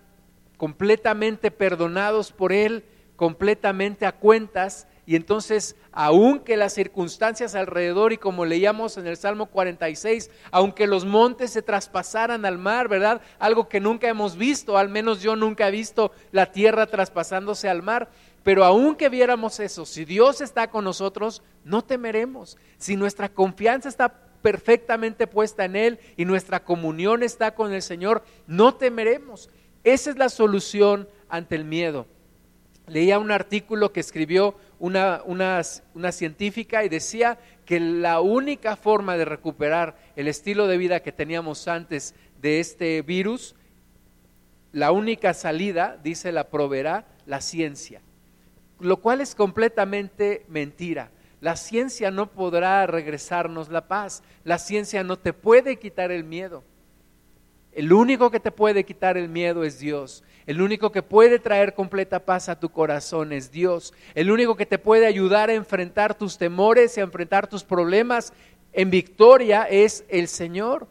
completamente 0.58 1.52
perdonados 1.52 2.32
por 2.32 2.54
Él, 2.54 2.86
completamente 3.16 4.06
a 4.06 4.14
cuentas. 4.14 4.88
Y 5.06 5.16
entonces, 5.16 5.76
aunque 5.92 6.58
las 6.58 6.74
circunstancias 6.74 7.54
alrededor, 7.54 8.12
y 8.12 8.18
como 8.18 8.44
leíamos 8.44 8.98
en 8.98 9.06
el 9.06 9.18
Salmo 9.18 9.46
46, 9.48 10.32
aunque 10.52 10.88
los 10.88 11.06
montes 11.06 11.52
se 11.52 11.62
traspasaran 11.62 12.44
al 12.46 12.58
mar, 12.58 12.88
¿verdad? 12.88 13.22
Algo 13.38 13.70
que 13.70 13.80
nunca 13.80 14.08
hemos 14.08 14.36
visto, 14.36 14.78
al 14.78 14.90
menos 14.90 15.22
yo 15.22 15.36
nunca 15.36 15.68
he 15.68 15.72
visto 15.72 16.12
la 16.32 16.52
tierra 16.52 16.88
traspasándose 16.88 17.70
al 17.70 17.84
mar. 17.84 18.10
Pero 18.46 18.64
aunque 18.64 19.10
viéramos 19.10 19.60
eso, 19.60 19.88
si 19.88 20.06
Dios 20.06 20.40
está 20.40 20.70
con 20.70 20.84
nosotros, 20.84 21.42
no 21.64 21.84
temeremos. 21.84 22.60
Si 22.78 22.96
nuestra 22.96 23.28
confianza 23.28 23.90
está 23.90 24.22
perfectamente 24.44 25.26
puesta 25.26 25.66
en 25.66 25.76
Él 25.76 26.00
y 26.16 26.26
nuestra 26.26 26.64
comunión 26.64 27.24
está 27.24 27.56
con 27.56 27.74
el 27.74 27.82
Señor, 27.82 28.24
no 28.46 28.76
temeremos. 28.76 29.50
Esa 29.84 30.12
es 30.12 30.18
la 30.18 30.30
solución 30.30 31.10
ante 31.28 31.56
el 31.56 31.66
miedo. 31.66 32.06
Leía 32.86 33.18
un 33.18 33.32
artículo 33.32 33.92
que 33.92 34.02
escribió 34.02 34.54
una, 34.78 35.24
una, 35.26 35.64
una, 35.96 36.12
científica 36.12 36.84
y 36.84 36.90
decía 36.90 37.40
que 37.66 37.80
la 37.80 38.22
única 38.22 38.76
forma 38.76 39.18
de 39.18 39.26
recuperar 39.26 39.98
el 40.16 40.28
estilo 40.28 40.68
de 40.68 40.78
vida 40.78 41.00
que 41.00 41.12
teníamos 41.12 41.68
antes 41.68 42.14
de 42.44 42.60
este 42.60 43.02
virus, 43.02 43.56
la 44.72 44.92
única 44.92 45.34
salida, 45.34 45.98
dice, 46.04 46.32
la 46.32 46.52
proveerá 46.52 47.08
la 47.26 47.42
ciencia 47.42 48.04
lo 48.80 48.98
cual 48.98 49.22
es 49.22 49.36
completamente 49.36 50.46
mentira. 50.48 51.12
La 51.42 51.56
ciencia 51.56 52.12
no 52.12 52.32
podrá 52.32 52.88
regresarnos 52.88 53.70
la 53.70 53.88
paz, 53.88 54.24
la 54.44 54.58
ciencia 54.58 55.04
no 55.04 55.18
te 55.18 55.34
puede 55.34 55.78
quitar 55.78 56.12
el 56.12 56.24
miedo. 56.24 56.64
El 57.72 57.92
único 57.92 58.32
que 58.32 58.40
te 58.40 58.52
puede 58.52 58.86
quitar 58.86 59.18
el 59.18 59.28
miedo 59.28 59.66
es 59.66 59.80
Dios. 59.80 60.24
El 60.46 60.62
único 60.62 60.94
que 60.94 61.04
puede 61.04 61.40
traer 61.40 61.74
completa 61.74 62.24
paz 62.24 62.48
a 62.48 62.58
tu 62.58 62.70
corazón 62.70 63.34
es 63.34 63.52
Dios. 63.52 63.94
El 64.14 64.32
único 64.32 64.56
que 64.56 64.66
te 64.66 64.80
puede 64.80 65.06
ayudar 65.06 65.50
a 65.50 65.56
enfrentar 65.56 66.16
tus 66.16 66.38
temores 66.38 66.98
y 66.98 67.02
a 67.02 67.04
enfrentar 67.04 67.48
tus 67.48 67.66
problemas 67.66 68.32
en 68.72 68.90
victoria 68.90 69.64
es 69.64 70.06
el 70.08 70.30
Señor. 70.30 70.88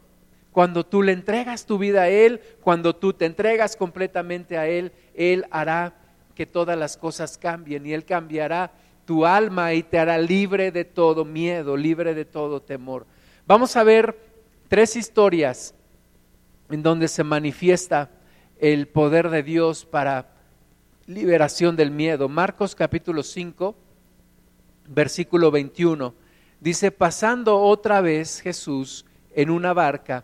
Cuando 0.51 0.85
tú 0.85 1.01
le 1.01 1.11
entregas 1.11 1.65
tu 1.65 1.79
vida 1.79 2.03
a 2.03 2.09
Él, 2.09 2.39
cuando 2.61 2.95
tú 2.95 3.13
te 3.13 3.25
entregas 3.25 3.75
completamente 3.75 4.57
a 4.57 4.67
Él, 4.67 4.91
Él 5.15 5.45
hará 5.49 5.95
que 6.35 6.45
todas 6.45 6.77
las 6.77 6.97
cosas 6.97 7.37
cambien 7.37 7.85
y 7.85 7.93
Él 7.93 8.05
cambiará 8.05 8.71
tu 9.05 9.25
alma 9.25 9.73
y 9.73 9.83
te 9.83 9.97
hará 9.97 10.17
libre 10.17 10.71
de 10.71 10.83
todo 10.83 11.25
miedo, 11.25 11.77
libre 11.77 12.13
de 12.13 12.25
todo 12.25 12.61
temor. 12.61 13.05
Vamos 13.47 13.75
a 13.75 13.83
ver 13.83 14.19
tres 14.67 14.95
historias 14.95 15.73
en 16.69 16.83
donde 16.83 17.07
se 17.07 17.23
manifiesta 17.23 18.09
el 18.59 18.87
poder 18.87 19.29
de 19.29 19.43
Dios 19.43 19.85
para 19.85 20.31
liberación 21.07 21.75
del 21.75 21.91
miedo. 21.91 22.27
Marcos 22.27 22.75
capítulo 22.75 23.21
5, 23.23 23.75
versículo 24.87 25.51
21. 25.51 26.13
Dice, 26.59 26.91
pasando 26.91 27.59
otra 27.59 28.01
vez 28.01 28.41
Jesús 28.41 29.05
en 29.35 29.49
una 29.49 29.73
barca 29.73 30.23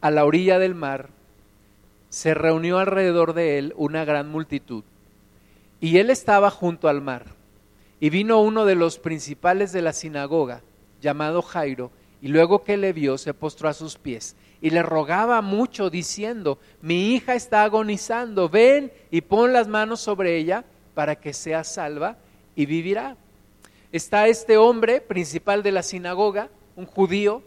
a 0.00 0.10
la 0.10 0.24
orilla 0.24 0.58
del 0.58 0.74
mar, 0.74 1.10
se 2.08 2.34
reunió 2.34 2.78
alrededor 2.78 3.34
de 3.34 3.58
él 3.58 3.74
una 3.76 4.04
gran 4.04 4.28
multitud. 4.28 4.84
Y 5.80 5.98
él 5.98 6.10
estaba 6.10 6.50
junto 6.50 6.88
al 6.88 7.00
mar. 7.00 7.26
Y 8.00 8.10
vino 8.10 8.40
uno 8.40 8.64
de 8.64 8.74
los 8.74 8.98
principales 8.98 9.72
de 9.72 9.82
la 9.82 9.92
sinagoga, 9.92 10.62
llamado 11.00 11.42
Jairo, 11.42 11.90
y 12.20 12.28
luego 12.28 12.64
que 12.64 12.76
le 12.76 12.92
vio 12.92 13.18
se 13.18 13.34
postró 13.34 13.68
a 13.68 13.74
sus 13.74 13.96
pies 13.96 14.36
y 14.60 14.70
le 14.70 14.82
rogaba 14.82 15.40
mucho 15.40 15.90
diciendo, 15.90 16.58
mi 16.82 17.14
hija 17.14 17.34
está 17.34 17.62
agonizando, 17.62 18.48
ven 18.48 18.92
y 19.10 19.20
pon 19.20 19.52
las 19.52 19.68
manos 19.68 20.00
sobre 20.00 20.36
ella 20.36 20.64
para 20.94 21.16
que 21.16 21.32
sea 21.32 21.62
salva 21.64 22.16
y 22.56 22.66
vivirá. 22.66 23.16
Está 23.92 24.26
este 24.26 24.56
hombre 24.56 25.00
principal 25.00 25.62
de 25.62 25.72
la 25.72 25.82
sinagoga, 25.82 26.48
un 26.76 26.86
judío, 26.86 27.42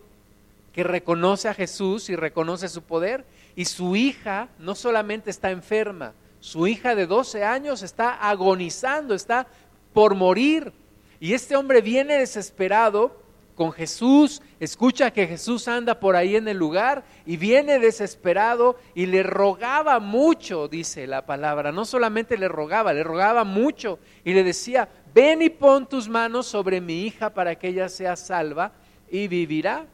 que 0.74 0.84
reconoce 0.84 1.50
a 1.50 1.54
Jesús 1.54 2.10
y 2.10 2.16
reconoce 2.16 2.70
su 2.70 2.82
poder 2.82 3.26
y 3.56 3.66
su 3.66 3.96
hija 3.96 4.50
no 4.60 4.76
solamente 4.76 5.30
está 5.30 5.52
enferma, 5.52 6.14
su 6.40 6.68
hija 6.68 6.96
de 6.96 7.06
12 7.06 7.44
años 7.44 7.84
está 7.84 8.14
agonizando, 8.16 9.14
está 9.14 9.48
por 9.94 10.16
morir. 10.16 10.74
Y 11.20 11.34
este 11.34 11.56
hombre 11.56 11.82
viene 11.82 12.18
desesperado 12.18 13.22
con 13.56 13.72
Jesús, 13.72 14.42
escucha 14.60 15.12
que 15.12 15.28
Jesús 15.28 15.68
anda 15.68 16.00
por 16.00 16.16
ahí 16.16 16.36
en 16.36 16.48
el 16.48 16.58
lugar 16.58 17.04
y 17.28 17.38
viene 17.38 17.78
desesperado 17.78 18.80
y 18.96 19.06
le 19.06 19.22
rogaba 19.22 20.00
mucho, 20.00 20.68
dice 20.68 21.06
la 21.06 21.28
palabra, 21.28 21.72
no 21.72 21.86
solamente 21.86 22.38
le 22.38 22.48
rogaba, 22.48 22.92
le 22.92 23.04
rogaba 23.04 23.44
mucho 23.44 24.00
y 24.24 24.34
le 24.34 24.44
decía, 24.44 24.90
ven 25.14 25.44
y 25.44 25.50
pon 25.50 25.88
tus 25.88 26.10
manos 26.10 26.48
sobre 26.48 26.82
mi 26.82 27.04
hija 27.04 27.32
para 27.32 27.54
que 27.56 27.68
ella 27.68 27.88
sea 27.88 28.16
salva 28.16 28.72
y 29.12 29.28
vivirá. 29.28 29.86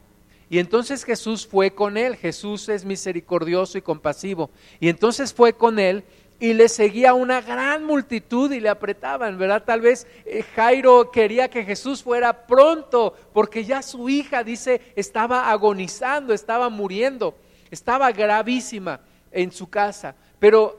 Y 0.50 0.58
entonces 0.58 1.04
Jesús 1.04 1.46
fue 1.46 1.72
con 1.72 1.96
él, 1.96 2.16
Jesús 2.16 2.68
es 2.68 2.84
misericordioso 2.84 3.76
y 3.76 3.82
compasivo, 3.82 4.50
y 4.80 4.88
entonces 4.88 5.34
fue 5.34 5.52
con 5.52 5.78
él 5.78 6.04
y 6.40 6.54
le 6.54 6.68
seguía 6.68 7.14
una 7.14 7.40
gran 7.40 7.84
multitud 7.84 8.50
y 8.52 8.60
le 8.60 8.68
apretaban, 8.68 9.38
¿verdad? 9.38 9.64
Tal 9.64 9.80
vez 9.80 10.06
eh, 10.24 10.44
Jairo 10.54 11.10
quería 11.10 11.48
que 11.50 11.64
Jesús 11.64 12.02
fuera 12.02 12.46
pronto, 12.46 13.14
porque 13.32 13.64
ya 13.64 13.82
su 13.82 14.08
hija, 14.08 14.44
dice, 14.44 14.80
estaba 14.94 15.50
agonizando, 15.50 16.32
estaba 16.32 16.68
muriendo, 16.68 17.36
estaba 17.70 18.12
gravísima 18.12 19.00
en 19.32 19.50
su 19.50 19.68
casa, 19.68 20.14
pero 20.38 20.78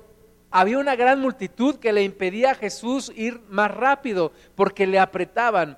había 0.49 0.79
una 0.79 0.95
gran 0.95 1.19
multitud 1.19 1.75
que 1.75 1.93
le 1.93 2.03
impedía 2.03 2.51
a 2.51 2.55
Jesús 2.55 3.11
ir 3.15 3.41
más 3.49 3.69
rápido, 3.69 4.31
porque 4.55 4.87
le 4.87 4.97
apretaban. 4.97 5.77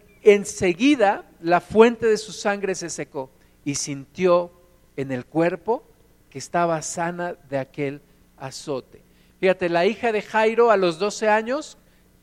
enseguida 0.23 1.25
la 1.41 1.61
fuente 1.61 2.05
de 2.05 2.17
su 2.17 2.31
sangre 2.31 2.75
se 2.75 2.89
secó 2.89 3.29
y 3.65 3.75
sintió 3.75 4.51
en 4.95 5.11
el 5.11 5.25
cuerpo 5.25 5.83
que 6.29 6.39
estaba 6.39 6.81
sana 6.81 7.35
de 7.49 7.57
aquel 7.57 8.01
azote. 8.37 9.01
Fíjate, 9.39 9.69
la 9.69 9.85
hija 9.85 10.11
de 10.11 10.21
Jairo 10.21 10.71
a 10.71 10.77
los 10.77 10.99
12 10.99 11.27
años 11.27 11.77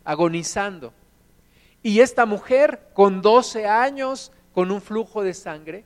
agonizando. 0.04 0.92
Y 1.82 2.00
esta 2.00 2.26
mujer 2.26 2.88
con 2.94 3.22
12 3.22 3.66
años, 3.66 4.32
con 4.52 4.70
un 4.70 4.80
flujo 4.80 5.22
de 5.22 5.34
sangre, 5.34 5.84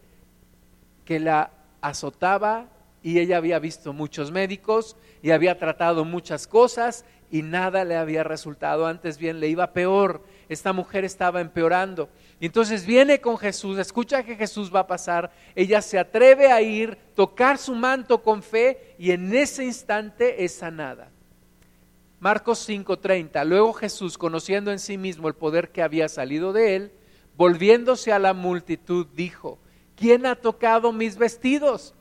que 1.05 1.19
la 1.19 1.51
azotaba 1.81 2.69
y 3.03 3.19
ella 3.19 3.37
había 3.37 3.59
visto 3.59 3.93
muchos 3.93 4.31
médicos 4.31 4.97
y 5.23 5.31
había 5.31 5.59
tratado 5.59 6.05
muchas 6.05 6.47
cosas 6.47 7.05
y 7.31 7.43
nada 7.43 7.85
le 7.85 7.97
había 7.97 8.23
resultado, 8.25 8.87
antes 8.87 9.19
bien 9.19 9.41
le 9.41 9.49
iba 9.49 9.73
peor, 9.73 10.23
esta 10.53 10.73
mujer 10.73 11.05
estaba 11.05 11.41
empeorando. 11.41 12.09
Y 12.41 12.47
entonces 12.47 12.87
viene 12.87 13.21
con 13.21 13.39
Jesús, 13.39 13.79
escucha 13.79 14.23
que 14.23 14.37
Jesús 14.37 14.75
va 14.75 14.81
a 14.81 14.87
pasar, 14.87 15.31
ella 15.55 15.83
se 15.83 15.99
atreve 15.99 16.51
a 16.51 16.61
ir, 16.61 16.97
tocar 17.15 17.59
su 17.59 17.75
manto 17.75 18.23
con 18.23 18.43
fe 18.43 18.95
y 18.99 19.11
en 19.11 19.35
ese 19.35 19.65
instante 19.65 20.45
es 20.45 20.55
sanada. 20.55 21.11
Marcos 22.21 22.69
5:30. 22.69 23.45
Luego 23.45 23.73
Jesús, 23.73 24.17
conociendo 24.17 24.71
en 24.71 24.79
sí 24.79 24.97
mismo 24.97 25.27
el 25.27 25.35
poder 25.35 25.71
que 25.71 25.83
había 25.83 26.09
salido 26.09 26.53
de 26.53 26.77
él, 26.77 26.93
volviéndose 27.37 28.13
a 28.13 28.19
la 28.19 28.33
multitud, 28.33 29.07
dijo, 29.15 29.59
¿quién 29.97 30.27
ha 30.27 30.37
tocado 30.37 30.93
mis 30.93 31.17
vestidos? 31.17 31.95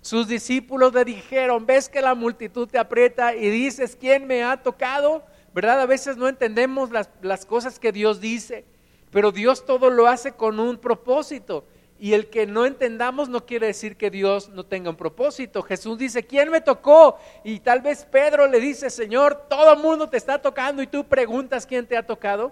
Sus 0.00 0.28
discípulos 0.28 0.92
le 0.92 1.04
dijeron, 1.04 1.64
¿ves 1.66 1.88
que 1.88 2.02
la 2.02 2.14
multitud 2.14 2.68
te 2.68 2.78
aprieta 2.78 3.34
y 3.34 3.48
dices, 3.48 3.96
¿quién 3.98 4.26
me 4.26 4.44
ha 4.44 4.62
tocado? 4.62 5.24
¿Verdad? 5.54 5.80
A 5.80 5.86
veces 5.86 6.16
no 6.16 6.28
entendemos 6.28 6.90
las, 6.90 7.46
cosas 7.46 7.78
que 7.78 7.92
Dios 7.92 8.20
dice, 8.20 8.64
pero 9.12 9.30
Dios 9.30 9.64
todo 9.64 9.88
lo 9.88 10.08
hace 10.08 10.32
con 10.32 10.58
un 10.58 10.78
propósito. 10.78 11.64
Y 11.96 12.12
el 12.12 12.26
que 12.28 12.44
no 12.44 12.66
entendamos 12.66 13.28
no 13.28 13.46
quiere 13.46 13.68
decir 13.68 13.96
que 13.96 14.10
Dios 14.10 14.48
no 14.48 14.66
tenga 14.66 14.90
un 14.90 14.96
propósito. 14.96 15.62
Jesús 15.62 15.96
dice, 15.96 16.24
¿quién 16.24 16.50
me 16.50 16.60
tocó? 16.60 17.18
Y 17.44 17.60
tal 17.60 17.82
vez 17.82 18.04
Pedro 18.04 18.48
le 18.48 18.58
dice, 18.58 18.90
Señor, 18.90 19.46
todo 19.48 19.74
el 19.74 19.78
mundo 19.78 20.08
te 20.08 20.16
está 20.16 20.42
tocando 20.42 20.82
y 20.82 20.88
tú 20.88 21.04
preguntas 21.04 21.64
quién 21.64 21.86
te 21.86 21.96
ha 21.96 22.04
tocado. 22.04 22.50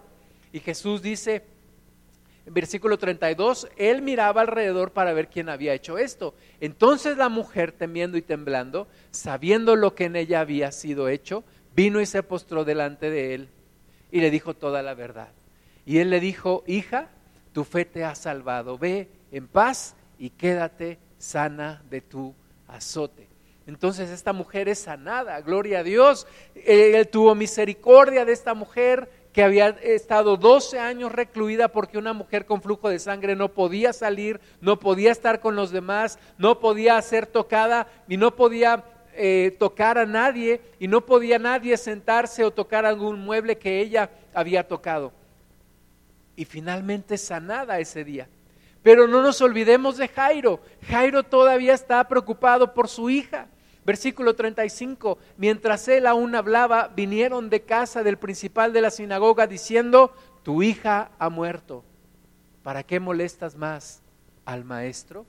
Y 0.53 0.61
Jesús 0.61 1.03
dice, 1.03 1.43
en 2.47 2.55
versículo 2.55 2.99
32, 2.99 3.69
él 3.77 4.01
miraba 4.01 4.43
alrededor 4.43 4.93
para 4.93 5.13
ver 5.13 5.27
quién 5.29 5.49
había 5.49 5.75
hecho 5.75 5.99
esto. 5.99 6.35
Entonces 6.61 7.17
la 7.17 7.29
mujer, 7.29 7.73
temiendo 7.73 8.17
y 8.17 8.23
temblando, 8.23 8.87
sabiendo 9.11 9.75
lo 9.75 9.97
que 9.97 10.05
en 10.05 10.15
ella 10.15 10.41
había 10.41 10.71
sido 10.71 11.09
hecho, 11.09 11.43
vino 11.75 12.01
y 12.01 12.07
se 12.07 12.23
postró 12.23 12.65
delante 12.65 13.11
de 13.11 13.35
él 13.35 13.49
y 14.11 14.21
le 14.21 14.31
dijo 14.31 14.55
toda 14.55 14.83
la 14.83 14.95
verdad. 14.95 15.29
Y 15.85 15.99
él 15.99 16.11
le 16.11 16.21
dijo, 16.21 16.63
hija, 16.67 17.09
tu 17.53 17.65
fe 17.65 17.85
te 17.85 18.05
ha 18.05 18.15
salvado, 18.15 18.79
ve 18.79 19.09
en 19.31 19.49
paz 19.49 19.95
y 20.19 20.31
quédate 20.31 20.99
sana 21.19 21.83
de 21.91 22.01
tu 22.01 22.35
azote. 22.69 23.29
Entonces 23.67 24.11
esta 24.11 24.33
mujer 24.33 24.69
es 24.69 24.81
sanada, 24.81 25.41
gloria 25.41 25.81
a 25.81 25.83
Dios. 25.85 26.27
Él 26.55 27.09
tuvo 27.09 27.35
misericordia 27.35 28.25
de 28.25 28.33
esta 28.33 28.55
mujer 28.55 29.09
que 29.33 29.43
había 29.43 29.69
estado 29.69 30.37
12 30.37 30.79
años 30.79 31.13
recluida 31.13 31.69
porque 31.69 31.97
una 31.97 32.13
mujer 32.13 32.45
con 32.45 32.61
flujo 32.61 32.89
de 32.91 32.99
sangre 32.99 33.35
no 33.35 33.49
podía 33.49 33.93
salir, 33.93 34.41
no 34.61 34.79
podía 34.79 35.11
estar 35.11 35.41
con 35.41 35.57
los 35.57 35.71
demás, 35.71 36.19
no 36.39 36.59
podía 36.61 37.01
ser 37.01 37.27
tocada 37.27 37.87
y 38.09 38.17
no 38.17 38.35
podía 38.37 38.85
eh, 39.15 39.57
tocar 39.59 39.99
a 39.99 40.07
nadie 40.07 40.61
y 40.79 40.89
no 40.89 41.05
podía 41.05 41.39
nadie 41.39 41.77
sentarse 41.77 42.45
o 42.45 42.51
tocar 42.51 42.87
algún 42.87 43.25
mueble 43.25 43.59
que 43.59 43.81
ella 43.81 44.11
había 44.33 44.67
tocado. 44.67 45.13
Y 46.37 46.45
finalmente 46.45 47.19
sanada 47.19 47.79
ese 47.79 48.05
día. 48.05 48.29
Pero 48.83 49.07
no 49.07 49.23
nos 49.23 49.41
olvidemos 49.41 49.97
de 49.97 50.09
Jairo. 50.09 50.61
Jairo 50.89 51.23
todavía 51.23 51.75
está 51.75 52.07
preocupado 52.09 52.75
por 52.75 52.89
su 52.89 53.11
hija. 53.11 53.49
Versículo 53.85 54.35
35, 54.35 55.19
mientras 55.37 55.89
él 55.89 56.07
aún 56.07 56.35
hablaba, 56.37 56.89
vinieron 56.89 57.51
de 57.51 57.63
casa 57.63 58.05
del 58.05 58.17
principal 58.17 58.73
de 58.73 58.81
la 58.81 58.91
sinagoga 58.91 59.47
diciendo, 59.47 60.15
tu 60.45 60.63
hija 60.63 61.11
ha 61.19 61.29
muerto. 61.29 61.85
¿Para 62.63 62.85
qué 62.85 63.01
molestas 63.01 63.57
más 63.57 64.01
al 64.45 64.65
maestro? 64.65 65.27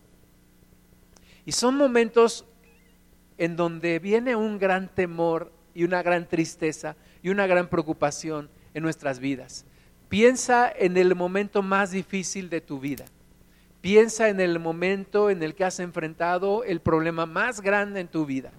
Y 1.46 1.52
son 1.52 1.76
momentos 1.76 2.46
en 3.38 3.56
donde 3.56 4.00
viene 4.00 4.36
un 4.36 4.60
gran 4.60 4.90
temor 4.94 5.52
y 5.74 5.84
una 5.84 6.04
gran 6.04 6.28
tristeza 6.28 6.96
y 7.22 7.30
una 7.30 7.48
gran 7.48 7.68
preocupación 7.68 8.50
en 8.74 8.84
nuestras 8.84 9.20
vidas. 9.20 9.66
Piensa 10.10 10.72
en 10.72 10.98
el 10.98 11.16
momento 11.16 11.62
más 11.62 11.92
difícil 11.92 12.50
de 12.50 12.62
tu 12.62 12.80
vida. 12.80 13.06
Piensa 13.82 14.30
en 14.30 14.40
el 14.40 14.60
momento 14.60 15.30
en 15.30 15.44
el 15.44 15.56
que 15.56 15.66
has 15.66 15.80
enfrentado 15.80 16.64
el 16.64 16.80
problema 16.80 17.26
más 17.26 17.62
grande 17.62 18.00
en 18.00 18.08
tu 18.08 18.26
vida. 18.26 18.52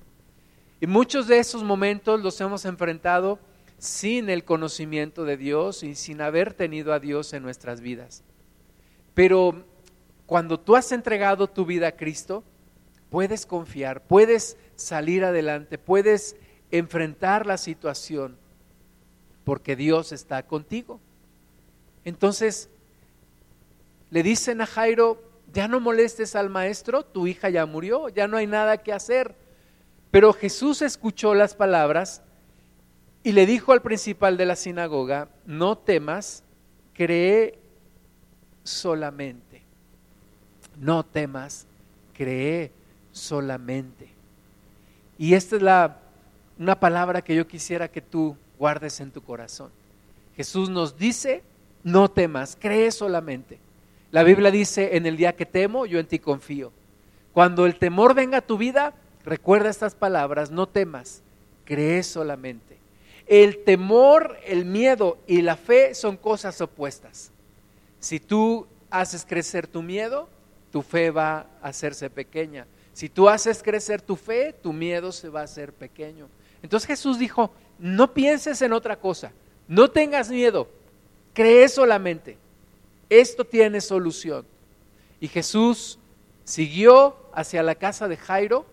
Y 0.81 0.87
muchos 0.87 1.29
de 1.29 1.39
esos 1.39 1.63
momentos 1.63 2.21
los 2.23 2.41
hemos 2.41 2.65
enfrentado 2.65 3.39
sin 3.79 4.29
el 4.29 4.45
conocimiento 4.45 5.25
de 5.25 5.37
Dios 5.37 5.83
y 5.83 5.95
sin 5.95 6.21
haber 6.21 6.55
tenido 6.55 6.93
a 6.93 7.01
Dios 7.01 7.33
en 7.33 7.43
nuestras 7.43 7.81
vidas. 7.81 8.23
Pero 9.15 9.65
cuando 10.27 10.59
tú 10.59 10.77
has 10.77 10.91
entregado 10.93 11.49
tu 11.49 11.65
vida 11.65 11.89
a 11.89 11.97
Cristo, 11.97 12.45
puedes 13.11 13.47
confiar, 13.47 14.03
puedes 14.03 14.57
salir 14.77 15.25
adelante, 15.25 15.79
puedes 15.79 16.37
enfrentar 16.71 17.47
la 17.47 17.57
situación, 17.57 18.37
porque 19.45 19.77
Dios 19.77 20.13
está 20.13 20.45
contigo. 20.45 21.01
Entonces, 22.05 22.69
le 24.11 24.23
dicen 24.23 24.61
a 24.61 24.67
Jairo, 24.67 25.23
ya 25.53 25.69
no 25.69 25.81
molestes 25.81 26.37
al 26.37 26.51
maestro, 26.51 27.05
tu 27.05 27.27
hija 27.27 27.49
ya 27.51 27.67
murió, 27.67 28.09
ya 28.09 28.27
no 28.27 28.37
hay 28.37 28.47
nada 28.47 28.79
que 28.79 28.93
hacer. 28.93 29.35
Pero 30.11 30.33
Jesús 30.33 30.83
escuchó 30.83 31.35
las 31.35 31.55
palabras 31.55 32.23
y 33.23 33.33
le 33.33 33.47
dijo 33.47 33.73
al 33.73 33.83
principal 33.83 34.37
de 34.37 34.47
la 34.47 34.57
sinagoga, 34.57 35.29
no 35.47 35.79
temas, 35.79 36.45
cree 36.93 37.59
solamente. 38.63 39.63
No 40.79 41.05
temas, 41.05 41.67
cree 42.13 42.73
solamente. 43.13 44.14
Y 45.19 45.35
esta 45.35 45.57
es 45.57 45.63
la, 45.63 45.99
una 46.59 46.79
palabra 46.79 47.23
que 47.23 47.35
yo 47.35 47.47
quisiera 47.47 47.89
que 47.89 48.01
tú 48.01 48.37
guardes 48.59 49.01
en 49.01 49.11
tu 49.11 49.23
corazón. 49.23 49.71
Jesús 50.37 50.69
nos 50.69 50.97
dice, 50.97 51.43
no 51.83 52.11
temas, 52.11 52.57
cree 52.61 52.91
solamente. 52.91 53.59
La 54.11 54.23
Biblia 54.23 54.51
dice, 54.51 54.97
en 54.97 55.07
el 55.07 55.17
día 55.17 55.37
que 55.37 55.47
temo, 55.47 55.87
yo 55.87 55.99
en 55.99 56.07
ti 56.07 56.19
confío. 56.19 56.73
Cuando 57.33 57.67
el 57.67 57.79
temor 57.79 58.15
venga 58.15 58.39
a 58.39 58.47
tu 58.47 58.57
vida, 58.57 58.95
recuerda 59.25 59.71
estas 59.71 59.95
palabras, 59.95 60.51
no 60.51 60.69
temas, 60.69 61.23
cree 61.65 62.03
solamente. 62.03 62.79
El 63.27 63.65
temor, 63.65 64.39
el 64.45 64.65
miedo 64.65 65.19
y 65.27 65.43
la 65.43 65.57
fe 65.57 65.95
son 65.95 66.17
cosas 66.17 66.61
opuestas. 66.61 67.31
Si 67.99 68.21
tú 68.21 68.67
haces 68.91 69.25
crecer 69.25 69.67
tu 69.67 69.83
miedo, 69.83 70.29
tu 70.71 70.83
fe 70.83 71.11
va 71.11 71.47
a 71.63 71.69
hacerse 71.69 72.11
pequeña. 72.11 72.67
Si 72.95 73.09
tú 73.09 73.29
haces 73.29 73.63
crecer 73.63 74.01
tu 74.01 74.17
fe, 74.17 74.55
tu 74.63 74.73
miedo 74.73 75.13
se 75.13 75.29
va 75.29 75.41
a 75.41 75.45
hacer 75.45 75.73
pequeño. 75.73 76.29
Entonces 76.63 76.87
Jesús 76.87 77.19
dijo, 77.19 77.53
no 77.79 78.15
pienses 78.15 78.63
en 78.63 78.73
otra 78.73 78.97
cosa, 78.97 79.33
no 79.69 79.91
tengas 79.91 80.31
miedo, 80.31 80.69
cree 81.35 81.69
solamente. 81.69 82.39
Esto 83.11 83.45
tiene 83.45 83.81
solución. 83.81 84.47
Y 85.21 85.29
Jesús 85.29 85.99
siguió 86.45 87.17
hacia 87.33 87.63
la 87.63 87.75
casa 87.75 88.09
de 88.09 88.17
Jairo, 88.17 88.65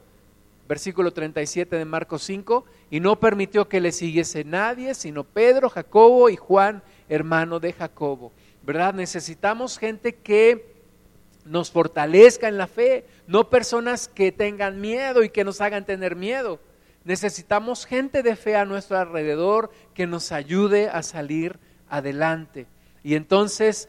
versículo 0.68 1.12
37 1.12 1.76
de 1.76 1.86
Marcos 1.86 2.24
5, 2.24 2.64
y 2.92 3.00
no 3.00 3.20
permitió 3.20 3.68
que 3.68 3.82
le 3.82 3.92
siguiese 3.92 4.44
nadie, 4.44 4.94
sino 4.94 5.24
Pedro, 5.24 5.70
Jacobo 5.70 6.30
y 6.30 6.36
Juan, 6.36 6.84
hermano 7.10 7.60
de 7.60 7.74
Jacobo. 7.74 8.32
¿Verdad? 8.64 8.94
Necesitamos 8.94 9.78
gente 9.80 10.14
que 10.14 10.72
nos 11.46 11.72
fortalezca 11.72 12.48
en 12.48 12.58
la 12.58 12.68
fe, 12.68 13.06
no 13.32 13.50
personas 13.50 14.10
que 14.10 14.34
tengan 14.34 14.82
miedo 14.82 15.24
y 15.24 15.30
que 15.30 15.46
nos 15.46 15.62
hagan 15.62 15.86
tener 15.86 16.18
miedo. 16.18 16.60
Necesitamos 17.06 17.86
gente 17.86 18.24
de 18.24 18.36
fe 18.36 18.58
a 18.58 18.66
nuestro 18.66 18.98
alrededor 18.98 19.72
que 19.94 20.06
nos 20.06 20.34
ayude 20.34 20.90
a 20.90 21.02
salir 21.02 21.58
adelante. 21.88 22.68
Y 23.04 23.16
entonces 23.16 23.88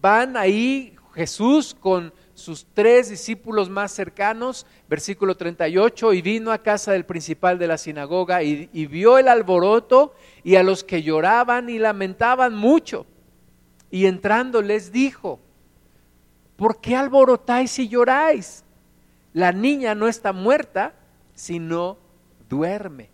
van 0.00 0.38
ahí 0.38 0.96
Jesús 1.14 1.76
con 1.78 2.14
sus 2.32 2.66
tres 2.72 3.10
discípulos 3.10 3.68
más 3.68 3.92
cercanos, 3.92 4.64
versículo 4.88 5.36
38, 5.36 6.14
y 6.14 6.22
vino 6.22 6.50
a 6.50 6.62
casa 6.62 6.92
del 6.92 7.04
principal 7.04 7.58
de 7.58 7.66
la 7.66 7.76
sinagoga 7.76 8.42
y, 8.42 8.70
y, 8.72 8.86
vio 8.86 9.18
el 9.18 9.28
alboroto 9.28 10.14
y 10.42 10.56
a 10.56 10.62
los 10.62 10.82
que 10.82 11.02
lloraban 11.02 11.68
y 11.68 11.78
lamentaban 11.78 12.54
mucho. 12.54 13.04
Y 13.90 14.06
entrando 14.06 14.62
les 14.62 14.92
dijo, 14.92 15.40
¿por 16.56 16.80
qué 16.80 16.96
alborotáis 16.96 17.78
y 17.80 17.88
lloráis? 17.88 18.64
La 19.38 19.52
niña 19.52 19.94
no 19.94 20.08
está 20.08 20.32
muerta, 20.32 20.94
sino 21.36 21.96
duerme. 22.48 23.08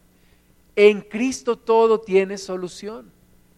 En 0.75 1.03
Cristo 1.03 1.59
todo 1.59 2.01
tiene 2.01 2.39
solución. 2.39 3.13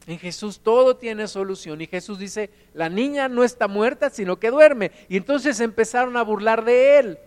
En 0.09 0.19
Jesús 0.19 0.59
todo 0.59 0.97
tiene 0.97 1.29
solución. 1.29 1.81
Y 1.81 1.87
Jesús 1.87 2.19
dice, 2.19 2.51
la 2.75 2.89
niña 2.89 3.29
no 3.29 3.45
está 3.45 3.69
muerta, 3.69 4.11
sino 4.11 4.41
que 4.41 4.51
duerme. 4.51 4.91
Y 5.09 5.17
entonces 5.17 5.61
empezaron 5.61 6.17
a 6.17 6.25
burlar 6.25 6.65
de 6.65 6.99
él. 6.99 7.19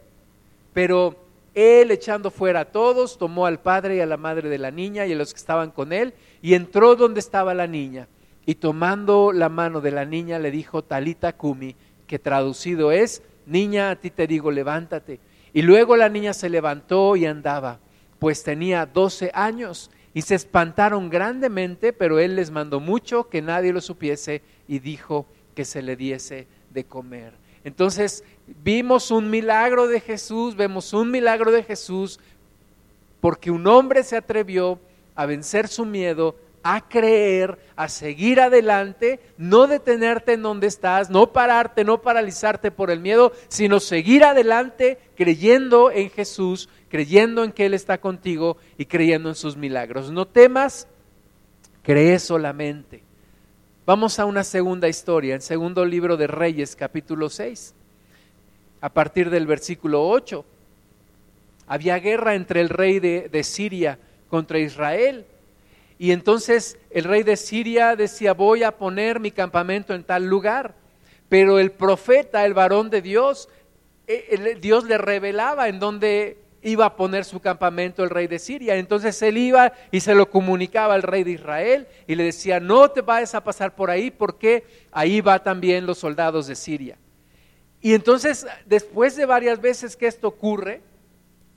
Pero 0.74 1.16
él, 1.54 1.92
echando 1.92 2.32
fuera 2.32 2.60
a 2.60 2.66
todos, 2.66 3.18
tomó 3.18 3.46
al 3.46 3.62
padre 3.62 3.96
y 3.96 4.02
a 4.02 4.06
la 4.06 4.18
madre 4.18 4.50
de 4.50 4.58
la 4.58 4.72
niña 4.72 5.06
y 5.06 5.14
a 5.14 5.16
los 5.16 5.34
que 5.34 5.40
estaban 5.40 5.72
con 5.72 5.94
él, 5.94 6.14
y 6.42 6.54
entró 6.54 6.98
donde 6.98 7.22
estaba 7.22 7.54
la 7.54 7.66
niña. 7.66 8.10
Y 8.46 8.56
tomando 8.56 9.32
la 9.32 9.48
mano 9.48 9.80
de 9.80 9.92
la 9.92 10.04
niña, 10.04 10.38
le 10.38 10.52
dijo, 10.52 10.84
Talita 10.84 11.32
Kumi, 11.32 11.78
que 12.08 12.20
traducido 12.20 12.92
es, 12.92 13.24
niña, 13.46 13.92
a 13.92 13.96
ti 13.96 14.10
te 14.10 14.28
digo, 14.28 14.52
levántate. 14.52 15.29
Y 15.54 15.62
luego 15.62 15.96
la 15.96 16.10
niña 16.10 16.34
se 16.34 16.50
levantó 16.50 17.16
y 17.16 17.26
andaba, 17.26 17.80
pues 18.20 18.44
tenía 18.44 18.86
doce 18.86 19.32
años 19.34 19.90
y 20.14 20.22
se 20.22 20.36
espantaron 20.36 21.10
grandemente, 21.10 21.94
pero 21.94 22.20
él 22.20 22.36
les 22.36 22.52
mandó 22.52 22.80
mucho 22.80 23.30
que 23.30 23.42
nadie 23.42 23.74
lo 23.74 23.82
supiese 23.82 24.42
y 24.68 24.80
dijo 24.80 25.26
que 25.56 25.66
se 25.66 25.82
le 25.82 25.96
diese 25.96 26.48
de 26.70 26.84
comer. 26.84 27.34
Entonces 27.64 28.24
vimos 28.64 29.12
un 29.12 29.30
milagro 29.30 29.88
de 29.88 30.00
Jesús, 30.00 30.56
vemos 30.56 30.94
un 30.94 31.12
milagro 31.12 31.52
de 31.52 31.64
Jesús 31.64 32.20
porque 33.22 33.52
un 33.52 33.68
hombre 33.68 34.04
se 34.04 34.18
atrevió 34.18 34.80
a 35.16 35.26
vencer 35.26 35.68
su 35.68 35.86
miedo, 35.86 36.36
a 36.64 36.88
creer, 36.88 37.58
a 37.76 37.88
seguir 37.88 38.40
adelante, 38.42 39.20
no 39.38 39.68
detenerte 39.68 40.34
en 40.34 40.42
donde 40.42 40.68
estás, 40.68 41.10
no 41.10 41.32
pararte, 41.32 41.84
no 41.84 42.02
paralizarte 42.02 42.72
por 42.72 42.92
el 42.92 43.00
miedo, 43.00 43.32
sino 43.48 43.80
seguir 43.80 44.24
adelante 44.24 44.98
creyendo 45.16 45.92
en 45.92 46.10
Jesús, 46.10 46.70
creyendo 46.90 47.44
en 47.44 47.52
que 47.52 47.66
Él 47.66 47.74
está 47.74 48.00
contigo 48.00 48.58
y 48.78 48.86
creyendo 48.86 49.30
en 49.30 49.36
sus 49.36 49.56
milagros. 49.56 50.12
No 50.12 50.28
temas, 50.28 50.88
cree 51.84 52.20
solamente. 52.20 53.04
Vamos 53.86 54.20
a 54.20 54.26
una 54.26 54.44
segunda 54.44 54.88
historia, 54.88 55.36
en 55.36 55.42
segundo 55.42 55.86
libro 55.86 56.18
de 56.18 56.28
Reyes, 56.28 56.76
capítulo 56.76 57.30
6, 57.30 57.74
a 58.82 58.90
partir 58.90 59.30
del 59.30 59.48
versículo 59.48 60.08
8. 60.08 60.46
Había 61.68 61.98
guerra 62.00 62.36
entre 62.36 62.62
el 62.62 62.70
rey 62.70 63.00
de, 63.00 63.30
de 63.30 63.44
Siria 63.44 63.98
contra 64.30 64.60
Israel 64.60 65.26
y 66.02 66.14
entonces 66.14 66.78
el 66.92 67.04
rey 67.04 67.24
de 67.24 67.36
Siria 67.36 67.98
decía, 67.98 68.32
voy 68.34 68.64
a 68.64 68.78
poner 68.78 69.20
mi 69.20 69.32
campamento 69.32 69.94
en 69.94 70.06
tal 70.06 70.26
lugar. 70.26 70.74
Pero 71.28 71.60
el 71.60 71.72
profeta, 71.72 72.46
el 72.46 72.54
varón 72.54 72.90
de 72.90 73.02
Dios, 73.02 73.50
eh, 74.08 74.58
Dios 74.62 74.86
le 74.86 74.98
revelaba 74.98 75.68
en 75.68 75.78
dónde 75.78 76.38
iba 76.62 76.86
a 76.86 76.96
poner 76.96 77.26
su 77.26 77.42
campamento 77.42 78.02
el 78.02 78.12
rey 78.12 78.28
de 78.28 78.40
Siria. 78.40 78.78
Entonces 78.78 79.22
él 79.22 79.38
iba 79.38 79.74
y 79.92 80.00
se 80.00 80.16
lo 80.16 80.30
comunicaba 80.30 80.94
al 80.94 81.04
rey 81.04 81.26
de 81.26 81.32
Israel 81.32 81.86
y 82.08 82.16
le 82.16 82.24
decía, 82.24 82.62
no 82.62 82.90
te 82.90 83.02
vayas 83.02 83.36
a 83.36 83.44
pasar 83.44 83.76
por 83.76 83.92
ahí 83.92 84.10
porque 84.10 84.64
ahí 84.94 85.20
va 85.20 85.44
también 85.44 85.86
los 85.86 85.98
soldados 85.98 86.48
de 86.48 86.56
Siria. 86.56 86.98
Y 87.82 87.94
entonces, 87.94 88.48
después 88.66 89.18
de 89.18 89.26
varias 89.26 89.60
veces 89.60 89.98
que 89.98 90.08
esto 90.08 90.30
ocurre, 90.30 90.82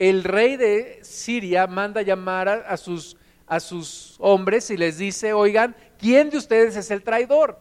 el 0.00 0.24
rey 0.24 0.56
de 0.56 0.98
Siria 1.02 1.68
manda 1.68 2.02
llamar 2.02 2.48
a 2.48 2.76
sus 2.76 3.16
a 3.52 3.60
sus 3.60 4.16
hombres 4.18 4.70
y 4.70 4.78
les 4.78 4.96
dice, 4.96 5.34
oigan, 5.34 5.76
¿quién 5.98 6.30
de 6.30 6.38
ustedes 6.38 6.74
es 6.74 6.90
el 6.90 7.02
traidor? 7.02 7.58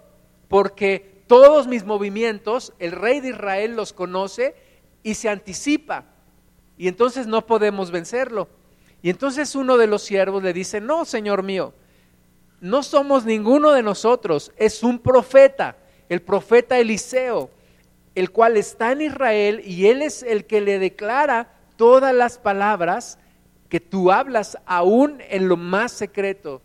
Porque 0.47 1.21
todos 1.27 1.67
mis 1.67 1.83
movimientos, 1.83 2.71
el 2.79 2.93
rey 2.93 3.19
de 3.19 3.31
Israel 3.31 3.75
los 3.75 3.91
conoce 3.91 4.55
y 5.03 5.15
se 5.15 5.27
anticipa. 5.27 6.05
Y 6.77 6.87
entonces 6.87 7.27
no 7.27 7.45
podemos 7.45 7.91
vencerlo. 7.91 8.47
Y 9.01 9.09
entonces 9.09 9.53
uno 9.53 9.75
de 9.75 9.87
los 9.87 10.01
siervos 10.03 10.41
le 10.41 10.53
dice, 10.53 10.79
no, 10.79 11.03
señor 11.03 11.43
mío, 11.43 11.73
no 12.61 12.83
somos 12.83 13.25
ninguno 13.25 13.71
de 13.71 13.83
nosotros, 13.83 14.53
es 14.55 14.83
un 14.83 14.97
profeta, 14.97 15.75
el 16.07 16.21
profeta 16.21 16.79
Eliseo, 16.79 17.49
el 18.15 18.31
cual 18.31 18.55
está 18.55 18.93
en 18.93 19.01
Israel 19.01 19.61
y 19.65 19.87
él 19.87 20.01
es 20.01 20.23
el 20.23 20.45
que 20.45 20.61
le 20.61 20.79
declara 20.79 21.53
todas 21.75 22.15
las 22.15 22.37
palabras 22.37 23.17
que 23.71 23.79
tú 23.79 24.11
hablas 24.11 24.57
aún 24.65 25.21
en 25.29 25.47
lo 25.47 25.55
más 25.55 25.93
secreto 25.93 26.61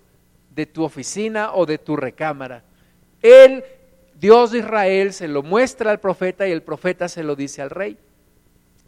de 0.53 0.67
tu 0.67 0.83
oficina 0.83 1.53
o 1.55 1.65
de 1.65 1.79
tu 1.79 1.95
recámara. 1.95 2.65
Él, 3.23 3.63
Dios 4.19 4.51
de 4.51 4.59
Israel, 4.59 5.13
se 5.13 5.29
lo 5.29 5.45
muestra 5.45 5.93
al 5.93 6.01
profeta 6.01 6.49
y 6.49 6.51
el 6.51 6.65
profeta 6.65 7.09
se 7.09 7.23
lo 7.23 7.37
dice 7.37 7.63
al 7.63 7.71
rey. 7.71 7.97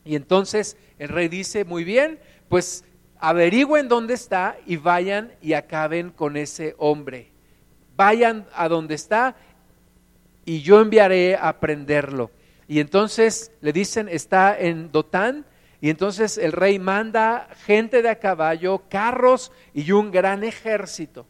Y 0.04 0.16
entonces 0.16 0.76
el 0.98 1.11
rey 1.11 1.28
dice, 1.28 1.64
muy 1.64 1.85
bien, 1.85 2.18
pues 2.48 2.85
averigüen 3.20 3.87
dónde 3.87 4.14
está 4.14 4.57
y 4.66 4.78
vayan 4.78 5.31
y 5.40 5.52
acaben 5.52 6.11
con 6.11 6.37
ese 6.37 6.74
hombre. 6.76 7.31
Vayan 7.96 8.48
a 8.52 8.68
donde 8.68 8.96
está 8.96 9.37
y 10.44 10.62
yo 10.62 10.81
enviaré 10.81 11.37
a 11.37 11.61
prenderlo. 11.61 12.33
Y 12.66 12.81
entonces 12.81 13.52
le 13.61 13.72
dicen, 13.72 14.09
está 14.09 14.59
en 14.59 14.90
Dotán, 14.90 15.44
y 15.81 15.91
entonces 15.91 16.38
el 16.38 16.53
rey 16.53 16.79
manda 16.79 17.49
gente 17.64 18.03
de 18.03 18.09
a 18.09 18.19
caballo, 18.19 18.83
carros 18.88 19.53
y 19.75 19.93
un 19.93 20.11
gran 20.11 20.43
ejército, 20.43 21.27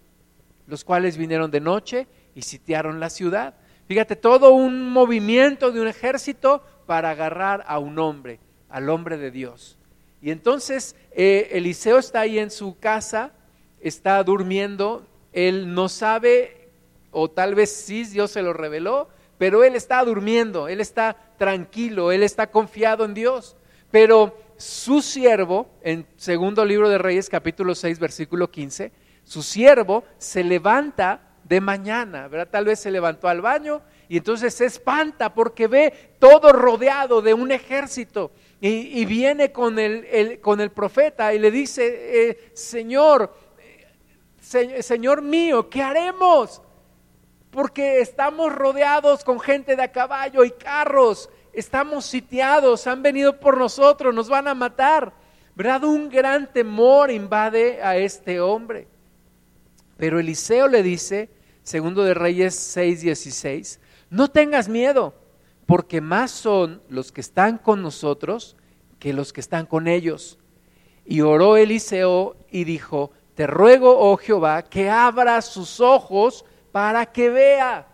los 0.67 0.85
cuales 0.85 1.17
vinieron 1.17 1.51
de 1.51 1.61
noche 1.61 2.07
y 2.35 2.43
sitiaron 2.43 2.99
la 2.99 3.11
ciudad. 3.11 3.55
Fíjate, 3.87 4.17
todo 4.17 4.53
un 4.53 4.91
movimiento 4.91 5.71
de 5.71 5.81
un 5.81 5.89
ejército 5.89 6.63
para 6.87 7.11
agarrar 7.11 7.65
a 7.67 7.79
un 7.79 7.99
hombre, 7.99 8.41
al 8.71 8.89
hombre 8.89 9.19
de 9.19 9.31
Dios. 9.31 9.79
Y 10.23 10.31
entonces 10.31 10.97
eh, 11.13 11.51
Eliseo 11.53 11.99
está 11.99 12.21
ahí 12.21 12.39
en 12.39 12.51
su 12.51 12.79
casa, 12.79 13.33
está 13.81 14.23
durmiendo, 14.25 15.07
él 15.33 15.75
no 15.75 15.91
sabe, 15.91 16.71
o 17.11 17.31
tal 17.31 17.55
vez 17.55 17.71
sí 17.71 18.05
Dios 18.05 18.31
se 18.31 18.43
lo 18.43 18.55
reveló, 18.55 19.09
pero 19.37 19.63
él 19.63 19.77
está 19.77 20.03
durmiendo, 20.05 20.69
él 20.69 20.81
está 20.81 21.17
tranquilo, 21.37 22.13
él 22.13 22.23
está 22.23 22.51
confiado 22.51 23.05
en 23.05 23.15
Dios. 23.15 23.57
Pero 23.91 24.37
su 24.57 25.01
siervo, 25.01 25.71
en 25.83 26.07
segundo 26.17 26.65
libro 26.65 26.89
de 26.89 26.99
Reyes 26.99 27.29
capítulo 27.29 27.75
6 27.75 27.99
versículo 27.99 28.51
15, 28.51 28.93
su 29.25 29.43
siervo 29.43 30.05
se 30.19 30.43
levanta 30.45 31.21
de 31.45 31.61
mañana, 31.61 32.29
¿verdad? 32.29 32.49
Tal 32.51 32.65
vez 32.67 32.81
se 32.81 32.91
levantó 32.91 33.29
al 33.29 33.41
baño 33.41 33.81
y 34.09 34.19
entonces 34.19 34.53
se 34.55 34.67
espanta 34.67 35.33
porque 35.33 35.67
ve 35.67 36.15
todo 36.19 36.53
rodeado 36.53 37.23
de 37.23 37.33
un 37.33 37.51
ejército 37.51 38.33
y, 38.61 39.05
viene 39.07 39.53
con 39.53 39.79
el, 39.79 40.41
con 40.41 40.61
el, 40.61 40.71
profeta 40.71 41.33
y 41.33 41.39
le 41.39 41.51
dice, 41.51 42.31
eh, 42.31 42.51
Señor, 42.53 43.33
Señor 44.41 45.23
mío, 45.23 45.71
¿qué 45.71 45.83
haremos? 45.83 46.61
Porque 47.51 48.01
estamos 48.01 48.53
rodeados 48.53 49.25
con 49.25 49.41
gente 49.41 49.77
de 49.77 49.83
a 49.83 49.93
caballo 49.93 50.45
y 50.45 50.51
carros 50.51 51.31
estamos 51.59 52.07
sitiados, 52.07 52.87
han 52.87 53.03
venido 53.03 53.39
por 53.39 53.59
nosotros, 53.59 54.15
nos 54.15 54.29
van 54.29 54.49
a 54.49 54.55
matar. 54.55 55.13
¿Verdad? 55.55 55.85
Un 55.85 56.09
gran 56.09 56.53
temor 56.53 57.11
invade 57.11 57.83
a 57.83 57.97
este 57.97 58.41
hombre. 58.41 58.87
Pero 59.97 60.21
Eliseo 60.21 60.69
le 60.69 60.85
dice, 60.85 61.31
segundo 61.65 62.05
de 62.05 62.15
Reyes 62.15 62.55
6:16, 62.77 63.81
no 64.11 64.29
tengas 64.29 64.69
miedo, 64.69 65.15
porque 65.67 66.01
más 66.01 66.31
son 66.31 66.81
los 66.89 67.11
que 67.11 67.21
están 67.21 67.59
con 67.59 67.83
nosotros 67.83 68.57
que 68.99 69.13
los 69.13 69.33
que 69.33 69.41
están 69.41 69.67
con 69.67 69.89
ellos. 69.89 70.39
Y 71.05 71.21
oró 71.23 71.57
Eliseo 71.57 72.37
y 72.51 72.65
dijo, 72.65 73.11
te 73.35 73.47
ruego, 73.47 73.99
oh 73.99 74.17
Jehová, 74.17 74.63
que 74.63 74.91
abra 74.91 75.41
sus 75.43 75.81
ojos 75.81 76.45
para 76.73 77.07
que 77.07 77.31
vea. 77.31 77.87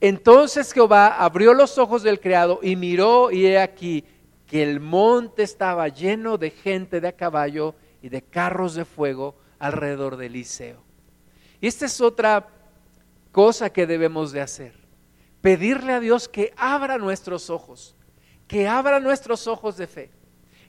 Entonces 0.00 0.72
Jehová 0.72 1.08
abrió 1.08 1.54
los 1.54 1.76
ojos 1.78 2.02
del 2.02 2.20
criado 2.20 2.60
y 2.62 2.76
miró 2.76 3.30
y 3.30 3.46
he 3.46 3.58
aquí 3.58 4.04
que 4.46 4.62
el 4.62 4.80
monte 4.80 5.42
estaba 5.42 5.88
lleno 5.88 6.38
de 6.38 6.50
gente 6.50 7.00
de 7.00 7.08
a 7.08 7.12
caballo 7.12 7.74
y 8.00 8.08
de 8.08 8.22
carros 8.22 8.74
de 8.74 8.84
fuego 8.84 9.34
alrededor 9.58 10.16
de 10.16 10.26
Eliseo. 10.26 10.82
Y 11.60 11.66
esta 11.66 11.86
es 11.86 12.00
otra 12.00 12.48
cosa 13.32 13.70
que 13.70 13.86
debemos 13.86 14.32
de 14.32 14.40
hacer. 14.40 14.74
Pedirle 15.40 15.92
a 15.92 16.00
Dios 16.00 16.28
que 16.28 16.52
abra 16.56 16.98
nuestros 16.98 17.50
ojos, 17.50 17.96
que 18.46 18.66
abra 18.66 19.00
nuestros 19.00 19.46
ojos 19.46 19.76
de 19.76 19.86
fe, 19.86 20.10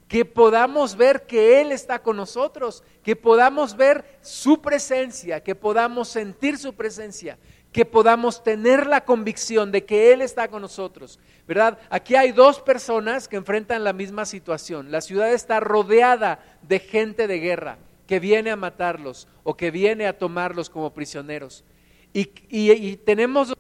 que 0.08 0.26
podamos 0.26 0.96
ver 0.96 1.28
que 1.28 1.62
Él 1.62 1.72
está 1.72 2.00
con 2.00 2.18
nosotros, 2.18 2.84
que 3.04 3.16
podamos 3.16 3.78
ver 3.78 4.20
su 4.22 4.60
presencia, 4.62 5.42
que 5.42 5.56
podamos 5.56 6.10
sentir 6.10 6.58
su 6.58 6.74
presencia, 6.74 7.38
que 7.72 7.86
podamos 7.86 8.44
tener 8.44 8.88
la 8.88 9.06
convicción 9.06 9.72
de 9.72 9.86
que 9.86 10.12
Él 10.12 10.22
está 10.22 10.48
con 10.48 10.62
nosotros. 10.62 11.20
¿Verdad? 11.48 11.80
Aquí 11.90 12.16
hay 12.16 12.32
dos 12.32 12.60
personas 12.60 13.28
que 13.28 13.36
enfrentan 13.36 13.84
la 13.84 13.94
misma 13.94 14.26
situación. 14.26 14.92
La 14.92 15.02
ciudad 15.02 15.32
está 15.32 15.60
rodeada 15.60 16.40
de 16.62 16.80
gente 16.80 17.28
de 17.28 17.40
guerra 17.40 17.78
que 18.08 18.20
viene 18.20 18.52
a 18.52 18.56
matarlos 18.56 19.28
o 19.44 19.56
que 19.56 19.72
viene 19.72 20.08
a 20.08 20.18
tomarlos 20.18 20.70
como 20.70 20.94
prisioneros. 20.94 21.64
Y, 22.14 22.32
y 22.50 22.98
tenemos 22.98 23.54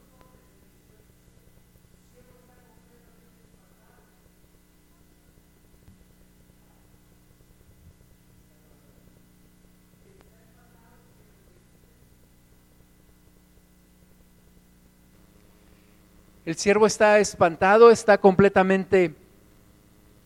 El 16.50 16.56
siervo 16.56 16.88
está 16.88 17.20
espantado, 17.20 17.92
está 17.92 18.18
completamente 18.18 19.14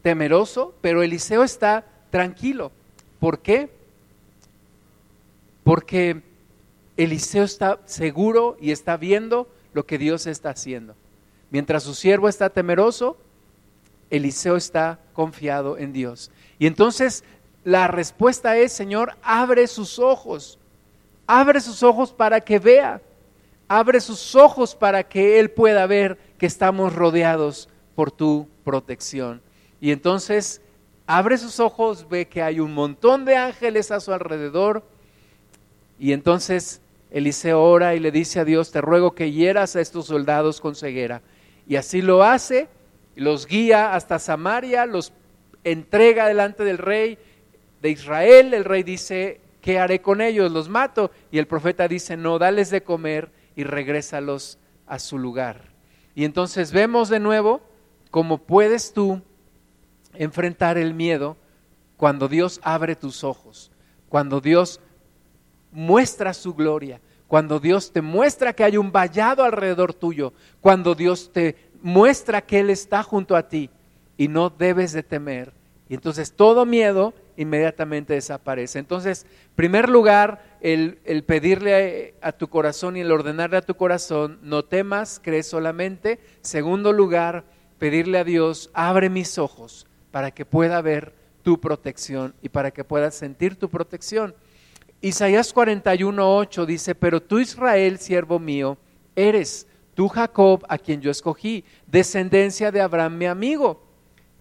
temeroso, 0.01 0.73
pero 0.79 1.03
Eliseo 1.03 1.43
está 1.43 1.83
tranquilo. 2.11 2.71
¿Por 3.19 3.39
qué? 3.39 3.69
Porque 5.65 6.21
Eliseo 6.95 7.43
está 7.43 7.81
seguro 7.83 8.55
y 8.61 8.71
está 8.71 8.95
viendo 8.95 9.49
lo 9.73 9.85
que 9.85 9.97
Dios 9.97 10.25
está 10.25 10.51
haciendo. 10.51 10.95
Mientras 11.51 11.83
su 11.83 11.93
siervo 11.93 12.29
está 12.29 12.49
temeroso, 12.49 13.17
Eliseo 14.09 14.55
está 14.55 14.99
confiado 15.11 15.77
en 15.77 15.91
Dios. 15.91 16.31
Y 16.57 16.67
entonces 16.67 17.25
la 17.65 17.89
respuesta 17.89 18.55
es, 18.55 18.71
Señor, 18.71 19.17
abre 19.23 19.67
sus 19.67 19.99
ojos, 19.99 20.57
abre 21.27 21.59
sus 21.59 21.83
ojos 21.83 22.13
para 22.13 22.39
que 22.39 22.59
vea 22.59 23.01
abre 23.67 24.01
sus 24.01 24.35
ojos 24.35 24.75
para 24.75 25.03
que 25.03 25.39
Él 25.39 25.51
pueda 25.51 25.85
ver 25.87 26.17
que 26.37 26.45
estamos 26.45 26.93
rodeados 26.93 27.69
por 27.95 28.11
tu 28.11 28.47
protección. 28.63 29.41
Y 29.79 29.91
entonces 29.91 30.61
abre 31.07 31.37
sus 31.37 31.59
ojos, 31.59 32.07
ve 32.09 32.27
que 32.27 32.41
hay 32.41 32.59
un 32.59 32.73
montón 32.73 33.25
de 33.25 33.35
ángeles 33.35 33.91
a 33.91 33.99
su 33.99 34.13
alrededor. 34.13 34.83
Y 35.99 36.13
entonces 36.13 36.81
Eliseo 37.11 37.61
ora 37.61 37.95
y 37.95 37.99
le 37.99 38.11
dice 38.11 38.39
a 38.39 38.45
Dios, 38.45 38.71
te 38.71 38.81
ruego 38.81 39.13
que 39.13 39.31
hieras 39.31 39.75
a 39.75 39.81
estos 39.81 40.07
soldados 40.07 40.59
con 40.61 40.75
ceguera. 40.75 41.21
Y 41.67 41.75
así 41.75 42.01
lo 42.01 42.23
hace, 42.23 42.67
los 43.15 43.45
guía 43.45 43.93
hasta 43.93 44.19
Samaria, 44.19 44.85
los 44.85 45.13
entrega 45.63 46.27
delante 46.27 46.63
del 46.63 46.77
rey 46.77 47.17
de 47.81 47.89
Israel. 47.89 48.53
El 48.53 48.65
rey 48.65 48.83
dice, 48.83 49.39
¿qué 49.61 49.79
haré 49.79 50.01
con 50.01 50.21
ellos? 50.21 50.51
¿Los 50.51 50.69
mato? 50.69 51.11
Y 51.31 51.37
el 51.37 51.47
profeta 51.47 51.87
dice, 51.87 52.17
no, 52.17 52.39
dales 52.39 52.69
de 52.69 52.83
comer 52.83 53.29
y 53.55 53.63
regrésalos 53.63 54.57
a 54.87 54.99
su 54.99 55.17
lugar. 55.17 55.73
Y 56.15 56.25
entonces 56.25 56.71
vemos 56.71 57.09
de 57.09 57.19
nuevo 57.19 57.61
cómo 58.11 58.37
puedes 58.37 58.93
tú 58.93 59.21
enfrentar 60.13 60.77
el 60.77 60.93
miedo 60.93 61.37
cuando 61.97 62.27
Dios 62.27 62.59
abre 62.63 62.95
tus 62.95 63.23
ojos, 63.23 63.71
cuando 64.09 64.41
Dios 64.41 64.79
muestra 65.71 66.33
su 66.33 66.53
gloria, 66.53 67.01
cuando 67.27 67.59
Dios 67.59 67.91
te 67.91 68.01
muestra 68.01 68.53
que 68.53 68.63
hay 68.63 68.77
un 68.77 68.91
vallado 68.91 69.43
alrededor 69.43 69.93
tuyo, 69.93 70.33
cuando 70.61 70.93
Dios 70.93 71.31
te 71.33 71.55
muestra 71.81 72.41
que 72.41 72.59
Él 72.59 72.69
está 72.69 73.01
junto 73.01 73.35
a 73.35 73.47
ti 73.49 73.69
y 74.17 74.27
no 74.27 74.49
debes 74.49 74.93
de 74.93 75.01
temer. 75.01 75.51
Y 75.89 75.95
entonces 75.95 76.33
todo 76.33 76.65
miedo 76.65 77.13
inmediatamente 77.37 78.13
desaparece. 78.13 78.79
Entonces, 78.79 79.25
primer 79.55 79.89
lugar, 79.89 80.57
el, 80.61 80.97
pedirle 81.25 82.15
a, 82.21 82.31
tu 82.31 82.47
corazón 82.47 82.97
y 82.97 83.01
el 83.01 83.11
ordenarle 83.11 83.57
a 83.57 83.61
tu 83.61 83.75
corazón, 83.75 84.39
no 84.41 84.63
temas, 84.63 85.19
crees 85.23 85.47
solamente. 85.47 86.19
Segundo 86.41 86.93
lugar, 86.93 87.45
pedirle 87.79 88.19
a 88.19 88.23
Dios, 88.23 88.69
abre 88.73 89.09
mis 89.09 89.37
ojos 89.37 89.87
para 90.11 90.31
que 90.31 90.45
pueda 90.45 90.81
ver 90.81 91.13
tu 91.41 91.59
protección 91.59 92.33
y 92.41 92.49
para 92.49 92.71
que 92.71 92.83
pueda 92.83 93.11
sentir 93.11 93.57
tu 93.57 93.69
protección. 93.69 94.35
Isaías 95.01 95.53
41.8 95.53 96.65
dice, 96.65 96.95
pero 96.95 97.21
tú 97.21 97.39
Israel, 97.39 97.99
siervo 97.99 98.39
mío, 98.39 98.77
eres 99.15 99.67
tú 99.95 100.07
Jacob, 100.07 100.63
a 100.69 100.77
quien 100.77 101.01
yo 101.01 101.11
escogí, 101.11 101.65
descendencia 101.87 102.71
de 102.71 102.81
Abraham, 102.81 103.17
mi 103.17 103.25
amigo 103.25 103.82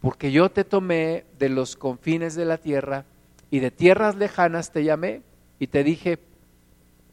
porque 0.02 0.32
yo 0.32 0.50
te 0.50 0.64
tomé 0.64 1.24
de 1.38 1.48
los 1.48 1.76
confines 1.76 2.34
de 2.34 2.44
la 2.44 2.58
tierra 2.58 3.06
y 3.50 3.60
de 3.60 3.70
tierras 3.70 4.16
lejanas 4.16 4.72
te 4.72 4.82
llamé 4.82 5.22
y 5.60 5.68
te 5.68 5.84
dije, 5.84 6.18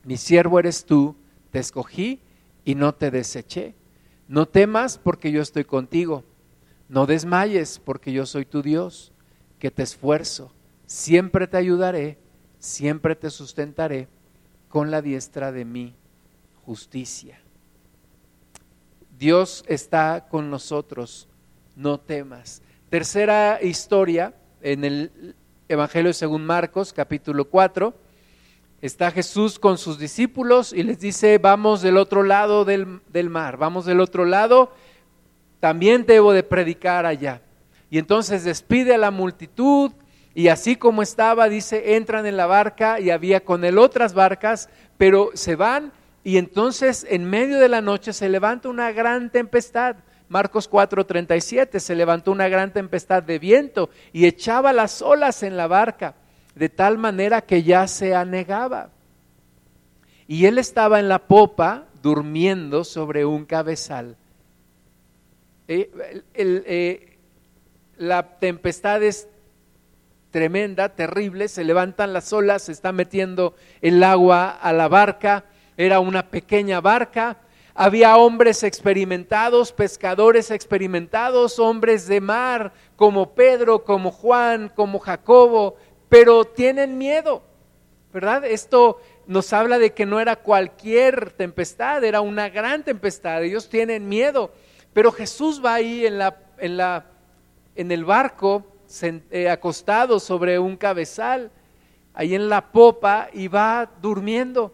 mi 0.04 0.18
siervo 0.18 0.58
eres 0.58 0.86
tú, 0.86 1.16
te 1.52 1.60
escogí 1.60 2.20
y 2.66 2.74
no 2.74 2.96
te 2.96 3.12
deseché. 3.12 3.76
No 4.28 4.48
temas 4.48 4.98
porque 4.98 5.32
yo 5.32 5.44
estoy 5.44 5.66
contigo, 5.66 6.24
no 6.88 7.06
desmayes 7.06 7.78
porque 7.78 8.12
yo 8.12 8.26
soy 8.26 8.44
tu 8.46 8.64
Dios, 8.64 9.12
que 9.60 9.70
te 9.70 9.84
esfuerzo, 9.84 10.52
siempre 10.88 11.46
te 11.46 11.58
ayudaré, 11.58 12.18
siempre 12.58 13.16
te 13.16 13.30
sustentaré 13.30 14.08
con 14.68 14.90
la 14.90 15.04
diestra 15.04 15.52
de 15.52 15.64
mi 15.64 15.94
justicia. 16.66 17.40
Dios 19.20 19.64
está 19.68 20.28
con 20.28 20.50
nosotros, 20.50 21.28
no 21.76 22.00
temas. 22.00 22.64
Tercera 22.90 23.60
historia 23.62 24.34
en 24.64 24.84
el 24.84 25.36
Evangelio 25.68 26.12
según 26.12 26.44
Marcos, 26.44 26.92
capítulo 26.92 27.46
4. 27.46 27.94
Está 28.82 29.12
Jesús 29.12 29.60
con 29.60 29.78
sus 29.78 30.00
discípulos 30.00 30.74
y 30.74 30.82
les 30.82 31.00
dice, 31.00 31.38
vamos 31.38 31.84
del 31.84 31.98
otro 31.98 32.24
lado 32.24 32.66
del, 32.66 33.02
del 33.10 33.30
mar, 33.30 33.58
vamos 33.58 33.86
del 33.86 34.00
otro 34.00 34.26
lado, 34.26 34.74
también 35.60 36.08
debo 36.08 36.34
de 36.34 36.42
predicar 36.42 37.06
allá. 37.06 37.44
Y 37.92 38.00
entonces 38.00 38.44
despide 38.44 38.96
a 38.96 38.98
la 38.98 39.12
multitud 39.12 39.92
y 40.34 40.48
así 40.48 40.76
como 40.76 41.04
estaba, 41.04 41.48
dice, 41.48 41.96
entran 41.96 42.26
en 42.26 42.38
la 42.38 42.48
barca 42.48 43.00
y 43.00 43.12
había 43.12 43.46
con 43.46 43.66
él 43.66 43.78
otras 43.78 44.16
barcas, 44.16 44.68
pero 44.98 45.30
se 45.36 45.56
van 45.56 45.92
y 46.24 46.38
entonces 46.38 47.06
en 47.08 47.30
medio 47.30 47.60
de 47.60 47.70
la 47.70 47.82
noche 47.82 48.14
se 48.14 48.30
levanta 48.30 48.68
una 48.68 48.92
gran 48.92 49.30
tempestad 49.30 49.98
Marcos 50.30 50.70
4:37, 50.70 51.80
se 51.80 51.96
levantó 51.96 52.32
una 52.32 52.48
gran 52.48 52.72
tempestad 52.72 53.24
de 53.24 53.40
viento 53.40 53.90
y 54.14 54.28
echaba 54.28 54.72
las 54.74 55.02
olas 55.02 55.44
en 55.44 55.58
la 55.58 55.68
barca, 55.68 56.16
de 56.56 56.70
tal 56.70 56.98
manera 56.98 57.42
que 57.42 57.64
ya 57.64 57.88
se 57.88 58.16
anegaba. 58.16 58.92
Y 60.28 60.46
él 60.46 60.60
estaba 60.60 61.00
en 61.00 61.10
la 61.10 61.28
popa 61.28 61.88
durmiendo 62.04 62.84
sobre 62.84 63.26
un 63.26 63.46
cabezal. 63.46 64.16
Eh, 65.68 66.22
eh, 66.36 67.18
la 67.98 68.38
tempestad 68.38 69.02
es 69.02 69.28
tremenda, 70.30 70.90
terrible, 70.90 71.48
se 71.48 71.64
levantan 71.64 72.14
las 72.14 72.32
olas, 72.34 72.64
se 72.64 72.72
está 72.72 72.92
metiendo 72.92 73.56
el 73.82 74.04
agua 74.04 74.50
a 74.50 74.72
la 74.74 74.88
barca, 74.88 75.46
era 75.76 76.00
una 76.00 76.30
pequeña 76.30 76.82
barca, 76.82 77.38
había 77.74 78.18
hombres 78.18 78.64
experimentados, 78.64 79.72
pescadores 79.72 80.52
experimentados, 80.52 81.60
hombres 81.60 82.08
de 82.08 82.22
mar, 82.22 82.74
como 82.96 83.34
Pedro, 83.34 83.84
como 83.84 84.12
Juan, 84.12 84.72
como 84.76 85.00
Jacobo, 85.00 85.76
pero 86.10 86.46
tienen 86.46 86.98
miedo, 86.98 87.44
¿verdad? 88.12 88.46
Esto 88.46 89.00
nos 89.28 89.54
habla 89.54 89.78
de 89.78 89.94
que 89.94 90.06
no 90.06 90.20
era 90.20 90.36
cualquier 90.38 91.32
tempestad, 91.32 92.04
era 92.04 92.22
una 92.22 92.50
gran 92.50 92.84
tempestad, 92.84 93.44
ellos 93.44 93.70
tienen 93.70 94.10
miedo, 94.10 94.52
pero 94.92 95.12
Jesús 95.12 95.64
va 95.64 95.76
ahí 95.76 96.06
en, 96.06 96.18
la, 96.18 96.38
en, 96.58 96.78
la, 96.78 97.06
en 97.76 97.92
el 97.92 98.04
barco, 98.04 98.66
eh, 99.30 99.50
acostado 99.50 100.20
sobre 100.20 100.58
un 100.58 100.76
cabezal, 100.76 101.52
ahí 102.16 102.34
en 102.34 102.50
la 102.50 102.72
popa, 102.72 103.30
y 103.32 103.48
va 103.48 103.90
durmiendo 104.02 104.74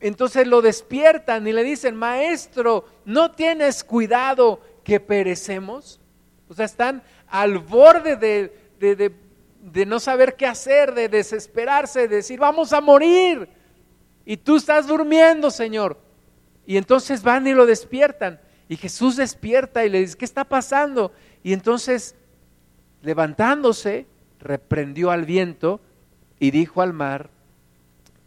entonces 0.00 0.46
lo 0.46 0.62
despiertan 0.62 1.46
y 1.46 1.52
le 1.52 1.64
dicen, 1.64 1.96
maestro, 1.96 2.84
¿no 3.04 3.32
tienes 3.32 3.82
cuidado 3.82 4.60
que 4.84 5.00
perecemos? 5.00 6.00
O 6.48 6.54
sea, 6.54 6.64
están 6.64 7.02
al 7.26 7.58
borde 7.58 8.16
de, 8.16 9.12
de, 9.60 9.86
no 9.86 9.98
saber 9.98 10.36
qué 10.36 10.46
hacer, 10.46 10.94
de 10.94 11.08
desesperarse, 11.08 12.08
de 12.08 12.16
decir, 12.16 12.38
vamos 12.38 12.72
a 12.72 12.80
morir. 12.80 13.48
Y 14.24 14.36
tú 14.36 14.56
estás 14.56 14.86
durmiendo, 14.86 15.50
Señor. 15.50 15.98
Y 16.64 16.76
entonces 16.76 17.22
van 17.22 17.46
y 17.46 17.52
lo 17.52 17.66
despiertan. 17.66 18.40
Y 18.68 18.76
Jesús 18.76 19.16
despierta 19.16 19.84
y 19.84 19.88
le 19.88 20.00
dice, 20.00 20.16
¿qué 20.16 20.24
está 20.24 20.44
pasando? 20.44 21.12
Y 21.42 21.52
entonces, 21.52 22.14
levantándose, 23.02 24.06
reprendió 24.38 25.10
al 25.10 25.24
viento 25.24 25.80
y 26.38 26.50
dijo 26.50 26.82
al 26.82 26.92
mar, 26.92 27.30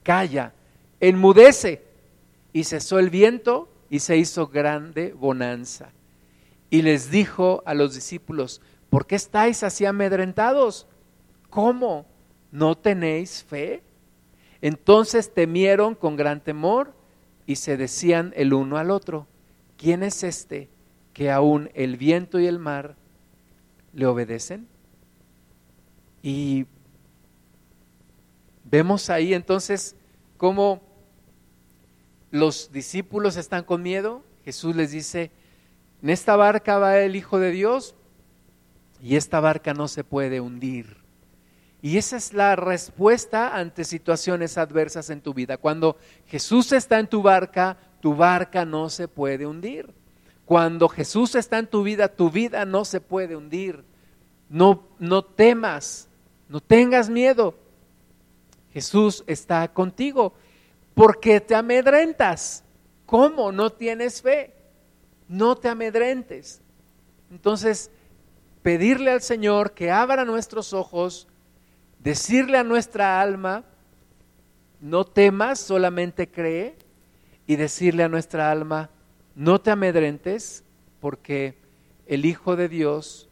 calla, 0.04 0.54
enmudece. 1.02 1.84
Y 2.54 2.64
cesó 2.64 3.00
el 3.00 3.10
viento 3.10 3.70
y 3.90 4.00
se 4.00 4.16
hizo 4.18 4.48
grande 4.48 5.14
bonanza. 5.14 5.92
Y 6.70 6.82
les 6.82 7.12
dijo 7.12 7.62
a 7.66 7.74
los 7.74 7.94
discípulos, 7.94 8.62
¿por 8.90 9.06
qué 9.06 9.16
estáis 9.16 9.64
así 9.64 9.86
amedrentados? 9.86 10.88
¿Cómo? 11.50 12.06
¿No 12.52 12.78
tenéis 12.78 13.44
fe? 13.44 13.84
Entonces 14.62 15.34
temieron 15.34 15.96
con 15.96 16.16
gran 16.16 16.42
temor 16.42 16.94
y 17.46 17.58
se 17.58 17.76
decían 17.76 18.32
el 18.36 18.54
uno 18.54 18.78
al 18.78 18.92
otro, 18.92 19.28
¿quién 19.78 20.04
es 20.04 20.24
este 20.24 20.70
que 21.14 21.32
aún 21.32 21.70
el 21.74 21.98
viento 21.98 22.40
y 22.40 22.48
el 22.48 22.60
mar 22.60 22.96
le 23.94 24.06
obedecen? 24.06 24.68
Y 26.22 26.66
vemos 28.64 29.10
ahí 29.10 29.34
entonces 29.34 29.96
cómo 30.38 30.82
los 32.32 32.72
discípulos 32.72 33.36
están 33.36 33.64
con 33.64 33.84
miedo. 33.84 34.24
Jesús 34.44 34.76
les 34.76 34.92
dice, 34.92 35.32
en 36.02 36.10
esta 36.10 36.36
barca 36.36 36.80
va 36.80 36.98
el 36.98 37.16
Hijo 37.16 37.38
de 37.38 37.52
Dios 37.52 37.94
y 39.02 39.16
esta 39.16 39.40
barca 39.40 39.74
no 39.74 39.88
se 39.88 40.04
puede 40.04 40.40
hundir. 40.40 40.98
Y 41.82 41.98
esa 41.98 42.18
es 42.18 42.34
la 42.34 42.56
respuesta 42.56 43.56
ante 43.56 43.84
situaciones 43.84 44.58
adversas 44.58 45.10
en 45.10 45.22
tu 45.22 45.34
vida. 45.34 45.58
Cuando 45.58 45.98
Jesús 46.28 46.72
está 46.72 47.00
en 47.00 47.08
tu 47.08 47.22
barca, 47.22 47.78
tu 48.00 48.16
barca 48.16 48.66
no 48.66 48.90
se 48.90 49.08
puede 49.08 49.46
hundir. 49.46 49.92
Cuando 50.46 50.88
Jesús 50.90 51.36
está 51.36 51.60
en 51.60 51.68
tu 51.68 51.82
vida, 51.84 52.08
tu 52.08 52.30
vida 52.30 52.66
no 52.66 52.86
se 52.86 53.02
puede 53.02 53.36
hundir. 53.36 53.84
No, 54.50 54.88
no 55.00 55.24
temas, 55.24 56.08
no 56.50 56.60
tengas 56.60 57.10
miedo. 57.10 57.56
Jesús 58.74 59.24
está 59.28 59.68
contigo. 59.74 60.34
Porque 60.94 61.40
te 61.40 61.56
amedrentas? 61.56 62.64
¿Cómo? 63.06 63.52
No 63.52 63.72
tienes 63.72 64.22
fe. 64.22 64.54
No 65.28 65.56
te 65.56 65.70
amedrentes. 65.70 66.62
Entonces, 67.30 67.92
pedirle 68.62 69.12
al 69.12 69.22
Señor 69.22 69.74
que 69.74 69.92
abra 69.92 70.26
nuestros 70.26 70.74
ojos, 70.74 71.28
decirle 72.00 72.58
a 72.58 72.64
nuestra 72.64 73.22
alma, 73.22 73.64
no 74.80 75.06
temas, 75.06 75.60
solamente 75.60 76.30
cree, 76.30 76.76
y 77.48 77.56
decirle 77.56 78.04
a 78.04 78.10
nuestra 78.10 78.52
alma, 78.52 78.90
no 79.36 79.62
te 79.62 79.72
amedrentes, 79.72 80.64
porque 81.00 81.58
el 82.08 82.26
Hijo 82.26 82.56
de 82.56 82.68
Dios 82.68 83.30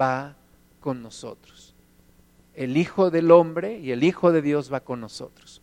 va 0.00 0.36
con 0.80 1.02
nosotros 1.02 1.76
el 2.56 2.76
Hijo 2.76 3.10
del 3.10 3.30
Hombre 3.30 3.78
y 3.78 3.92
el 3.92 4.02
Hijo 4.02 4.32
de 4.32 4.42
Dios 4.42 4.72
va 4.72 4.80
con 4.80 5.00
nosotros. 5.00 5.62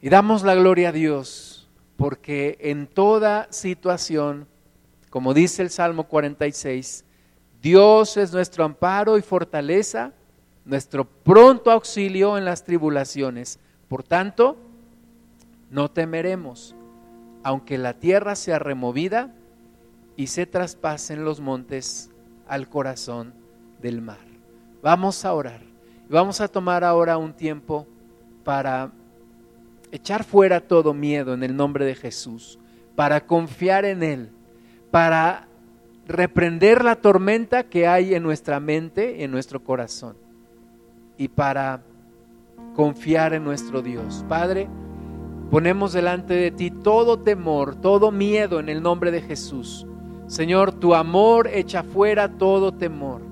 Y 0.00 0.08
damos 0.10 0.42
la 0.42 0.54
gloria 0.54 0.90
a 0.90 0.92
Dios 0.92 1.68
porque 1.96 2.56
en 2.60 2.86
toda 2.86 3.48
situación, 3.50 4.46
como 5.10 5.34
dice 5.34 5.62
el 5.62 5.70
Salmo 5.70 6.04
46, 6.04 7.04
Dios 7.60 8.16
es 8.16 8.32
nuestro 8.32 8.64
amparo 8.64 9.18
y 9.18 9.22
fortaleza, 9.22 10.12
nuestro 10.64 11.04
pronto 11.04 11.72
auxilio 11.72 12.38
en 12.38 12.44
las 12.44 12.62
tribulaciones. 12.62 13.58
Por 13.88 14.04
tanto, 14.04 14.56
no 15.70 15.90
temeremos, 15.90 16.76
aunque 17.42 17.78
la 17.78 17.94
tierra 17.94 18.36
sea 18.36 18.60
removida 18.60 19.34
y 20.16 20.28
se 20.28 20.46
traspasen 20.46 21.24
los 21.24 21.40
montes 21.40 22.10
al 22.46 22.68
corazón 22.68 23.34
del 23.82 24.00
mar. 24.00 24.18
Vamos 24.82 25.24
a 25.24 25.34
orar. 25.34 25.60
Vamos 26.08 26.40
a 26.40 26.46
tomar 26.46 26.84
ahora 26.84 27.18
un 27.18 27.32
tiempo 27.32 27.86
para 28.44 28.92
echar 29.92 30.24
fuera 30.24 30.60
todo 30.60 30.94
miedo 30.94 31.34
en 31.34 31.42
el 31.42 31.56
nombre 31.56 31.84
de 31.84 31.94
Jesús, 31.94 32.58
para 32.94 33.26
confiar 33.26 33.84
en 33.84 34.02
Él, 34.02 34.30
para 34.90 35.48
reprender 36.06 36.82
la 36.82 36.96
tormenta 36.96 37.64
que 37.64 37.86
hay 37.86 38.14
en 38.14 38.22
nuestra 38.22 38.60
mente, 38.60 39.22
en 39.24 39.30
nuestro 39.30 39.62
corazón, 39.62 40.16
y 41.16 41.28
para 41.28 41.82
confiar 42.74 43.34
en 43.34 43.44
nuestro 43.44 43.82
Dios. 43.82 44.24
Padre, 44.28 44.68
ponemos 45.50 45.92
delante 45.92 46.34
de 46.34 46.50
ti 46.50 46.70
todo 46.70 47.18
temor, 47.18 47.76
todo 47.76 48.10
miedo 48.10 48.60
en 48.60 48.68
el 48.68 48.82
nombre 48.82 49.10
de 49.10 49.20
Jesús. 49.20 49.86
Señor, 50.26 50.72
tu 50.72 50.94
amor 50.94 51.48
echa 51.48 51.82
fuera 51.82 52.28
todo 52.28 52.72
temor. 52.72 53.22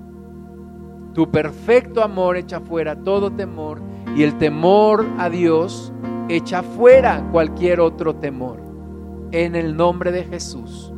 Tu 1.13 1.29
perfecto 1.31 2.03
amor 2.03 2.37
echa 2.37 2.59
fuera 2.59 2.95
todo 2.95 3.31
temor 3.31 3.81
y 4.15 4.23
el 4.23 4.37
temor 4.37 5.05
a 5.17 5.29
Dios 5.29 5.91
echa 6.29 6.63
fuera 6.63 7.27
cualquier 7.31 7.79
otro 7.79 8.15
temor. 8.15 8.61
En 9.31 9.55
el 9.55 9.75
nombre 9.75 10.11
de 10.11 10.23
Jesús. 10.23 10.93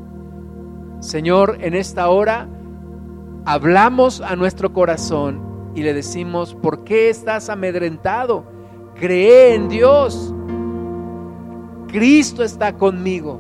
Señor, 1.00 1.58
en 1.62 1.74
esta 1.74 2.10
hora 2.10 2.48
hablamos 3.46 4.22
a 4.22 4.36
nuestro 4.36 4.74
corazón 4.74 5.72
y 5.74 5.82
le 5.82 5.94
decimos, 5.94 6.56
¿por 6.56 6.84
qué 6.84 7.10
estás 7.10 7.50
amedrentado? 7.50 8.44
Cree 8.96 9.56
en 9.56 9.70
Dios. 9.70 10.34
Cristo 11.88 12.44
está 12.44 12.74
conmigo. 12.74 13.40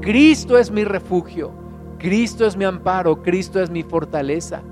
Cristo 0.00 0.58
es 0.58 0.70
mi 0.70 0.84
refugio. 0.84 1.52
Cristo 1.98 2.46
es 2.46 2.56
mi 2.56 2.64
amparo. 2.64 3.22
Cristo 3.22 3.60
es 3.60 3.70
mi 3.70 3.82
fortaleza. 3.82 4.62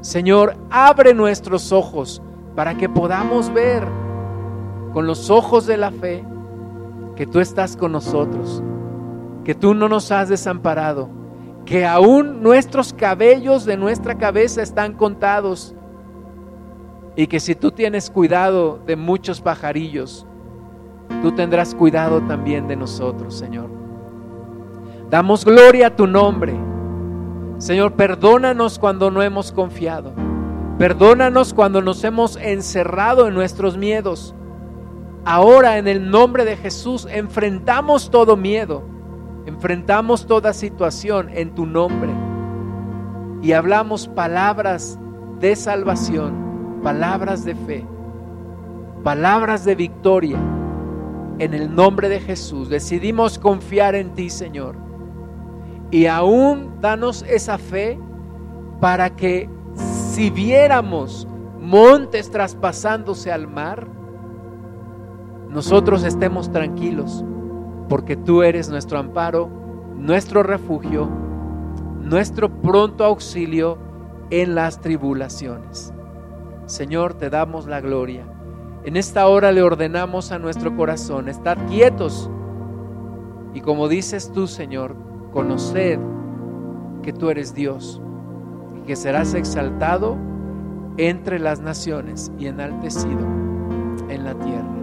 Señor, 0.00 0.56
abre 0.70 1.14
nuestros 1.14 1.72
ojos 1.72 2.22
para 2.56 2.76
que 2.76 2.88
podamos 2.88 3.52
ver 3.52 3.86
con 4.92 5.06
los 5.06 5.30
ojos 5.30 5.66
de 5.66 5.76
la 5.76 5.90
fe 5.90 6.24
que 7.16 7.26
tú 7.26 7.40
estás 7.40 7.76
con 7.76 7.92
nosotros, 7.92 8.62
que 9.44 9.54
tú 9.54 9.74
no 9.74 9.88
nos 9.88 10.10
has 10.10 10.28
desamparado, 10.28 11.08
que 11.64 11.86
aún 11.86 12.42
nuestros 12.42 12.92
cabellos 12.92 13.64
de 13.64 13.76
nuestra 13.76 14.16
cabeza 14.16 14.62
están 14.62 14.94
contados 14.94 15.74
y 17.16 17.26
que 17.26 17.40
si 17.40 17.54
tú 17.54 17.70
tienes 17.70 18.10
cuidado 18.10 18.80
de 18.86 18.96
muchos 18.96 19.40
pajarillos, 19.40 20.26
tú 21.22 21.32
tendrás 21.32 21.74
cuidado 21.74 22.20
también 22.22 22.66
de 22.68 22.76
nosotros, 22.76 23.34
Señor. 23.34 23.68
Damos 25.10 25.44
gloria 25.44 25.88
a 25.88 25.96
tu 25.96 26.06
nombre 26.06 26.54
Señor, 27.60 27.92
perdónanos 27.92 28.78
cuando 28.78 29.10
no 29.10 29.22
hemos 29.22 29.52
confiado. 29.52 30.14
Perdónanos 30.78 31.52
cuando 31.52 31.82
nos 31.82 32.02
hemos 32.04 32.36
encerrado 32.36 33.28
en 33.28 33.34
nuestros 33.34 33.76
miedos. 33.76 34.34
Ahora 35.24 35.78
en 35.78 35.86
el 35.86 36.10
nombre 36.10 36.44
de 36.44 36.56
Jesús 36.56 37.06
enfrentamos 37.10 38.10
todo 38.10 38.36
miedo, 38.36 38.82
enfrentamos 39.46 40.26
toda 40.26 40.52
situación 40.52 41.28
en 41.32 41.54
tu 41.54 41.66
nombre 41.66 42.10
y 43.42 43.52
hablamos 43.52 44.08
palabras 44.08 44.98
de 45.38 45.56
salvación, 45.56 46.80
palabras 46.82 47.44
de 47.44 47.54
fe, 47.54 47.86
palabras 49.04 49.64
de 49.64 49.74
victoria. 49.74 50.38
En 51.38 51.54
el 51.54 51.74
nombre 51.74 52.08
de 52.08 52.20
Jesús 52.20 52.68
decidimos 52.68 53.38
confiar 53.38 53.94
en 53.94 54.14
ti, 54.14 54.30
Señor 54.30 54.90
y 55.90 56.06
aún 56.06 56.80
danos 56.80 57.24
esa 57.28 57.58
fe 57.58 57.98
para 58.80 59.10
que 59.10 59.48
si 59.74 60.30
viéramos 60.30 61.26
montes 61.58 62.30
traspasándose 62.30 63.32
al 63.32 63.48
mar, 63.48 63.88
nosotros 65.50 66.04
estemos 66.04 66.52
tranquilos, 66.52 67.24
porque 67.88 68.16
tú 68.16 68.42
eres 68.42 68.68
nuestro 68.68 68.98
amparo, 68.98 69.50
nuestro 69.96 70.44
refugio, 70.44 71.08
nuestro 72.00 72.48
pronto 72.48 73.04
auxilio 73.04 73.76
en 74.30 74.54
las 74.54 74.80
tribulaciones. 74.80 75.92
Señor, 76.66 77.14
te 77.14 77.30
damos 77.30 77.66
la 77.66 77.80
gloria. 77.80 78.24
En 78.84 78.96
esta 78.96 79.26
hora 79.26 79.50
le 79.50 79.62
ordenamos 79.62 80.30
a 80.30 80.38
nuestro 80.38 80.76
corazón 80.76 81.28
estar 81.28 81.66
quietos. 81.66 82.30
Y 83.52 83.60
como 83.60 83.88
dices 83.88 84.30
tú, 84.32 84.46
Señor, 84.46 84.94
conoced 85.32 85.98
que 87.02 87.12
tú 87.12 87.28
eres 87.28 87.54
Dios 87.54 88.00
y 88.76 88.86
que 88.86 88.94
serás 88.94 89.34
exaltado 89.34 90.16
entre 90.96 91.40
las 91.40 91.60
naciones 91.60 92.30
y 92.38 92.46
enaltecido 92.46 93.26
en 94.08 94.24
la 94.24 94.34
tierra. 94.34 94.79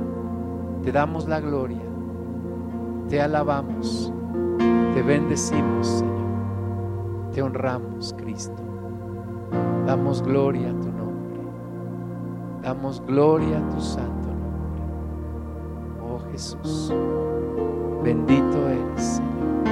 Te 0.87 0.93
damos 0.93 1.27
la 1.27 1.41
gloria, 1.41 1.83
te 3.09 3.19
alabamos, 3.19 4.13
te 4.93 5.03
bendecimos, 5.03 5.85
Señor, 5.85 7.31
te 7.33 7.41
honramos, 7.41 8.15
Cristo. 8.17 8.63
Damos 9.85 10.21
gloria 10.21 10.69
a 10.69 10.79
tu 10.79 10.89
nombre, 10.89 11.41
damos 12.61 13.03
gloria 13.05 13.57
a 13.57 13.69
tu 13.69 13.81
santo 13.81 14.29
nombre. 14.29 14.81
Oh 16.09 16.19
Jesús, 16.31 16.93
bendito 18.01 18.69
eres, 18.69 19.03
Señor. 19.03 19.65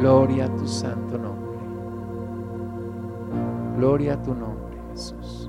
Gloria 0.00 0.44
a 0.44 0.54
tu 0.54 0.68
santo 0.68 1.16
nombre. 1.16 1.58
Gloria 3.78 4.12
a 4.12 4.22
tu 4.22 4.34
nombre, 4.34 4.76
Jesús. 4.90 5.41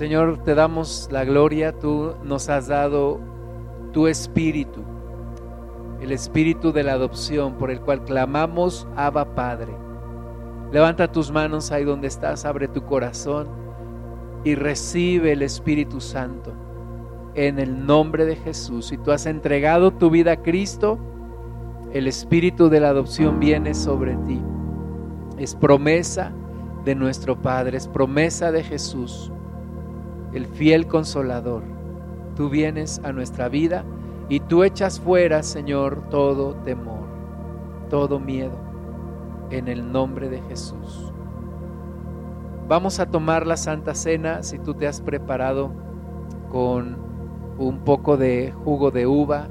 Señor, 0.00 0.38
te 0.44 0.54
damos 0.54 1.10
la 1.12 1.26
gloria, 1.26 1.78
tú 1.78 2.14
nos 2.24 2.48
has 2.48 2.68
dado 2.68 3.20
tu 3.92 4.06
espíritu, 4.06 4.80
el 6.00 6.10
espíritu 6.10 6.72
de 6.72 6.82
la 6.82 6.92
adopción 6.94 7.58
por 7.58 7.70
el 7.70 7.82
cual 7.82 8.02
clamamos, 8.06 8.88
Abba 8.96 9.34
Padre. 9.34 9.74
Levanta 10.72 11.12
tus 11.12 11.30
manos 11.30 11.70
ahí 11.70 11.84
donde 11.84 12.08
estás, 12.08 12.46
abre 12.46 12.66
tu 12.66 12.82
corazón 12.86 13.48
y 14.42 14.54
recibe 14.54 15.32
el 15.32 15.42
Espíritu 15.42 16.00
Santo 16.00 16.54
en 17.34 17.58
el 17.58 17.84
nombre 17.84 18.24
de 18.24 18.36
Jesús. 18.36 18.86
Si 18.86 18.96
tú 18.96 19.12
has 19.12 19.26
entregado 19.26 19.90
tu 19.90 20.08
vida 20.08 20.32
a 20.32 20.42
Cristo, 20.42 20.98
el 21.92 22.06
Espíritu 22.06 22.70
de 22.70 22.80
la 22.80 22.88
adopción 22.88 23.38
viene 23.38 23.74
sobre 23.74 24.16
ti. 24.26 24.40
Es 25.36 25.54
promesa 25.54 26.32
de 26.86 26.94
nuestro 26.94 27.36
Padre, 27.42 27.76
es 27.76 27.86
promesa 27.86 28.50
de 28.50 28.64
Jesús, 28.64 29.30
el 30.32 30.46
fiel 30.46 30.86
consolador. 30.86 31.62
Tú 32.36 32.48
vienes 32.48 33.00
a 33.04 33.12
nuestra 33.12 33.48
vida 33.48 33.84
y 34.28 34.40
tú 34.40 34.64
echas 34.64 35.00
fuera, 35.00 35.42
Señor, 35.42 36.08
todo 36.10 36.54
temor, 36.56 37.06
todo 37.88 38.20
miedo 38.20 38.56
en 39.50 39.68
el 39.68 39.90
nombre 39.90 40.28
de 40.28 40.40
Jesús. 40.42 41.12
Vamos 42.68 43.00
a 43.00 43.06
tomar 43.06 43.46
la 43.46 43.56
Santa 43.56 43.94
Cena 43.94 44.44
si 44.44 44.58
tú 44.60 44.74
te 44.74 44.86
has 44.86 45.00
preparado 45.00 45.72
con 46.50 46.96
un 47.58 47.80
poco 47.80 48.16
de 48.16 48.52
jugo 48.64 48.90
de 48.92 49.06
uva 49.06 49.48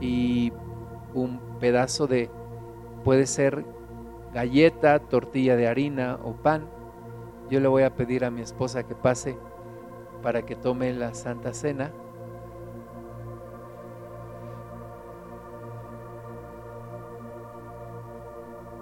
y 0.00 0.52
un 1.14 1.38
pedazo 1.60 2.06
de, 2.06 2.30
puede 3.04 3.26
ser 3.26 3.64
galleta, 4.32 4.98
tortilla 4.98 5.56
de 5.56 5.68
harina 5.68 6.18
o 6.24 6.32
pan. 6.32 6.71
Yo 7.52 7.60
le 7.60 7.68
voy 7.68 7.82
a 7.82 7.94
pedir 7.94 8.24
a 8.24 8.30
mi 8.30 8.40
esposa 8.40 8.82
que 8.82 8.94
pase 8.94 9.36
para 10.22 10.40
que 10.40 10.56
tome 10.56 10.90
la 10.94 11.12
Santa 11.12 11.52
Cena. 11.52 11.92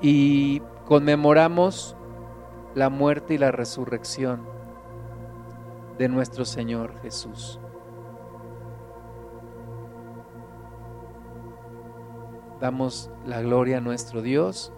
y 0.00 0.60
conmemoramos 0.86 1.96
la 2.74 2.88
muerte 2.88 3.34
y 3.34 3.38
la 3.38 3.50
resurrección 3.50 4.46
de 5.98 6.08
nuestro 6.08 6.44
Señor 6.44 6.98
Jesús. 7.02 7.60
Damos 12.60 13.10
la 13.26 13.42
gloria 13.42 13.78
a 13.78 13.80
nuestro 13.80 14.22
Dios. 14.22 14.72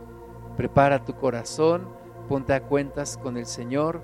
Prepara 0.57 1.05
tu 1.05 1.14
corazón, 1.14 2.01
ponte 2.28 2.54
a 2.54 2.62
cuentas 2.62 3.16
con 3.16 3.36
el 3.36 3.46
Señor. 3.46 4.00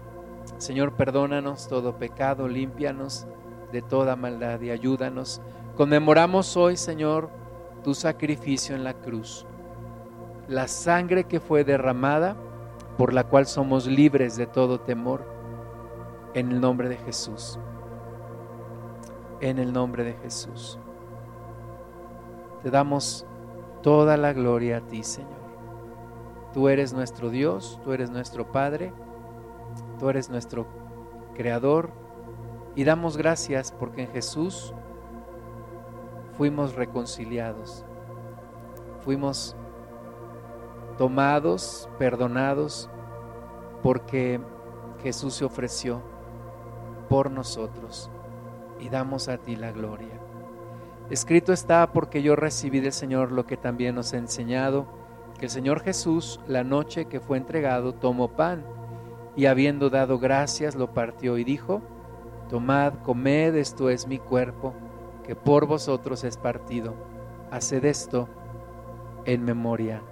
Señor, 0.59 0.95
perdónanos 0.95 1.69
todo 1.69 1.97
pecado, 1.97 2.49
límpianos 2.49 3.27
de 3.73 3.83
toda 3.83 4.17
maldad 4.17 4.61
y 4.61 4.71
ayúdanos. 4.71 5.41
Conmemoramos 5.77 6.57
hoy, 6.57 6.77
Señor, 6.77 7.31
tu 7.85 7.95
sacrificio 7.95 8.75
en 8.75 8.85
la 8.85 8.95
cruz 8.95 9.47
la 10.49 10.67
sangre 10.67 11.25
que 11.25 11.41
fue 11.41 11.63
derramada, 11.63 12.35
por 12.97 13.13
la 13.13 13.25
cual 13.25 13.47
somos 13.47 13.87
libres 13.87 14.37
de 14.37 14.47
todo 14.47 14.81
temor, 14.81 15.25
en 16.35 16.51
el 16.51 16.61
nombre 16.61 16.89
de 16.89 16.97
Jesús. 16.97 17.59
En 19.41 19.59
el 19.59 19.73
nombre 19.73 20.05
de 20.05 20.15
Jesús. 20.15 20.79
Te 22.63 22.71
damos 22.71 23.25
toda 23.83 24.17
la 24.17 24.33
gloria 24.33 24.79
a 24.79 24.81
ti, 24.81 25.03
Señor. 25.05 25.48
Tú 26.59 26.69
eres 26.69 26.93
nuestro 26.93 27.31
Dios, 27.31 27.79
tú 27.85 27.93
eres 27.93 28.11
nuestro 28.11 28.51
Padre, 28.51 28.93
tú 30.01 30.11
eres 30.11 30.29
nuestro 30.29 30.67
Creador, 31.37 31.93
y 32.75 32.83
damos 32.83 33.17
gracias 33.17 33.71
porque 33.71 34.03
en 34.03 34.09
Jesús 34.09 34.75
fuimos 36.37 36.75
reconciliados, 36.75 37.85
fuimos 39.05 39.55
tomados, 40.97 41.89
perdonados, 41.97 42.91
porque 43.81 44.41
Jesús 45.01 45.35
se 45.35 45.45
ofreció 45.45 46.03
por 47.09 47.31
nosotros. 47.31 48.11
Y 48.81 48.89
damos 48.89 49.29
a 49.29 49.39
ti 49.39 49.55
la 49.55 49.71
gloria. 49.71 50.19
Escrito 51.09 51.53
está 51.53 51.93
porque 51.93 52.21
yo 52.21 52.35
recibí 52.35 52.81
del 52.81 52.93
Señor 52.93 53.31
lo 53.31 53.47
que 53.47 53.57
también 53.57 53.95
nos 53.95 54.13
ha 54.13 54.17
enseñado, 54.17 54.98
que 55.39 55.47
el 55.47 55.51
Señor 55.51 55.81
Jesús, 55.81 56.41
la 56.47 56.65
noche 56.65 57.07
que 57.07 57.21
fue 57.21 57.39
entregado, 57.39 57.95
tomó 57.95 58.29
pan 58.29 58.65
y 59.37 59.47
habiendo 59.47 59.89
dado 59.89 60.19
gracias, 60.19 60.75
lo 60.75 60.93
partió 60.93 61.39
y 61.39 61.45
dijo, 61.45 61.81
Tomad, 62.49 62.95
comed, 63.03 63.55
esto 63.55 63.91
es 63.91 64.07
mi 64.07 64.19
cuerpo, 64.19 64.75
que 65.25 65.37
por 65.37 65.67
vosotros 65.67 66.25
es 66.25 66.37
partido. 66.37 66.95
Haced 67.51 67.85
esto 67.85 68.29
en 69.25 69.45
memoria 69.45 70.03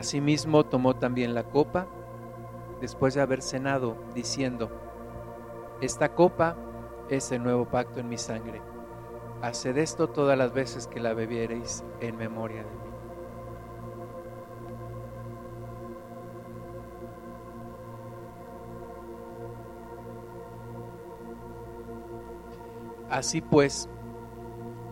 Asimismo 0.00 0.64
tomó 0.64 0.96
también 0.96 1.34
la 1.34 1.44
copa 1.44 1.86
después 2.80 3.12
de 3.12 3.20
haber 3.20 3.42
cenado, 3.42 3.98
diciendo, 4.14 4.70
Esta 5.82 6.14
copa 6.14 6.56
es 7.10 7.30
el 7.32 7.42
nuevo 7.42 7.66
pacto 7.66 8.00
en 8.00 8.08
mi 8.08 8.16
sangre. 8.16 8.62
Haced 9.42 9.76
esto 9.76 10.08
todas 10.08 10.38
las 10.38 10.54
veces 10.54 10.86
que 10.86 11.00
la 11.00 11.12
bebiereis 11.12 11.84
en 12.00 12.16
memoria 12.16 12.64
de 12.64 12.70
mí. 12.70 12.90
Así 23.10 23.42
pues, 23.42 23.90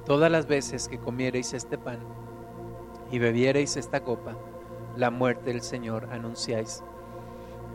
todas 0.05 0.31
las 0.31 0.47
veces 0.47 0.87
que 0.87 0.99
comiereis 0.99 1.55
este 1.55 1.79
pan 1.79 2.01
y 3.11 3.19
bebiereis 3.19 3.79
esta 3.79 4.03
copa, 4.05 4.37
la 4.99 5.11
muerte 5.13 5.53
del 5.53 5.63
Señor 5.63 6.09
anunciáis 6.11 6.83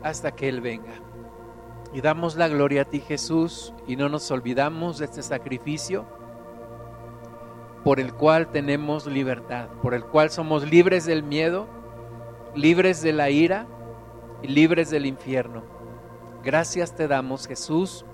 hasta 0.04 0.36
que 0.36 0.50
Él 0.50 0.60
venga. 0.60 0.94
Y 1.94 2.02
damos 2.02 2.36
la 2.36 2.50
gloria 2.50 2.82
a 2.82 2.86
ti 2.86 3.00
Jesús 3.00 3.74
y 3.88 3.96
no 3.96 4.10
nos 4.10 4.30
olvidamos 4.30 4.98
de 4.98 5.06
este 5.06 5.24
sacrificio 5.24 6.06
por 7.84 8.00
el 8.00 8.14
cual 8.14 8.52
tenemos 8.52 9.06
libertad, 9.06 9.70
por 9.82 9.94
el 9.94 10.04
cual 10.04 10.32
somos 10.32 10.70
libres 10.70 11.06
del 11.06 11.24
miedo, 11.24 11.68
libres 12.56 13.02
de 13.02 13.14
la 13.14 13.30
ira 13.30 13.68
y 14.42 14.48
libres 14.48 14.90
del 14.90 15.06
infierno. 15.06 15.64
Gracias 16.44 16.94
te 16.94 17.08
damos 17.08 17.48
Jesús 17.48 18.06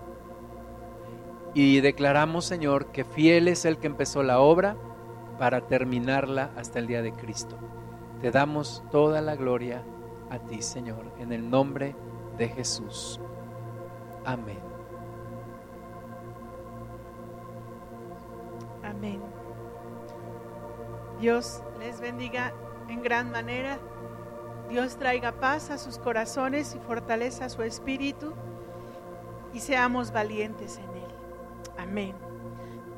y 1.55 1.81
declaramos 1.81 2.45
Señor 2.45 2.91
que 2.91 3.05
fiel 3.05 3.47
es 3.47 3.65
el 3.65 3.77
que 3.79 3.87
empezó 3.87 4.21
la 4.21 4.39
obra 4.39 4.75
para 5.39 5.61
terminarla 5.61 6.51
hasta 6.55 6.77
el 6.77 6.85
día 6.85 7.01
de 7.01 7.13
Cristo. 7.13 7.57
Te 8.21 8.31
damos 8.31 8.83
toda 8.91 9.21
la 9.21 9.35
gloria 9.35 9.81
a 10.29 10.39
ti, 10.39 10.61
Señor, 10.61 11.05
en 11.19 11.31
el 11.31 11.49
nombre 11.49 11.95
de 12.37 12.49
Jesús. 12.49 13.19
Amén. 14.25 14.59
Amén. 18.83 19.21
Dios 21.21 21.63
les 21.79 22.01
bendiga 22.01 22.53
en 22.89 23.01
gran 23.01 23.31
manera. 23.31 23.79
Dios 24.69 24.97
traiga 24.97 25.31
paz 25.31 25.69
a 25.69 25.77
sus 25.77 25.97
corazones 25.97 26.75
y 26.75 26.79
fortaleza 26.79 27.45
a 27.45 27.49
su 27.49 27.63
espíritu 27.63 28.33
y 29.53 29.59
seamos 29.59 30.11
valientes 30.11 30.77
en 30.77 30.89
Él. 30.97 31.11
Amén. 31.77 32.15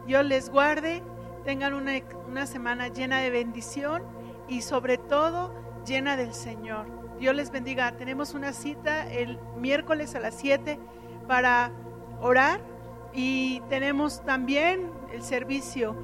Dios 0.08 0.26
les 0.26 0.50
guarde, 0.50 1.04
tengan 1.46 1.76
una, 1.76 1.94
una 2.28 2.48
semana 2.48 2.88
llena 2.88 3.20
de 3.20 3.30
bendición 3.30 4.21
y 4.52 4.62
sobre 4.62 4.98
todo 4.98 5.54
llena 5.86 6.18
del 6.18 6.34
Señor. 6.34 6.86
Dios 7.18 7.34
les 7.34 7.52
bendiga. 7.52 7.94
Tenemos 7.94 8.34
una 8.34 8.52
cita 8.52 9.10
el 9.10 9.40
miércoles 9.56 10.14
a 10.14 10.20
las 10.20 10.36
7 10.36 10.78
para 11.26 11.72
orar 12.20 12.60
y 13.14 13.62
tenemos 13.70 14.24
también 14.26 14.92
el 15.14 15.24
servicio 15.24 15.96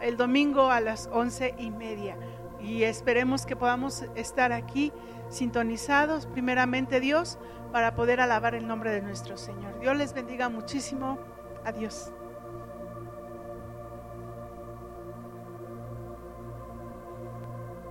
el 0.00 0.16
domingo 0.16 0.70
a 0.70 0.80
las 0.80 1.10
once 1.12 1.54
y 1.58 1.70
media. 1.70 2.16
Y 2.60 2.84
esperemos 2.84 3.44
que 3.44 3.56
podamos 3.56 4.04
estar 4.14 4.52
aquí 4.52 4.90
sintonizados, 5.28 6.26
primeramente 6.26 6.98
Dios, 6.98 7.38
para 7.72 7.94
poder 7.94 8.22
alabar 8.22 8.54
el 8.54 8.66
nombre 8.66 8.90
de 8.90 9.02
nuestro 9.02 9.36
Señor. 9.36 9.78
Dios 9.80 9.96
les 9.96 10.14
bendiga 10.14 10.48
muchísimo. 10.48 11.18
Adiós. 11.64 12.10